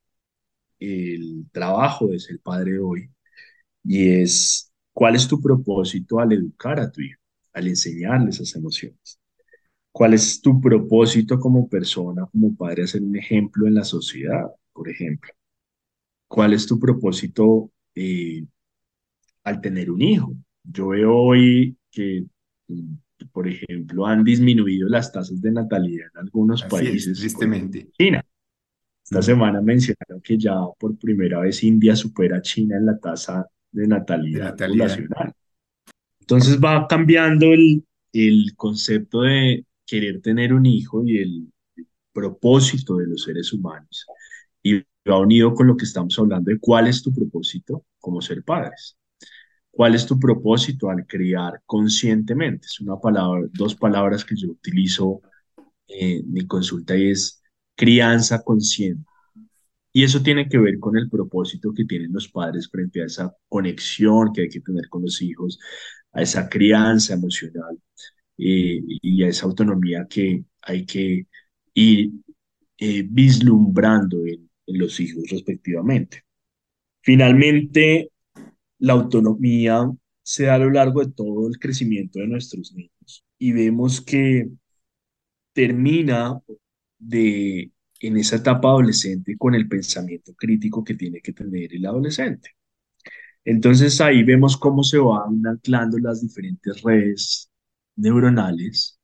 el 0.80 1.46
trabajo 1.52 2.08
de 2.08 2.20
ser 2.20 2.40
padre 2.40 2.80
hoy. 2.80 3.10
Y 3.84 4.10
es, 4.10 4.72
¿cuál 4.94 5.16
es 5.16 5.28
tu 5.28 5.40
propósito 5.42 6.20
al 6.20 6.34
educar 6.34 6.80
a 6.80 6.92
tu 6.92 7.02
hijo, 7.02 7.22
al 7.54 7.68
enseñarle 7.68 8.30
esas 8.30 8.56
emociones? 8.56 9.20
¿Cuál 9.92 10.14
es 10.14 10.42
tu 10.42 10.60
propósito 10.60 11.40
como 11.40 11.70
persona, 11.70 12.26
como 12.26 12.56
padre, 12.56 12.84
a 12.84 12.88
ser 12.88 13.02
un 13.02 13.16
ejemplo 13.16 13.68
en 13.68 13.76
la 13.76 13.84
sociedad, 13.84 14.46
por 14.74 14.90
ejemplo? 14.90 15.32
¿Cuál 16.28 16.54
es 16.54 16.66
tu 16.66 16.80
propósito 16.80 17.72
eh, 17.94 18.44
al 19.44 19.62
tener 19.62 19.90
un 19.92 20.02
hijo? 20.02 20.36
Yo 20.64 20.90
veo 20.90 21.16
hoy 21.16 21.78
que, 21.92 22.26
por 23.32 23.48
ejemplo, 23.48 24.06
han 24.06 24.24
disminuido 24.24 24.90
las 24.90 25.12
tasas 25.12 25.40
de 25.42 25.52
natalidad 25.52 26.08
en 26.14 26.22
algunos 26.22 26.64
países. 26.64 27.18
tristemente. 27.20 27.88
China. 27.98 28.26
Esta 29.06 29.22
semana 29.22 29.62
mencionaron 29.62 30.20
que 30.24 30.36
ya 30.36 30.56
por 30.80 30.98
primera 30.98 31.40
vez 31.40 31.64
India 31.64 31.96
supera 31.96 32.38
a 32.38 32.42
China 32.42 32.76
en 32.76 32.88
la 32.88 32.98
tasa 32.98 33.48
de 33.72 33.88
natalidad, 33.88 34.58
poblacional. 34.58 35.32
Entonces 36.20 36.60
va 36.60 36.88
cambiando 36.88 37.54
el, 37.54 37.86
el 38.14 38.56
concepto 38.56 39.22
de 39.22 39.64
querer 39.86 40.22
tener 40.22 40.54
un 40.54 40.66
hijo 40.66 41.06
y 41.06 41.20
el 41.20 41.54
propósito 42.12 42.98
de 42.98 43.06
los 43.06 43.22
seres 43.24 43.54
humanos. 43.54 44.08
Y 44.64 44.82
va 45.08 45.20
unido 45.20 45.54
con 45.54 45.68
lo 45.68 45.78
que 45.78 45.86
estamos 45.86 46.18
hablando 46.18 46.50
de 46.50 46.58
cuál 46.58 46.88
es 46.88 47.04
tu 47.04 47.14
propósito 47.14 47.86
como 48.00 48.22
ser 48.22 48.44
padres. 48.44 48.98
¿Cuál 49.70 49.94
es 49.94 50.08
tu 50.08 50.20
propósito 50.20 50.90
al 50.90 51.06
criar 51.06 51.62
conscientemente? 51.68 52.66
Es 52.66 52.80
una 52.80 53.00
palabra, 53.00 53.48
dos 53.54 53.76
palabras 53.76 54.26
que 54.26 54.36
yo 54.36 54.50
utilizo 54.50 55.22
en 55.88 56.32
mi 56.32 56.48
consulta 56.48 56.98
y 56.98 57.12
es 57.12 57.44
crianza 57.76 58.44
consciente. 58.44 59.06
Y 59.94 60.04
eso 60.04 60.22
tiene 60.22 60.50
que 60.50 60.58
ver 60.58 60.80
con 60.80 60.98
el 60.98 61.10
propósito 61.10 61.74
que 61.74 61.86
tienen 61.86 62.12
los 62.14 62.28
padres 62.28 62.70
frente 62.70 63.02
a 63.02 63.06
esa 63.06 63.36
conexión 63.48 64.34
que 64.34 64.42
hay 64.44 64.50
que 64.50 64.62
tener 64.62 64.90
con 64.90 65.04
los 65.04 65.22
hijos, 65.22 65.60
a 66.12 66.22
esa 66.22 66.50
crianza 66.50 67.14
emocional 67.14 67.78
eh, 68.38 68.82
y 69.02 69.24
a 69.24 69.28
esa 69.30 69.46
autonomía 69.46 70.08
que 70.10 70.46
hay 70.62 70.86
que 70.86 71.28
ir 71.74 72.12
eh, 72.78 73.06
vislumbrando 73.10 74.26
en, 74.26 74.50
en 74.68 74.80
los 74.80 75.00
hijos 75.00 75.24
respectivamente. 75.30 76.24
Finalmente, 77.02 78.12
la 78.80 78.94
autonomía 78.94 79.92
se 80.24 80.46
da 80.46 80.56
a 80.56 80.60
lo 80.60 80.72
largo 80.72 81.06
de 81.06 81.12
todo 81.12 81.48
el 81.48 81.60
crecimiento 81.60 82.20
de 82.20 82.28
nuestros 82.28 82.74
niños 82.74 83.26
y 83.38 83.52
vemos 83.54 84.02
que 84.02 84.50
termina 85.54 86.40
de 87.00 87.72
en 88.02 88.18
esa 88.18 88.38
etapa 88.38 88.70
adolescente 88.70 89.38
con 89.38 89.56
el 89.56 89.68
pensamiento 89.68 90.34
crítico 90.36 90.84
que 90.84 90.96
tiene 90.96 91.22
que 91.22 91.34
tener 91.34 91.74
el 91.74 91.86
adolescente. 91.86 92.52
Entonces 93.44 94.02
ahí 94.02 94.24
vemos 94.24 94.58
cómo 94.58 94.84
se 94.84 94.98
van 94.98 95.46
anclando 95.46 95.98
las 96.00 96.22
diferentes 96.22 96.82
redes 96.82 97.50
neuronales 97.96 99.00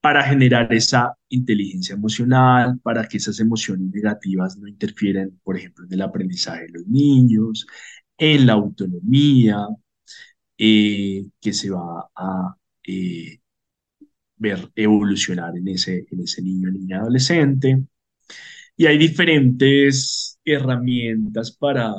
para 0.00 0.22
generar 0.24 0.72
esa 0.72 1.16
inteligencia 1.30 1.94
emocional, 1.94 2.78
para 2.82 3.08
que 3.08 3.16
esas 3.18 3.40
emociones 3.40 3.88
negativas 3.92 4.56
no 4.58 4.68
interfieran, 4.68 5.40
por 5.42 5.56
ejemplo, 5.56 5.86
en 5.86 5.92
el 5.94 6.02
aprendizaje 6.02 6.64
de 6.64 6.72
los 6.72 6.86
niños, 6.86 7.66
en 8.18 8.46
la 8.46 8.54
autonomía, 8.54 9.66
eh, 10.58 11.26
que 11.40 11.52
se 11.52 11.70
va 11.70 12.10
a 12.14 12.56
eh, 12.86 13.40
ver 14.44 14.70
evolucionar 14.76 15.56
en 15.56 15.68
ese, 15.68 16.06
en 16.10 16.20
ese 16.20 16.42
niño, 16.42 16.70
niña, 16.70 16.98
adolescente. 17.00 17.84
Y 18.76 18.86
hay 18.86 18.98
diferentes 18.98 20.38
herramientas 20.44 21.52
para 21.56 21.94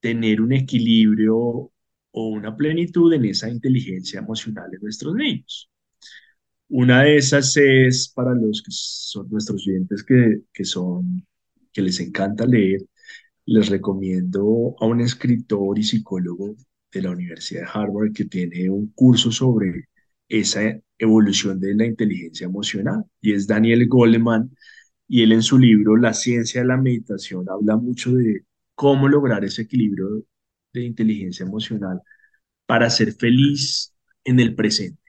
tener 0.00 0.40
un 0.40 0.52
equilibrio 0.52 1.36
o 1.38 2.28
una 2.28 2.56
plenitud 2.56 3.12
en 3.12 3.24
esa 3.26 3.48
inteligencia 3.50 4.20
emocional 4.20 4.70
de 4.70 4.78
nuestros 4.80 5.14
niños. 5.14 5.70
Una 6.68 7.02
de 7.02 7.16
esas 7.16 7.56
es 7.56 8.08
para 8.08 8.34
los 8.34 8.62
que 8.62 8.70
son 8.70 9.28
nuestros 9.30 9.66
oyentes 9.66 10.02
que, 10.04 10.40
que 10.52 10.64
son, 10.64 11.26
que 11.72 11.82
les 11.82 12.00
encanta 12.00 12.46
leer, 12.46 12.82
les 13.46 13.68
recomiendo 13.68 14.76
a 14.80 14.86
un 14.86 15.00
escritor 15.00 15.78
y 15.78 15.84
psicólogo 15.84 16.56
de 16.92 17.02
la 17.02 17.10
Universidad 17.10 17.62
de 17.62 17.68
Harvard 17.72 18.12
que 18.12 18.24
tiene 18.26 18.70
un 18.70 18.88
curso 18.94 19.30
sobre 19.32 19.88
esa 20.28 20.60
evolución 20.98 21.60
de 21.60 21.74
la 21.74 21.86
inteligencia 21.86 22.46
emocional 22.46 23.04
y 23.20 23.32
es 23.34 23.46
Daniel 23.46 23.86
Goleman 23.88 24.50
y 25.08 25.22
él 25.22 25.32
en 25.32 25.42
su 25.42 25.58
libro 25.58 25.96
La 25.96 26.14
ciencia 26.14 26.62
de 26.62 26.66
la 26.68 26.76
meditación 26.76 27.48
habla 27.48 27.76
mucho 27.76 28.12
de 28.12 28.44
cómo 28.74 29.08
lograr 29.08 29.44
ese 29.44 29.62
equilibrio 29.62 30.24
de 30.72 30.84
inteligencia 30.84 31.44
emocional 31.46 32.00
para 32.66 32.90
ser 32.90 33.12
feliz 33.14 33.94
en 34.24 34.40
el 34.40 34.54
presente. 34.54 35.00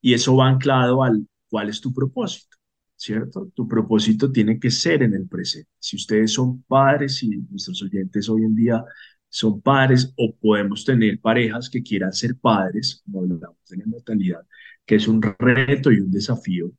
Y 0.00 0.14
eso 0.14 0.36
va 0.36 0.48
anclado 0.48 1.02
al 1.02 1.26
cuál 1.48 1.68
es 1.68 1.80
tu 1.80 1.92
propósito. 1.92 2.56
¿cierto? 2.96 3.50
Tu 3.54 3.68
propósito 3.68 4.32
tiene 4.32 4.58
que 4.58 4.70
ser 4.70 5.02
en 5.02 5.14
el 5.14 5.28
presente. 5.28 5.70
Si 5.78 5.96
ustedes 5.96 6.32
son 6.32 6.62
padres, 6.62 7.22
y 7.22 7.28
nuestros 7.50 7.82
oyentes 7.82 8.28
hoy 8.28 8.44
en 8.44 8.54
día 8.54 8.84
son 9.28 9.60
padres 9.60 10.12
o 10.16 10.34
podemos 10.36 10.84
tener 10.84 11.20
parejas 11.20 11.70
que 11.70 11.82
quieran 11.82 12.12
ser 12.12 12.36
padres, 12.36 13.02
como 13.04 13.20
hablamos 13.20 13.58
de 13.68 13.76
la 13.78 13.84
natalidad, 13.86 14.46
que 14.84 14.96
es 14.96 15.08
un 15.08 15.20
reto 15.22 15.92
y 15.92 16.00
un 16.00 16.10
desafío 16.10 16.72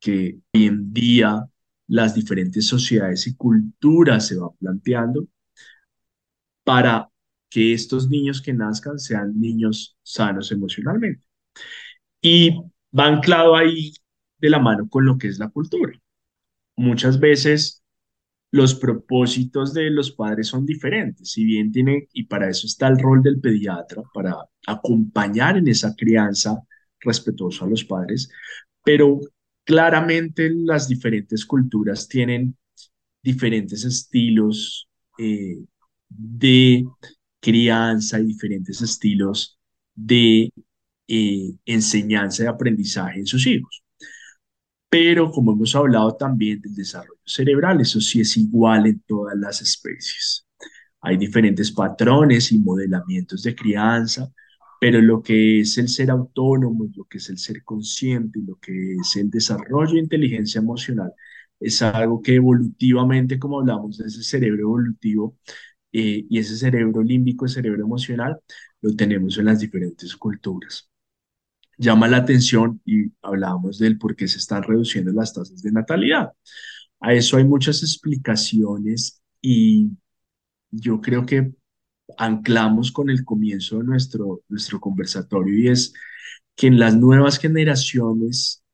que 0.00 0.38
hoy 0.54 0.66
en 0.66 0.92
día 0.92 1.44
las 1.88 2.14
diferentes 2.14 2.66
sociedades 2.66 3.26
y 3.26 3.36
culturas 3.36 4.26
se 4.26 4.36
van 4.36 4.50
planteando 4.58 5.26
para 6.64 7.08
que 7.48 7.72
estos 7.72 8.08
niños 8.08 8.42
que 8.42 8.52
nazcan 8.52 8.98
sean 8.98 9.40
niños 9.40 9.96
sanos 10.02 10.52
emocionalmente. 10.52 11.24
Y 12.20 12.50
va 12.96 13.06
anclado 13.06 13.56
ahí 13.56 13.92
de 14.38 14.50
la 14.50 14.58
mano 14.58 14.88
con 14.88 15.04
lo 15.06 15.18
que 15.18 15.28
es 15.28 15.38
la 15.38 15.48
cultura. 15.50 15.98
Muchas 16.76 17.20
veces 17.20 17.82
los 18.50 18.74
propósitos 18.74 19.74
de 19.74 19.90
los 19.90 20.12
padres 20.12 20.48
son 20.48 20.64
diferentes, 20.64 21.32
si 21.32 21.44
bien 21.44 21.70
tiene, 21.70 22.08
y 22.12 22.24
para 22.24 22.48
eso 22.48 22.66
está 22.66 22.88
el 22.88 22.98
rol 22.98 23.22
del 23.22 23.40
pediatra, 23.40 24.02
para 24.14 24.36
acompañar 24.66 25.56
en 25.58 25.68
esa 25.68 25.94
crianza 25.94 26.62
respetuosa 27.00 27.64
a 27.64 27.68
los 27.68 27.84
padres, 27.84 28.30
pero 28.82 29.20
claramente 29.64 30.50
las 30.50 30.88
diferentes 30.88 31.44
culturas 31.44 32.08
tienen 32.08 32.56
diferentes 33.22 33.84
estilos 33.84 34.88
eh, 35.18 35.58
de 36.08 36.86
crianza 37.40 38.18
y 38.20 38.26
diferentes 38.26 38.80
estilos 38.80 39.58
de 39.94 40.52
eh, 41.08 41.54
enseñanza 41.66 42.44
y 42.44 42.46
aprendizaje 42.46 43.20
en 43.20 43.26
sus 43.26 43.46
hijos. 43.46 43.82
Pero 44.90 45.30
como 45.30 45.52
hemos 45.52 45.74
hablado 45.76 46.16
también 46.16 46.60
del 46.60 46.74
desarrollo 46.74 47.20
cerebral, 47.24 47.80
eso 47.80 48.00
sí 48.00 48.20
es 48.20 48.36
igual 48.36 48.86
en 48.86 49.00
todas 49.00 49.36
las 49.36 49.60
especies. 49.60 50.46
Hay 51.02 51.16
diferentes 51.18 51.72
patrones 51.72 52.52
y 52.52 52.58
modelamientos 52.58 53.42
de 53.42 53.54
crianza, 53.54 54.32
pero 54.80 55.00
lo 55.00 55.22
que 55.22 55.60
es 55.60 55.78
el 55.78 55.88
ser 55.88 56.10
autónomo, 56.10 56.86
lo 56.96 57.04
que 57.04 57.18
es 57.18 57.28
el 57.30 57.38
ser 57.38 57.64
consciente, 57.64 58.40
lo 58.46 58.56
que 58.56 58.94
es 58.96 59.16
el 59.16 59.30
desarrollo 59.30 59.94
de 59.94 60.00
inteligencia 60.00 60.60
emocional, 60.60 61.12
es 61.60 61.82
algo 61.82 62.22
que 62.22 62.36
evolutivamente, 62.36 63.38
como 63.38 63.60
hablamos 63.60 63.98
de 63.98 64.06
ese 64.06 64.22
cerebro 64.22 64.62
evolutivo 64.62 65.36
eh, 65.92 66.26
y 66.28 66.38
ese 66.38 66.56
cerebro 66.56 67.02
límbico, 67.02 67.44
el 67.46 67.50
cerebro 67.50 67.82
emocional, 67.84 68.38
lo 68.82 68.94
tenemos 68.96 69.38
en 69.38 69.46
las 69.46 69.60
diferentes 69.60 70.16
culturas 70.16 70.88
llama 71.78 72.08
la 72.08 72.18
atención 72.18 72.82
y 72.84 73.12
hablábamos 73.22 73.78
del 73.78 73.98
por 73.98 74.16
qué 74.16 74.28
se 74.28 74.38
están 74.38 74.62
reduciendo 74.64 75.12
las 75.12 75.32
tasas 75.32 75.62
de 75.62 75.72
natalidad. 75.72 76.32
A 77.00 77.14
eso 77.14 77.36
hay 77.36 77.44
muchas 77.44 77.82
explicaciones 77.82 79.22
y 79.40 79.90
yo 80.70 81.00
creo 81.00 81.24
que 81.24 81.52
anclamos 82.16 82.90
con 82.92 83.10
el 83.10 83.24
comienzo 83.24 83.78
de 83.78 83.84
nuestro, 83.84 84.42
nuestro 84.48 84.80
conversatorio 84.80 85.56
y 85.56 85.68
es 85.68 85.92
que 86.56 86.66
en 86.66 86.78
las 86.78 86.96
nuevas 86.96 87.38
generaciones 87.38 88.64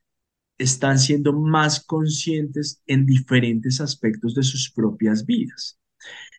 están 0.57 0.99
siendo 0.99 1.33
más 1.33 1.85
conscientes 1.85 2.83
en 2.87 3.05
diferentes 3.07 3.81
aspectos 3.81 4.35
de 4.35 4.43
sus 4.43 4.71
propias 4.71 5.27
vidas. 5.27 5.79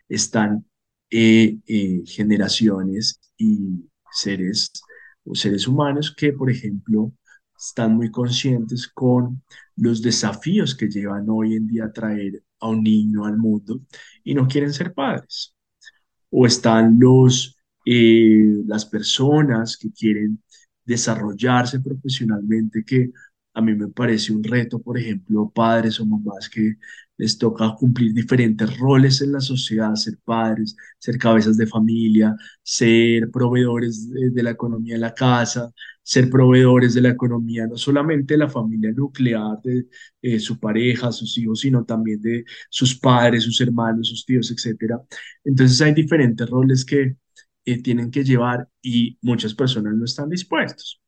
Están 0.09 0.65
eh, 1.11 1.57
eh, 1.67 2.01
generaciones 2.05 3.19
y 3.37 3.85
seres 4.11 4.71
o 5.25 5.35
seres 5.35 5.67
humanos 5.67 6.13
que, 6.15 6.33
por 6.33 6.49
ejemplo, 6.51 7.11
están 7.57 7.95
muy 7.95 8.11
conscientes 8.11 8.87
con 8.87 9.43
los 9.75 10.01
desafíos 10.01 10.75
que 10.75 10.89
llevan 10.89 11.25
hoy 11.29 11.55
en 11.55 11.67
día 11.67 11.85
a 11.85 11.93
traer 11.93 12.43
a 12.59 12.69
un 12.69 12.83
niño 12.83 13.25
al 13.25 13.37
mundo 13.37 13.81
y 14.23 14.33
no 14.33 14.47
quieren 14.47 14.73
ser 14.73 14.93
padres. 14.93 15.55
O 16.29 16.45
están 16.45 16.97
los, 16.99 17.57
eh, 17.85 18.63
las 18.67 18.85
personas 18.85 19.77
que 19.77 19.91
quieren 19.91 20.41
desarrollarse 20.83 21.79
profesionalmente, 21.79 22.83
que 22.85 23.11
a 23.55 23.61
mí 23.61 23.73
me 23.73 23.87
parece 23.87 24.33
un 24.33 24.43
reto, 24.43 24.81
por 24.81 24.97
ejemplo, 24.97 25.49
padres 25.49 25.99
o 25.99 26.05
mamás 26.05 26.49
que 26.49 26.75
les 27.17 27.37
toca 27.37 27.73
cumplir 27.79 28.13
diferentes 28.13 28.77
roles 28.77 29.21
en 29.21 29.31
la 29.31 29.39
sociedad, 29.39 29.95
ser 29.95 30.17
padres, 30.23 30.75
ser 30.99 31.17
cabezas 31.17 31.57
de 31.57 31.65
familia, 31.65 32.35
ser 32.61 33.31
proveedores 33.31 34.09
de, 34.11 34.43
la 34.43 34.51
economía 34.51 34.95
de 34.95 34.99
la 35.01 35.13
casa, 35.13 35.71
ser 36.03 36.29
proveedores 36.29 36.93
de 36.93 37.01
la 37.01 37.09
economía 37.09 37.65
no 37.67 37.77
solamente 37.77 38.33
de 38.33 38.39
la 38.39 38.49
familia 38.49 38.91
nuclear, 38.91 39.61
de 39.63 39.87
eh, 40.21 40.39
su 40.39 40.59
pareja, 40.59 41.11
sus 41.11 41.37
hijos, 41.37 41.61
sino 41.61 41.85
también 41.85 42.21
de 42.21 42.43
sus 42.69 42.99
padres, 42.99 43.43
sus 43.43 43.61
hermanos, 43.61 44.09
sus 44.09 44.25
tíos, 44.25 44.51
etc. 44.51 44.95
Entonces 45.45 45.81
hay 45.81 45.93
diferentes 45.93 46.49
roles 46.49 46.83
que 46.85 47.15
eh, 47.65 47.81
tienen 47.81 48.11
que 48.11 48.23
llevar 48.23 48.69
y 48.81 49.17
muchas 49.21 49.53
personas 49.55 49.95
no 49.95 50.05
están 50.05 50.29
dispuestos. 50.29 51.01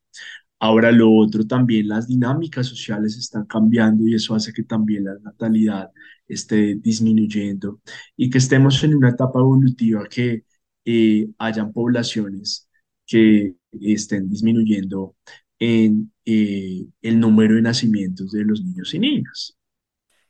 Ahora 0.60 0.92
lo 0.92 1.12
otro 1.14 1.46
también, 1.46 1.88
las 1.88 2.08
dinámicas 2.08 2.68
sociales 2.68 3.16
están 3.18 3.46
cambiando 3.46 4.08
y 4.08 4.16
eso 4.16 4.34
hace 4.36 4.52
que 4.54 4.64
también 4.64 5.06
la 5.06 5.16
natalidad 5.20 5.92
esté 6.28 6.76
disminuyendo 6.76 7.80
y 8.16 8.30
que 8.30 8.40
estemos 8.40 8.84
en 8.84 8.96
una 8.96 9.10
etapa 9.10 9.40
evolutiva 9.40 10.08
que 10.10 10.46
eh, 10.86 11.30
hayan 11.38 11.72
poblaciones 11.74 12.68
que 13.06 13.56
estén 13.82 14.30
disminuyendo 14.30 15.16
en 15.60 16.12
eh, 16.26 16.88
el 17.02 17.20
número 17.20 17.56
de 17.56 17.62
nacimientos 17.62 18.32
de 18.32 18.44
los 18.46 18.64
niños 18.64 18.94
y 18.94 19.00
niñas. 19.00 19.58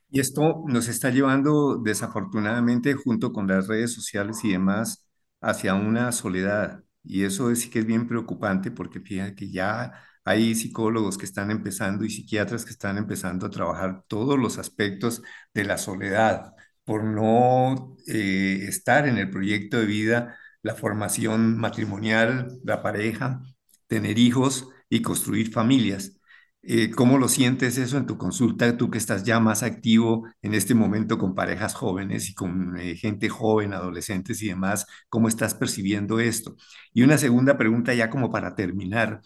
Y 0.09 0.19
esto 0.19 0.63
nos 0.67 0.87
está 0.87 1.09
llevando 1.09 1.77
desafortunadamente 1.77 2.93
junto 2.93 3.33
con 3.33 3.47
las 3.47 3.67
redes 3.67 3.93
sociales 3.93 4.43
y 4.43 4.51
demás 4.51 5.05
hacia 5.41 5.73
una 5.75 6.11
soledad. 6.11 6.83
Y 7.03 7.23
eso 7.23 7.53
sí 7.55 7.69
que 7.69 7.79
es 7.79 7.85
bien 7.85 8.07
preocupante 8.07 8.71
porque 8.71 8.99
fíjate 9.01 9.35
que 9.35 9.49
ya 9.51 9.93
hay 10.27 10.55
psicólogos 10.55 11.17
que 11.17 11.25
están 11.25 11.51
empezando 11.51 12.03
y 12.05 12.09
psiquiatras 12.09 12.65
que 12.65 12.71
están 12.71 12.97
empezando 12.97 13.45
a 13.47 13.49
trabajar 13.49 14.03
todos 14.07 14.37
los 14.37 14.57
aspectos 14.57 15.21
de 15.53 15.63
la 15.63 15.77
soledad 15.77 16.53
por 16.83 17.03
no 17.05 17.95
eh, 18.07 18.65
estar 18.67 19.07
en 19.07 19.17
el 19.17 19.29
proyecto 19.29 19.77
de 19.79 19.85
vida, 19.85 20.37
la 20.63 20.75
formación 20.75 21.57
matrimonial, 21.57 22.59
la 22.63 22.81
pareja, 22.83 23.41
tener 23.87 24.19
hijos 24.19 24.67
y 24.89 25.01
construir 25.01 25.51
familias. 25.51 26.19
Eh, 26.61 26.91
¿Cómo 26.91 27.17
lo 27.17 27.29
sientes 27.29 27.77
eso 27.77 27.97
en 27.97 28.05
tu 28.05 28.17
consulta, 28.17 28.75
tú 28.75 28.89
que 28.91 28.97
estás 28.97 29.23
ya 29.23 29.39
más 29.39 29.63
activo 29.63 30.27
en 30.41 30.53
este 30.53 30.73
momento 30.75 31.17
con 31.17 31.35
parejas 31.35 31.73
jóvenes 31.73 32.29
y 32.29 32.33
con 32.35 32.77
eh, 32.77 32.95
gente 32.97 33.29
joven, 33.29 33.73
adolescentes 33.73 34.41
y 34.41 34.49
demás? 34.49 34.85
¿Cómo 35.07 35.29
estás 35.29 35.53
percibiendo 35.55 36.19
esto? 36.19 36.57
Y 36.93 37.03
una 37.03 37.17
segunda 37.17 37.57
pregunta 37.57 37.93
ya 37.93 38.09
como 38.09 38.29
para 38.29 38.55
terminar 38.55 39.21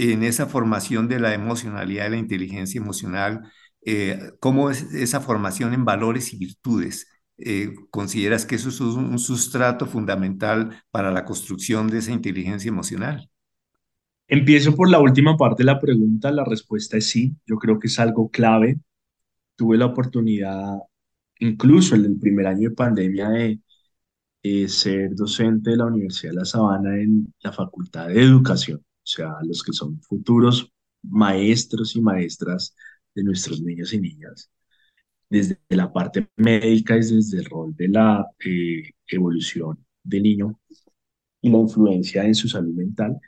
en 0.00 0.22
esa 0.22 0.46
formación 0.46 1.08
de 1.08 1.20
la 1.20 1.34
emocionalidad, 1.34 2.04
de 2.04 2.10
la 2.10 2.16
inteligencia 2.16 2.80
emocional, 2.80 3.52
eh, 3.84 4.32
cómo 4.40 4.70
es 4.70 4.94
esa 4.94 5.20
formación 5.20 5.74
en 5.74 5.84
valores 5.84 6.32
y 6.32 6.38
virtudes. 6.38 7.06
Eh, 7.36 7.74
¿Consideras 7.90 8.46
que 8.46 8.54
eso 8.54 8.70
es 8.70 8.80
un, 8.80 9.18
sustrato 9.18 9.86
fundamental 9.86 10.82
para 10.90 11.10
la 11.10 11.26
construcción 11.26 11.88
de 11.88 11.98
esa 11.98 12.12
inteligencia 12.12 12.70
emocional? 12.70 13.28
Empiezo 14.26 14.74
por 14.74 14.88
la 14.88 15.00
última 15.00 15.36
parte 15.36 15.62
de 15.62 15.66
la 15.66 15.80
pregunta. 15.80 16.30
La 16.32 16.44
respuesta 16.44 16.96
es 16.96 17.06
sí. 17.06 17.36
Yo 17.46 17.56
creo 17.56 17.78
que 17.78 17.88
es 17.88 17.98
algo 17.98 18.30
clave. 18.30 18.78
Tuve 19.54 19.76
la 19.76 19.86
oportunidad, 19.86 20.78
incluso 21.40 21.94
en 21.94 22.06
el 22.06 22.18
primer 22.18 22.46
año 22.46 22.70
de 22.70 22.74
pandemia, 22.74 23.28
de 23.28 23.60
eh, 24.42 24.68
ser 24.68 25.14
docente 25.14 25.70
de 25.70 25.76
la 25.76 25.86
Universidad 25.86 26.32
de 26.32 26.38
La 26.38 26.44
Sabana 26.46 26.98
en 26.98 27.34
la 27.42 27.52
Facultad 27.52 28.08
de 28.08 28.22
Educación 28.22 28.82
sea, 29.04 29.32
los 29.44 29.62
que 29.62 29.72
son 29.72 30.00
futuros 30.02 30.72
maestros 31.02 31.96
y 31.96 32.00
maestras 32.00 32.74
de 33.14 33.22
nuestros 33.24 33.62
niños 33.62 33.92
y 33.92 34.00
niñas, 34.00 34.50
desde 35.28 35.58
la 35.70 35.92
parte 35.92 36.28
médica 36.36 36.96
y 36.96 37.00
desde 37.00 37.38
el 37.38 37.44
rol 37.46 37.74
de 37.76 37.88
la 37.88 38.26
eh, 38.44 38.82
evolución 39.08 39.84
del 40.02 40.22
niño 40.24 40.60
y 41.42 41.50
la 41.50 41.58
influencia 41.58 42.24
en 42.24 42.34
su 42.34 42.48
salud 42.48 42.74
mental. 42.74 43.18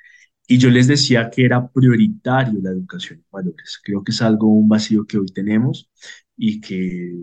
Y 0.47 0.59
yo 0.59 0.71
les 0.71 0.89
decía 0.89 1.31
que 1.31 1.45
era 1.45 1.69
prioritario 1.71 2.61
la 2.63 2.71
educación 2.71 3.21
en 3.21 3.27
valores. 3.31 3.81
Creo 3.83 4.05
que 4.05 4.13
es 4.13 4.23
algo, 4.23 4.49
un 4.49 4.69
vacío 4.69 5.07
que 5.07 5.19
hoy 5.19 5.27
tenemos 5.27 5.91
y 6.37 6.61
que 6.61 7.15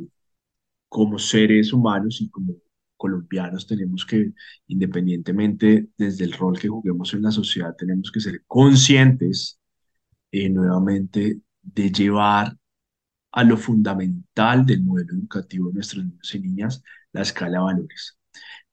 como 0.90 1.20
seres 1.20 1.74
humanos 1.74 2.22
y 2.22 2.30
como 2.30 2.56
colombianos 3.00 3.66
tenemos 3.66 4.06
que, 4.06 4.34
independientemente 4.68 5.90
desde 5.98 6.26
el 6.26 6.34
rol 6.34 6.60
que 6.60 6.68
juguemos 6.68 7.14
en 7.14 7.24
la 7.24 7.32
sociedad, 7.32 7.76
tenemos 7.78 8.12
que 8.12 8.20
ser 8.20 8.44
conscientes 8.46 9.60
eh, 10.32 10.50
nuevamente 10.50 11.42
de 11.64 11.92
llevar 11.92 12.58
a 13.32 13.44
lo 13.44 13.58
fundamental 13.58 14.66
del 14.66 14.84
modelo 14.84 15.14
educativo 15.14 15.70
de 15.70 15.76
nuestros 15.76 16.06
niños 16.06 16.36
y 16.36 16.40
niñas, 16.40 16.84
la 17.14 17.22
escala 17.22 17.60
de 17.60 17.64
valores. 17.64 18.18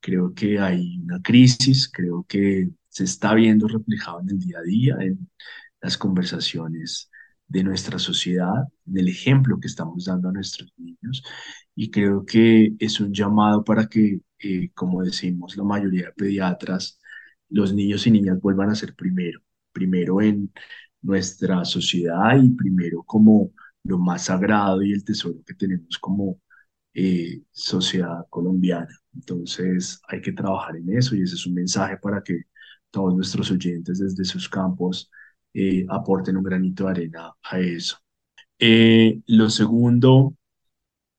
Creo 0.01 0.35
que 0.35 0.59
hay 0.59 0.99
una 0.99 1.22
crisis, 1.22 1.89
creo 1.91 2.24
que 2.29 2.70
se 2.89 3.05
está 3.05 3.35
viendo 3.35 3.68
reflejado 3.68 4.20
en 4.20 4.31
el 4.31 4.39
día 4.41 4.59
a 4.59 4.62
día, 4.62 4.97
en 5.01 5.31
las 5.81 5.97
conversaciones 5.97 7.11
de 7.49 7.62
nuestra 7.64 7.99
sociedad, 7.99 8.64
en 8.86 8.99
el 8.99 9.09
ejemplo 9.09 9.59
que 9.61 9.68
estamos 9.68 10.07
dando 10.07 10.28
a 10.28 10.32
nuestros 10.32 10.72
niños 10.76 11.22
y 11.74 11.90
creo 11.90 12.24
que 12.26 12.74
es 12.78 13.01
un 13.01 13.12
llamado 13.14 13.64
para 13.64 13.86
que, 13.88 14.20
eh, 14.38 14.70
como 14.74 15.03
decimos 15.03 15.57
la 15.57 15.64
mayoría 15.64 16.07
de 16.07 16.12
pediatras, 16.12 17.01
los 17.49 17.72
niños 17.74 18.07
y 18.07 18.11
niñas 18.11 18.40
vuelvan 18.40 18.70
a 18.70 18.74
ser 18.74 18.94
primero, 18.94 19.40
primero 19.72 20.20
en 20.20 20.53
nuestra 21.03 21.64
sociedad 21.64 22.36
y 22.42 22.51
primero 22.51 23.03
como 23.05 23.53
lo 23.84 23.99
más 23.99 24.24
sagrado 24.24 24.82
y 24.82 24.92
el 24.92 25.05
tesoro 25.05 25.42
que 25.47 25.55
tenemos 25.55 25.99
como 25.99 26.40
eh, 26.94 27.42
sociedad 27.53 28.26
colombiana. 28.30 28.88
Entonces 29.14 30.01
hay 30.09 30.20
que 30.20 30.32
trabajar 30.32 30.76
en 30.76 30.97
eso 30.97 31.14
y 31.14 31.22
ese 31.22 31.34
es 31.36 31.47
un 31.47 31.55
mensaje 31.55 31.97
para 31.99 32.22
que 32.22 32.42
todos 32.90 33.14
nuestros 33.14 33.51
oyentes 33.51 33.99
desde 33.99 34.24
sus 34.24 34.49
campos 34.49 35.11
eh, 35.59 35.86
aporten 35.88 36.36
un 36.36 36.42
granito 36.44 36.84
de 36.84 36.90
arena 36.90 37.32
a 37.42 37.59
eso. 37.59 37.96
Eh, 38.59 39.20
lo 39.26 39.48
segundo, 39.48 40.34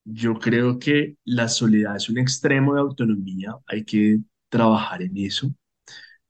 yo 0.05 0.35
creo 0.39 0.79
que 0.79 1.17
la 1.25 1.47
soledad 1.47 1.95
es 1.97 2.09
un 2.09 2.19
extremo 2.19 2.75
de 2.75 2.81
autonomía, 2.81 3.55
hay 3.67 3.83
que 3.83 4.19
trabajar 4.49 5.01
en 5.01 5.17
eso. 5.17 5.51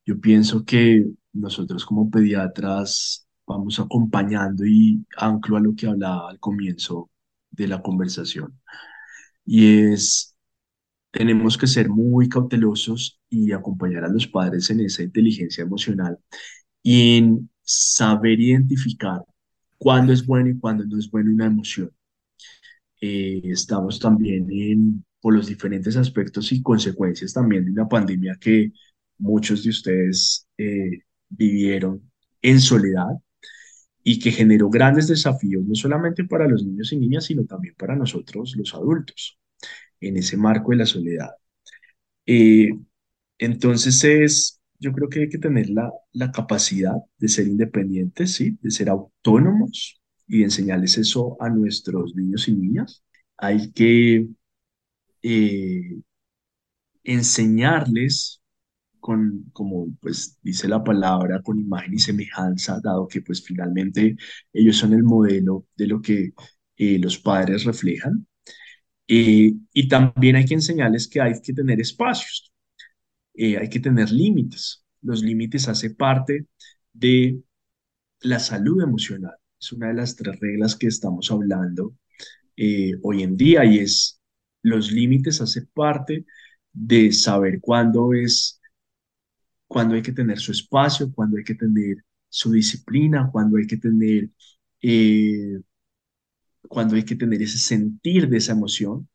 Yo 0.06 0.20
pienso 0.22 0.66
que 0.66 1.06
nosotros 1.34 1.86
como 1.86 2.10
pediatras 2.10 3.28
vamos 3.46 3.80
acompañando 3.80 4.66
y 4.66 5.06
anclo 5.18 5.58
a 5.58 5.60
lo 5.62 5.76
que 5.76 5.88
hablaba 5.88 6.30
al 6.30 6.40
comienzo 6.40 7.10
de 7.52 7.68
la 7.68 7.82
conversación. 7.82 8.60
Y 9.46 9.92
es, 9.94 10.36
tenemos 11.12 11.58
que 11.58 11.68
ser 11.68 11.90
muy 11.90 12.30
cautelosos 12.30 13.20
y 13.30 13.52
acompañar 13.54 14.06
a 14.06 14.10
los 14.10 14.28
padres 14.28 14.70
en 14.70 14.82
esa 14.82 15.04
inteligencia 15.04 15.64
emocional 15.64 16.20
y 16.84 17.18
en 17.18 17.50
saber 17.68 18.40
identificar 18.40 19.22
cuándo 19.78 20.14
es 20.14 20.26
bueno 20.26 20.50
y 20.50 20.60
cuándo 20.60 20.86
no 20.86 20.98
es 21.00 21.12
bueno 21.12 21.32
una 21.32 21.48
emoción. 21.48 21.92
Eh, 23.02 23.42
estamos 23.46 24.00
también 24.00 24.48
en, 24.52 25.06
por 25.22 25.34
los 25.36 25.48
diferentes 25.48 25.96
aspectos 25.98 26.52
y 26.52 26.62
consecuencias 26.62 27.34
también 27.34 27.66
de 27.66 27.72
una 27.72 27.88
pandemia 27.88 28.38
que 28.40 28.72
muchos 29.20 29.64
de 29.64 29.70
ustedes 29.70 30.48
eh, 30.58 31.02
vivieron 31.30 32.02
en 32.42 32.60
soledad 32.60 33.08
y 34.04 34.20
que 34.20 34.32
generó 34.32 34.70
grandes 34.70 35.08
desafíos, 35.08 35.66
no 35.66 35.76
solamente 35.76 36.24
para 36.24 36.48
los 36.48 36.64
niños 36.66 36.94
y 36.94 36.98
niñas, 36.98 37.26
sino 37.26 37.46
también 37.46 37.76
para 37.78 37.96
nosotros 37.96 38.56
los 38.58 38.74
adultos, 38.74 39.38
en 40.02 40.18
ese 40.18 40.38
marco 40.38 40.72
de 40.72 40.78
la 40.78 40.86
soledad. 40.86 41.32
Eh, 42.26 42.70
entonces 43.40 44.04
es, 44.04 44.57
yo 44.80 44.94
creo 44.94 45.10
que 45.10 45.22
hay 45.22 45.30
que 45.30 45.38
tener 45.40 45.70
la, 45.70 45.92
la 46.14 46.32
capacidad 46.32 46.96
de 47.18 47.28
ser 47.30 47.48
independientes, 47.48 48.34
¿sí? 48.36 48.58
de 48.62 48.72
ser 48.72 48.90
autónomos 48.90 50.02
y 50.28 50.44
enseñarles 50.44 50.98
eso 50.98 51.38
a 51.42 51.50
nuestros 51.50 52.16
niños 52.16 52.48
y 52.48 52.54
niñas. 52.56 53.04
Hay 53.38 53.72
que 53.74 54.28
eh, 55.24 56.02
enseñarles 57.04 58.42
con, 59.00 59.46
como 59.54 59.88
pues 60.02 60.38
dice 60.44 60.68
la 60.68 60.84
palabra, 60.84 61.42
con 61.42 61.60
imagen 61.60 61.96
y 61.96 62.00
semejanza, 62.00 62.80
dado 62.84 63.08
que 63.08 63.22
pues 63.22 63.44
finalmente 63.46 64.18
ellos 64.54 64.78
son 64.78 64.94
el 64.94 65.04
modelo 65.04 65.68
de 65.78 65.88
lo 65.88 66.02
que 66.02 66.32
eh, 66.78 67.00
los 67.00 67.18
padres 67.20 67.66
reflejan. 67.66 68.28
Eh, 69.08 69.54
y 69.74 69.88
también 69.90 70.36
hay 70.38 70.46
que 70.46 70.56
enseñarles 70.56 71.08
que 71.08 71.22
hay 71.22 71.34
que 71.42 71.54
tener 71.54 71.82
espacios, 71.82 72.52
eh, 73.38 73.58
hay 73.58 73.70
que 73.70 73.80
tener 73.80 74.12
límites. 74.12 74.86
Los 75.02 75.24
límites 75.24 75.68
hace 75.70 75.92
parte 75.92 76.48
de 76.94 77.42
la 78.22 78.40
salud 78.40 78.82
emocional. 78.84 79.36
Es 79.60 79.72
una 79.72 79.90
de 79.90 79.96
las 79.96 80.16
tres 80.16 80.40
reglas 80.40 80.76
que 80.76 80.88
estamos 80.88 81.32
hablando 81.32 81.96
hoy 83.04 83.22
en 83.24 83.38
día 83.38 83.66
y 83.66 83.80
es 83.80 84.20
los 84.64 84.92
límites 84.92 85.42
hace 85.42 85.62
parte 85.74 86.26
de 86.74 87.12
saber 87.12 87.60
cuándo 87.62 88.14
es 88.14 88.60
cuando 89.68 89.96
hay 89.96 90.02
que 90.02 90.14
tener 90.14 90.40
su 90.40 90.52
espacio, 90.52 91.12
cuando 91.14 91.38
hay 91.38 91.44
que 91.44 91.56
tener 91.56 91.98
su 92.30 92.52
disciplina, 92.52 93.30
cuando 93.32 93.58
hay 93.58 93.68
que 93.68 93.78
tener, 93.78 94.30
eh, 94.82 95.60
cuando 96.68 96.96
hay 96.96 97.04
que 97.04 97.16
tener 97.16 97.42
ese 97.42 97.58
sentir 97.58 98.30
de 98.30 98.38
esa 98.38 98.54
emoción. 98.54 99.08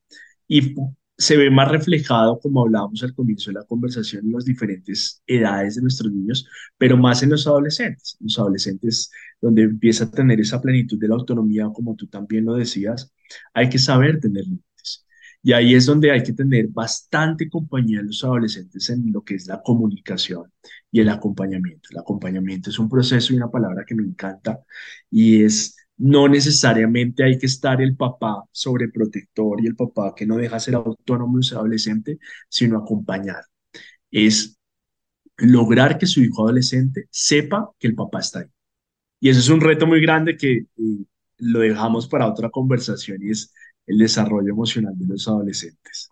Y 0.49 0.75
se 1.17 1.37
ve 1.37 1.51
más 1.51 1.71
reflejado, 1.71 2.39
como 2.41 2.63
hablábamos 2.63 3.03
al 3.03 3.15
comienzo 3.15 3.51
de 3.51 3.55
la 3.61 3.65
conversación, 3.65 4.27
en 4.27 4.33
las 4.33 4.45
diferentes 4.45 5.23
edades 5.27 5.77
de 5.77 5.83
nuestros 5.83 6.13
niños, 6.13 6.47
pero 6.79 6.97
más 6.97 7.23
en 7.23 7.31
los 7.31 7.47
adolescentes. 7.47 8.17
Los 8.21 8.39
adolescentes, 8.39 9.11
donde 9.41 9.63
empieza 9.63 10.05
a 10.05 10.11
tener 10.11 10.41
esa 10.41 10.61
plenitud 10.61 10.99
de 10.99 11.09
la 11.09 11.15
autonomía, 11.15 11.69
como 11.73 11.95
tú 11.97 12.07
también 12.09 12.45
lo 12.45 12.55
decías, 12.55 13.13
hay 13.55 13.69
que 13.69 13.79
saber 13.79 14.21
tener 14.21 14.45
y 15.43 15.53
ahí 15.53 15.75
es 15.75 15.87
donde 15.87 16.11
hay 16.13 16.23
que 16.23 16.33
tener 16.33 16.69
bastante 16.69 17.49
compañía 17.51 17.99
de 17.99 18.05
los 18.05 18.23
adolescentes 18.25 18.89
en 18.91 19.13
lo 19.13 19.23
que 19.25 19.35
es 19.35 19.47
la 19.47 19.61
comunicación 19.63 20.53
y 20.91 21.01
el 21.01 21.09
acompañamiento. 21.09 21.89
El 21.91 21.99
acompañamiento 21.99 22.71
es 22.71 22.79
un 22.79 22.89
proceso 22.89 23.33
y 23.33 23.37
una 23.37 23.51
palabra 23.51 23.85
que 23.85 23.95
me 23.95 24.05
encanta 24.05 24.61
y 25.11 25.43
es 25.45 25.77
no 25.99 26.28
necesariamente 26.28 27.24
hay 27.24 27.38
que 27.38 27.47
estar 27.47 27.80
el 27.80 27.97
papá 27.97 28.45
sobreprotector 28.51 29.61
y 29.62 29.66
el 29.66 29.76
papá 29.76 30.14
que 30.16 30.26
no 30.26 30.36
deja 30.36 30.59
ser 30.61 30.74
autónomo 30.74 31.38
ese 31.38 31.55
adolescente, 31.55 32.18
sino 32.49 32.78
acompañar. 32.78 33.45
Es 34.11 34.59
lograr 35.36 35.99
que 35.99 36.07
su 36.07 36.20
hijo 36.20 36.43
adolescente 36.43 37.07
sepa 37.11 37.70
que 37.78 37.88
el 37.88 37.95
papá 37.95 38.20
está 38.20 38.40
ahí. 38.40 38.47
Y 39.20 39.28
eso 39.28 39.40
es 39.40 39.49
un 39.49 39.61
reto 39.61 39.86
muy 39.86 40.01
grande 40.01 40.36
que 40.36 40.53
eh, 40.57 40.66
lo 41.38 41.61
dejamos 41.61 42.09
para 42.09 42.28
otra 42.28 42.51
conversación 42.51 43.22
y 43.22 43.30
es 43.30 43.53
el 43.86 43.99
desarrollo 43.99 44.51
emocional 44.53 44.95
de 44.97 45.07
los 45.07 45.28
adolescentes. 45.28 46.09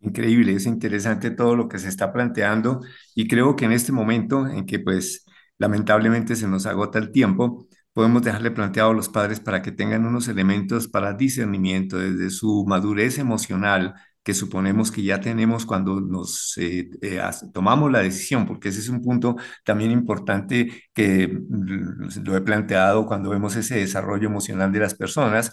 Increíble, 0.00 0.52
es 0.52 0.66
interesante 0.66 1.30
todo 1.30 1.56
lo 1.56 1.68
que 1.68 1.78
se 1.78 1.88
está 1.88 2.12
planteando 2.12 2.82
y 3.14 3.26
creo 3.26 3.56
que 3.56 3.64
en 3.64 3.72
este 3.72 3.92
momento 3.92 4.46
en 4.46 4.66
que 4.66 4.78
pues 4.78 5.24
lamentablemente 5.58 6.36
se 6.36 6.46
nos 6.46 6.66
agota 6.66 6.98
el 6.98 7.10
tiempo, 7.12 7.66
podemos 7.96 8.20
dejarle 8.22 8.50
planteado 8.50 8.90
a 8.90 8.94
los 8.94 9.08
padres 9.08 9.40
para 9.40 9.62
que 9.62 9.72
tengan 9.72 10.04
unos 10.04 10.28
elementos 10.28 10.86
para 10.86 11.14
discernimiento 11.14 11.96
desde 11.96 12.28
su 12.28 12.66
madurez 12.68 13.16
emocional 13.16 13.94
que 14.22 14.34
suponemos 14.34 14.92
que 14.92 15.02
ya 15.02 15.18
tenemos 15.18 15.64
cuando 15.64 15.98
nos 16.02 16.58
eh, 16.58 16.90
eh, 17.00 17.22
tomamos 17.54 17.90
la 17.90 18.00
decisión, 18.00 18.44
porque 18.46 18.68
ese 18.68 18.80
es 18.80 18.90
un 18.90 19.00
punto 19.00 19.36
también 19.64 19.92
importante 19.92 20.84
que 20.92 21.26
mm, 21.28 22.22
lo 22.22 22.36
he 22.36 22.42
planteado 22.42 23.06
cuando 23.06 23.30
vemos 23.30 23.56
ese 23.56 23.76
desarrollo 23.76 24.28
emocional 24.28 24.70
de 24.72 24.80
las 24.80 24.94
personas. 24.94 25.52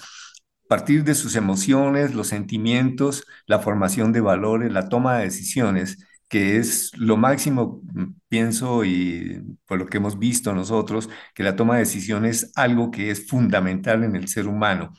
Partir 0.68 1.06
de 1.06 1.16
sus 1.16 1.38
emociones, 1.38 2.14
los 2.14 2.28
sentimientos, 2.28 3.24
la 3.48 3.60
formación 3.60 4.12
de 4.12 4.20
valores, 4.20 4.74
la 4.74 4.90
toma 4.90 5.18
de 5.20 5.26
decisiones, 5.26 5.98
que 6.34 6.58
es 6.58 6.90
lo 6.98 7.16
máximo, 7.16 7.84
mm, 7.94 8.06
pienso, 8.28 8.84
y 8.84 9.40
por 9.68 9.78
lo 9.78 9.86
que 9.86 9.98
hemos 9.98 10.18
visto 10.18 10.52
nosotros, 10.56 11.08
que 11.36 11.44
la 11.44 11.56
toma 11.56 11.76
de 11.76 11.82
decisiones 11.82 12.44
es 12.46 12.52
algo 12.56 12.90
que 12.90 13.12
es 13.12 13.28
fundamental 13.28 14.04
en 14.04 14.16
el 14.16 14.28
ser 14.28 14.48
humano. 14.48 14.94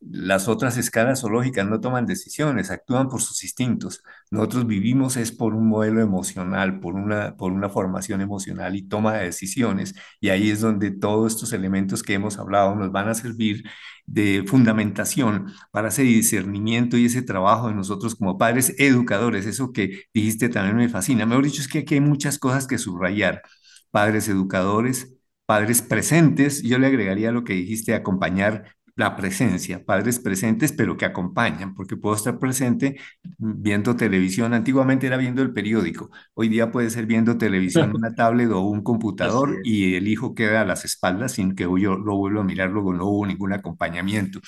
Las 0.00 0.46
otras 0.46 0.76
escalas 0.76 1.22
zoológicas 1.22 1.66
no 1.66 1.80
toman 1.80 2.06
decisiones, 2.06 2.70
actúan 2.70 3.08
por 3.08 3.20
sus 3.20 3.42
instintos. 3.42 4.00
Nosotros 4.30 4.66
vivimos 4.66 5.16
es 5.16 5.30
por 5.32 5.54
un 5.54 5.68
modelo 5.68 6.00
emocional, 6.00 6.80
por 6.80 6.94
una, 6.94 7.36
por 7.36 7.52
una 7.52 7.68
formación 7.68 8.20
emocional 8.20 8.74
y 8.74 8.82
toma 8.82 9.14
de 9.14 9.24
decisiones. 9.26 9.94
Y 10.20 10.30
ahí 10.30 10.50
es 10.50 10.60
donde 10.60 10.90
todos 10.90 11.34
estos 11.34 11.52
elementos 11.52 12.02
que 12.02 12.14
hemos 12.14 12.38
hablado 12.38 12.74
nos 12.74 12.90
van 12.92 13.08
a 13.08 13.14
servir 13.14 13.64
de 14.04 14.44
fundamentación 14.46 15.52
para 15.70 15.88
ese 15.88 16.02
discernimiento 16.02 16.96
y 16.96 17.06
ese 17.06 17.22
trabajo 17.22 17.68
de 17.68 17.74
nosotros 17.74 18.14
como 18.16 18.38
padres 18.38 18.74
educadores. 18.78 19.46
Eso 19.46 19.72
que 19.72 20.04
dijiste 20.12 20.48
también 20.48 20.76
me 20.76 20.88
fascina. 20.88 21.26
Mejor 21.26 21.44
dicho, 21.44 21.60
es 21.60 21.68
que 21.68 21.80
aquí 21.80 21.94
hay 21.94 22.00
muchas 22.00 22.38
cosas 22.38 22.66
que 22.66 22.78
subrayar. 22.78 23.42
Padres 23.90 24.28
educadores, 24.28 25.14
padres 25.46 25.82
presentes, 25.82 26.62
yo 26.62 26.78
le 26.78 26.88
agregaría 26.88 27.32
lo 27.32 27.44
que 27.44 27.54
dijiste, 27.54 27.94
acompañar 27.94 28.75
la 28.96 29.14
presencia, 29.14 29.84
padres 29.84 30.18
presentes, 30.18 30.72
pero 30.72 30.96
que 30.96 31.04
acompañan, 31.04 31.74
porque 31.74 31.96
puedo 31.96 32.16
estar 32.16 32.38
presente 32.38 32.96
viendo 33.38 33.94
televisión. 33.94 34.54
Antiguamente 34.54 35.06
era 35.06 35.18
viendo 35.18 35.42
el 35.42 35.52
periódico, 35.52 36.10
hoy 36.34 36.48
día 36.48 36.72
puede 36.72 36.88
ser 36.88 37.04
viendo 37.04 37.36
televisión 37.36 37.90
en 37.90 37.96
una 37.96 38.14
tablet 38.14 38.50
o 38.50 38.60
un 38.60 38.82
computador 38.82 39.60
y 39.64 39.94
el 39.94 40.08
hijo 40.08 40.34
queda 40.34 40.62
a 40.62 40.64
las 40.64 40.84
espaldas 40.86 41.32
sin 41.32 41.54
que 41.54 41.64
yo 41.64 41.96
lo 41.96 42.16
vuelva 42.16 42.40
a 42.40 42.44
mirar, 42.44 42.70
luego 42.70 42.94
no 42.94 43.06
hubo 43.06 43.26
ningún 43.26 43.52
acompañamiento. 43.52 44.40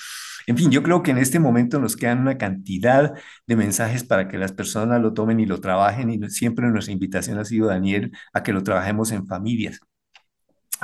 En 0.47 0.57
fin, 0.57 0.71
yo 0.71 0.81
creo 0.81 1.03
que 1.03 1.11
en 1.11 1.19
este 1.19 1.39
momento 1.39 1.79
nos 1.79 1.95
quedan 1.95 2.19
una 2.21 2.39
cantidad 2.39 3.13
de 3.45 3.55
mensajes 3.55 4.03
para 4.03 4.27
que 4.27 4.39
las 4.39 4.51
personas 4.51 4.99
lo 4.99 5.13
tomen 5.13 5.39
y 5.39 5.45
lo 5.45 5.61
trabajen 5.61 6.09
y 6.09 6.29
siempre 6.29 6.67
nuestra 6.69 6.91
invitación 6.91 7.37
ha 7.37 7.45
sido, 7.45 7.67
Daniel, 7.67 8.11
a 8.33 8.41
que 8.41 8.51
lo 8.51 8.63
trabajemos 8.63 9.11
en 9.11 9.27
familias. 9.27 9.79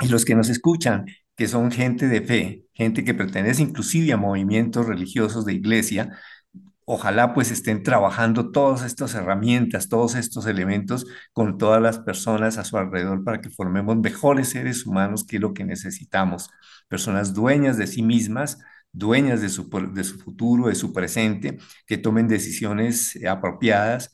Y 0.00 0.08
los 0.08 0.24
que 0.24 0.34
nos 0.36 0.50
escuchan, 0.50 1.06
que 1.36 1.48
son 1.48 1.70
gente 1.70 2.08
de 2.08 2.22
fe, 2.22 2.64
gente 2.74 3.04
que 3.04 3.14
pertenece 3.14 3.62
inclusive 3.62 4.12
a 4.12 4.16
movimientos 4.16 4.86
religiosos 4.86 5.44
de 5.44 5.54
iglesia, 5.54 6.18
ojalá 6.84 7.34
pues 7.34 7.50
estén 7.50 7.82
trabajando 7.82 8.50
todas 8.52 8.82
estas 8.84 9.14
herramientas, 9.14 9.88
todos 9.88 10.14
estos 10.14 10.46
elementos 10.46 11.06
con 11.32 11.58
todas 11.58 11.82
las 11.82 11.98
personas 11.98 12.58
a 12.58 12.64
su 12.64 12.76
alrededor 12.78 13.24
para 13.24 13.40
que 13.40 13.50
formemos 13.50 13.96
mejores 13.98 14.50
seres 14.50 14.86
humanos, 14.86 15.24
que 15.26 15.36
es 15.36 15.42
lo 15.42 15.52
que 15.52 15.64
necesitamos. 15.64 16.48
Personas 16.88 17.34
dueñas 17.34 17.76
de 17.76 17.86
sí 17.88 18.02
mismas, 18.02 18.58
dueñas 18.92 19.40
de 19.42 19.48
su, 19.48 19.68
de 19.92 20.04
su 20.04 20.18
futuro, 20.20 20.68
de 20.68 20.76
su 20.76 20.92
presente, 20.92 21.58
que 21.86 21.98
tomen 21.98 22.28
decisiones 22.28 23.18
apropiadas 23.28 24.10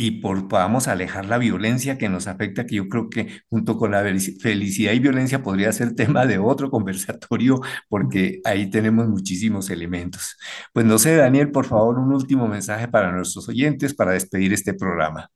y 0.00 0.12
por, 0.20 0.46
podamos 0.46 0.86
alejar 0.86 1.26
la 1.26 1.38
violencia 1.38 1.98
que 1.98 2.08
nos 2.08 2.28
afecta, 2.28 2.66
que 2.66 2.76
yo 2.76 2.88
creo 2.88 3.10
que 3.10 3.26
junto 3.48 3.76
con 3.76 3.90
la 3.90 4.04
felicidad 4.40 4.92
y 4.92 5.00
violencia 5.00 5.42
podría 5.42 5.72
ser 5.72 5.96
tema 5.96 6.24
de 6.24 6.38
otro 6.38 6.70
conversatorio, 6.70 7.60
porque 7.88 8.40
ahí 8.44 8.70
tenemos 8.70 9.08
muchísimos 9.08 9.70
elementos. 9.70 10.36
Pues 10.72 10.86
no 10.86 10.98
sé, 10.98 11.16
Daniel, 11.16 11.50
por 11.50 11.64
favor, 11.64 11.98
un 11.98 12.12
último 12.12 12.46
mensaje 12.46 12.86
para 12.86 13.10
nuestros 13.10 13.48
oyentes 13.48 13.92
para 13.92 14.12
despedir 14.12 14.52
este 14.52 14.72
programa. 14.72 15.28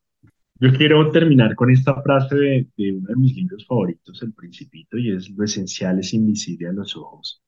Yo 0.61 0.73
quiero 0.73 1.11
terminar 1.11 1.57
con 1.57 1.73
esta 1.73 2.01
frase 2.01 2.37
de, 2.37 2.69
de 2.77 2.93
uno 2.93 3.09
de 3.09 3.17
mis 3.17 3.35
libros 3.35 3.67
favoritos, 3.67 4.23
El 4.23 4.33
Principito, 4.33 4.97
y 4.97 5.11
es 5.11 5.29
lo 5.29 5.43
esencial 5.43 5.99
es 5.99 6.15
invisible 6.15 6.69
a 6.69 6.73
los 6.73 6.97
ojos. 6.97 7.43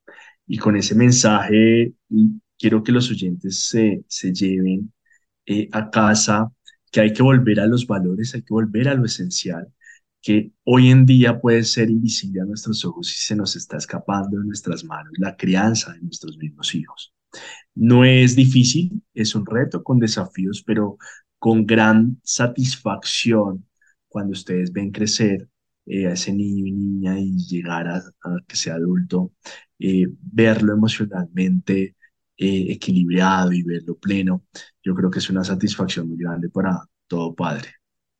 Y 0.45 0.57
con 0.57 0.75
ese 0.75 0.95
mensaje 0.95 1.93
mm, 2.09 2.27
quiero 2.59 2.83
que 2.83 2.91
los 2.91 3.09
oyentes 3.09 3.57
se, 3.69 4.03
se 4.09 4.33
lleven 4.33 4.91
eh, 5.45 5.69
a 5.71 5.89
casa, 5.89 6.51
que 6.91 7.01
hay 7.01 7.13
que 7.13 7.23
volver 7.23 7.59
a 7.59 7.67
los 7.67 7.87
valores, 7.87 8.33
hay 8.35 8.41
que 8.43 8.53
volver 8.53 8.87
a 8.89 8.95
lo 8.95 9.05
esencial, 9.05 9.71
que 10.21 10.51
hoy 10.63 10.89
en 10.89 11.05
día 11.05 11.39
puede 11.39 11.63
ser 11.63 11.89
invisible 11.89 12.41
a 12.41 12.45
nuestros 12.45 12.83
ojos 12.85 13.11
y 13.11 13.17
se 13.19 13.35
nos 13.35 13.55
está 13.55 13.77
escapando 13.77 14.39
de 14.39 14.45
nuestras 14.45 14.83
manos 14.83 15.13
la 15.17 15.35
crianza 15.37 15.93
de 15.93 16.01
nuestros 16.01 16.37
mismos 16.37 16.73
hijos. 16.75 17.13
No 17.75 18.05
es 18.05 18.35
difícil, 18.35 19.01
es 19.13 19.35
un 19.35 19.45
reto 19.45 19.83
con 19.83 19.99
desafíos, 19.99 20.63
pero 20.65 20.97
con 21.39 21.65
gran 21.65 22.19
satisfacción 22.23 23.65
cuando 24.07 24.31
ustedes 24.33 24.71
ven 24.71 24.91
crecer 24.91 25.47
eh, 25.85 26.07
a 26.07 26.13
ese 26.13 26.33
niño 26.33 26.65
y 26.65 26.71
niña 26.71 27.19
y 27.19 27.37
llegar 27.37 27.87
a, 27.87 27.97
a 27.97 28.37
que 28.47 28.55
sea 28.55 28.75
adulto, 28.75 29.33
eh, 29.79 30.05
verlo 30.21 30.73
emocionalmente 30.73 31.95
eh, 32.37 32.67
equilibrado 32.69 33.51
y 33.53 33.63
verlo 33.63 33.95
pleno, 33.95 34.43
yo 34.83 34.93
creo 34.95 35.09
que 35.09 35.19
es 35.19 35.29
una 35.29 35.43
satisfacción 35.43 36.09
muy 36.09 36.17
grande 36.17 36.49
para 36.49 36.81
todo 37.07 37.33
padre. 37.33 37.69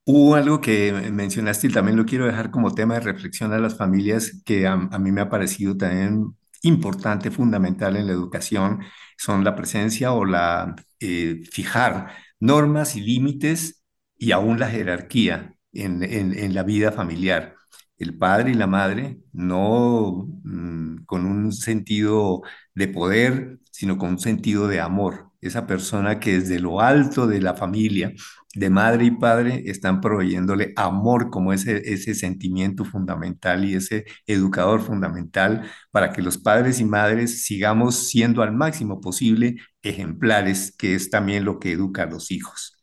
Hubo 0.05 0.35
algo 0.35 0.61
que 0.61 0.93
mencionaste 1.11 1.67
y 1.67 1.71
también 1.71 1.97
lo 1.97 2.05
quiero 2.05 2.25
dejar 2.25 2.51
como 2.51 2.75
tema 2.75 2.93
de 2.93 2.99
reflexión 3.01 3.53
a 3.53 3.57
las 3.59 3.75
familias 3.75 4.41
que 4.45 4.67
a, 4.67 4.77
mí 4.77 5.11
me 5.11 5.21
ha 5.21 5.29
parecido 5.29 5.75
también 5.75 6.35
importante, 6.61 7.31
fundamental 7.31 7.95
en 7.95 8.07
la 8.07 8.13
educación, 8.13 8.81
son 9.17 9.43
la 9.43 9.55
presencia 9.55 10.13
o 10.13 10.25
la 10.25 10.75
eh, 10.99 11.41
fijar 11.51 12.11
normas 12.39 12.95
y 12.95 13.01
límites 13.01 13.83
y 14.17 14.31
aún 14.31 14.59
la 14.59 14.69
jerarquía 14.69 15.55
en, 15.73 16.03
en 16.03 16.53
la 16.53 16.63
vida 16.63 16.91
familiar. 16.91 17.54
El 17.97 18.17
padre 18.17 18.51
y 18.51 18.53
la 18.55 18.67
madre, 18.67 19.19
no 19.33 20.27
mm, 20.43 21.05
con 21.05 21.25
un 21.25 21.53
sentido 21.53 22.41
de 22.73 22.87
poder, 22.87 23.59
sino 23.71 23.97
con 23.97 24.11
un 24.11 24.19
sentido 24.19 24.67
de 24.67 24.81
amor. 24.81 25.31
Esa 25.41 25.67
persona 25.67 26.19
que 26.19 26.39
desde 26.39 26.59
lo 26.59 26.81
alto 26.81 27.27
de 27.27 27.41
la 27.41 27.55
familia 27.55 28.13
de 28.55 28.69
madre 28.69 29.05
y 29.05 29.11
padre 29.11 29.63
están 29.67 30.01
proveyéndole 30.01 30.73
amor 30.77 31.29
como 31.29 31.53
ese, 31.53 31.93
ese 31.93 32.15
sentimiento 32.15 32.85
fundamental 32.85 33.65
y 33.65 33.75
ese 33.75 34.05
educador 34.27 34.81
fundamental 34.81 35.69
para 35.91 36.11
que 36.13 36.21
los 36.21 36.37
padres 36.37 36.79
y 36.79 36.85
madres 36.85 37.43
sigamos 37.43 38.07
siendo 38.09 38.41
al 38.43 38.53
máximo 38.53 39.01
posible 39.01 39.57
ejemplares, 39.81 40.73
que 40.77 40.95
es 40.95 41.09
también 41.09 41.45
lo 41.45 41.59
que 41.59 41.73
educa 41.73 42.03
a 42.03 42.05
los 42.07 42.31
hijos. 42.31 42.74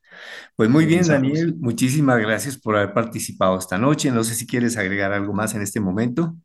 Pues 0.57 0.69
muy 0.71 0.87
bien. 0.87 1.07
Daniel, 1.07 1.57
muchísimas 1.59 2.19
gracias 2.21 2.57
por 2.57 2.77
haber 2.77 2.93
participado 2.93 3.59
esta 3.59 3.79
noche. 3.79 4.11
No 4.11 4.25
sé 4.25 4.35
si 4.35 4.47
quieres 4.47 4.77
agregar 4.77 5.13
algo 5.13 5.33
más 5.33 5.55
en 5.55 5.63
este 5.63 5.81
momento. 5.81 6.37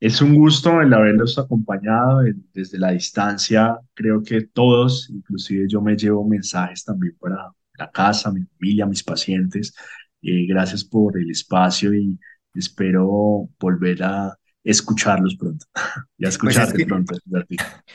Es 0.00 0.20
un 0.20 0.34
gusto 0.34 0.80
el 0.80 0.92
haberlos 0.92 1.38
acompañado 1.38 2.20
desde 2.52 2.78
la 2.78 2.90
distancia. 2.90 3.78
Creo 3.94 4.22
que 4.22 4.42
todos, 4.42 5.08
inclusive 5.10 5.66
yo 5.68 5.80
me 5.80 5.96
llevo 5.96 6.26
mensajes 6.28 6.84
también 6.84 7.16
para 7.18 7.50
la 7.78 7.90
casa, 7.90 8.30
mi 8.30 8.42
familia, 8.42 8.86
mis 8.86 9.02
pacientes. 9.02 9.74
Eh, 10.22 10.46
gracias 10.46 10.84
por 10.84 11.18
el 11.18 11.30
espacio 11.30 11.94
y 11.94 12.18
espero 12.54 13.48
volver 13.58 14.02
a 14.02 14.38
escucharlos 14.64 15.36
pronto 15.36 15.66
y 16.18 16.26
a 16.26 16.30
Pues 16.30 16.30
es 16.30 16.34
escucharte 16.34 16.78
que 16.78 16.86
pronto. 16.86 17.14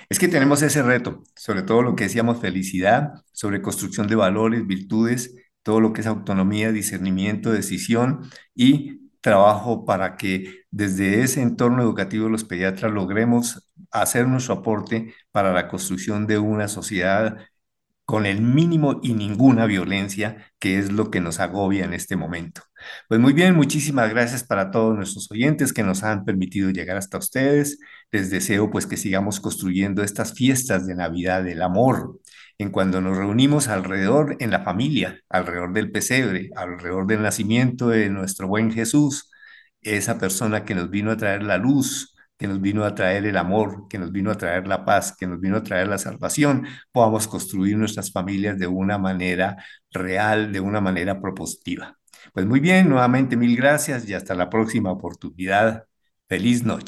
Es 0.08 0.20
que 0.20 0.28
tenemos 0.28 0.62
ese 0.62 0.84
reto, 0.84 1.24
sobre 1.36 1.64
todo 1.64 1.82
lo 1.82 1.96
que 1.96 2.06
decíamos 2.06 2.40
felicidad, 2.40 3.14
sobre 3.32 3.62
construcción 3.62 4.08
de 4.08 4.16
valores, 4.16 4.66
virtudes, 4.66 5.36
todo 5.64 5.82
lo 5.82 5.92
que 5.94 6.02
es 6.02 6.08
autonomía, 6.08 6.72
discernimiento, 6.72 7.52
decisión 7.52 8.22
y 8.56 9.10
trabajo 9.22 9.86
para 9.86 10.16
que 10.16 10.64
desde 10.72 11.22
ese 11.22 11.42
entorno 11.42 11.82
educativo 11.82 12.30
los 12.30 12.46
pediatras 12.46 12.92
logremos 12.92 13.70
hacer 13.92 14.28
nuestro 14.28 14.56
aporte 14.56 15.14
para 15.32 15.52
la 15.52 15.68
construcción 15.68 16.28
de 16.28 16.38
una 16.38 16.68
sociedad 16.68 17.38
con 18.06 18.26
el 18.26 18.42
mínimo 18.42 19.00
y 19.04 19.14
ninguna 19.14 19.66
violencia, 19.66 20.52
que 20.58 20.80
es 20.80 20.92
lo 20.92 21.12
que 21.12 21.22
nos 21.22 21.40
agobia 21.40 21.86
en 21.86 21.94
este 21.94 22.16
momento. 22.16 22.64
Pues 23.08 23.20
muy 23.20 23.34
bien, 23.34 23.56
muchísimas 23.56 24.10
gracias 24.10 24.44
para 24.44 24.72
todos 24.72 24.96
nuestros 24.96 25.30
oyentes 25.32 25.74
que 25.74 25.84
nos 25.84 26.04
han 26.04 26.26
permitido 26.26 26.70
llegar 26.70 26.98
hasta 26.98 27.18
ustedes. 27.18 27.80
Les 28.12 28.30
deseo 28.30 28.70
pues 28.72 28.86
que 28.88 28.98
sigamos 28.98 29.40
construyendo 29.40 30.04
estas 30.04 30.34
fiestas 30.34 30.88
de 30.88 30.96
Navidad 30.96 31.44
del 31.44 31.62
amor, 31.62 32.20
en 32.58 32.72
cuando 32.72 33.02
nos 33.02 33.18
reunimos 33.18 33.68
alrededor 33.68 34.38
en 34.40 34.52
la 34.52 34.64
familia, 34.64 35.22
alrededor 35.30 35.74
del 35.74 35.92
pesebre, 35.92 36.50
alrededor 36.56 37.08
del 37.08 37.22
nacimiento 37.22 37.90
de 37.90 38.10
nuestro 38.10 38.48
buen 38.48 38.72
Jesús, 38.72 39.30
esa 39.82 40.18
persona 40.20 40.66
que 40.66 40.76
nos 40.76 40.90
vino 40.90 41.12
a 41.12 41.18
traer 41.18 41.44
la 41.44 41.58
luz, 41.58 42.16
que 42.38 42.48
nos 42.48 42.62
vino 42.62 42.86
a 42.86 42.96
traer 42.96 43.26
el 43.26 43.38
amor, 43.38 43.88
que 43.90 44.00
nos 44.00 44.12
vino 44.12 44.32
a 44.32 44.36
traer 44.36 44.68
la 44.68 44.86
paz, 44.86 45.16
que 45.18 45.28
nos 45.28 45.40
vino 45.42 45.58
a 45.58 45.64
traer 45.64 45.88
la 45.88 45.98
salvación, 45.98 46.66
podamos 46.92 47.28
construir 47.28 47.78
nuestras 47.78 48.12
familias 48.12 48.58
de 48.58 48.68
una 48.68 48.98
manera 48.98 49.58
real, 49.92 50.52
de 50.54 50.60
una 50.62 50.82
manera 50.82 51.20
propositiva. 51.22 51.99
Pues 52.34 52.46
muy 52.46 52.60
bien, 52.60 52.90
nuevamente 52.90 53.38
mil 53.38 53.56
gracias 53.56 54.08
y 54.08 54.14
hasta 54.14 54.36
la 54.36 54.50
próxima 54.50 54.92
oportunidad. 54.92 55.88
Feliz 56.28 56.64
noche. 56.64 56.88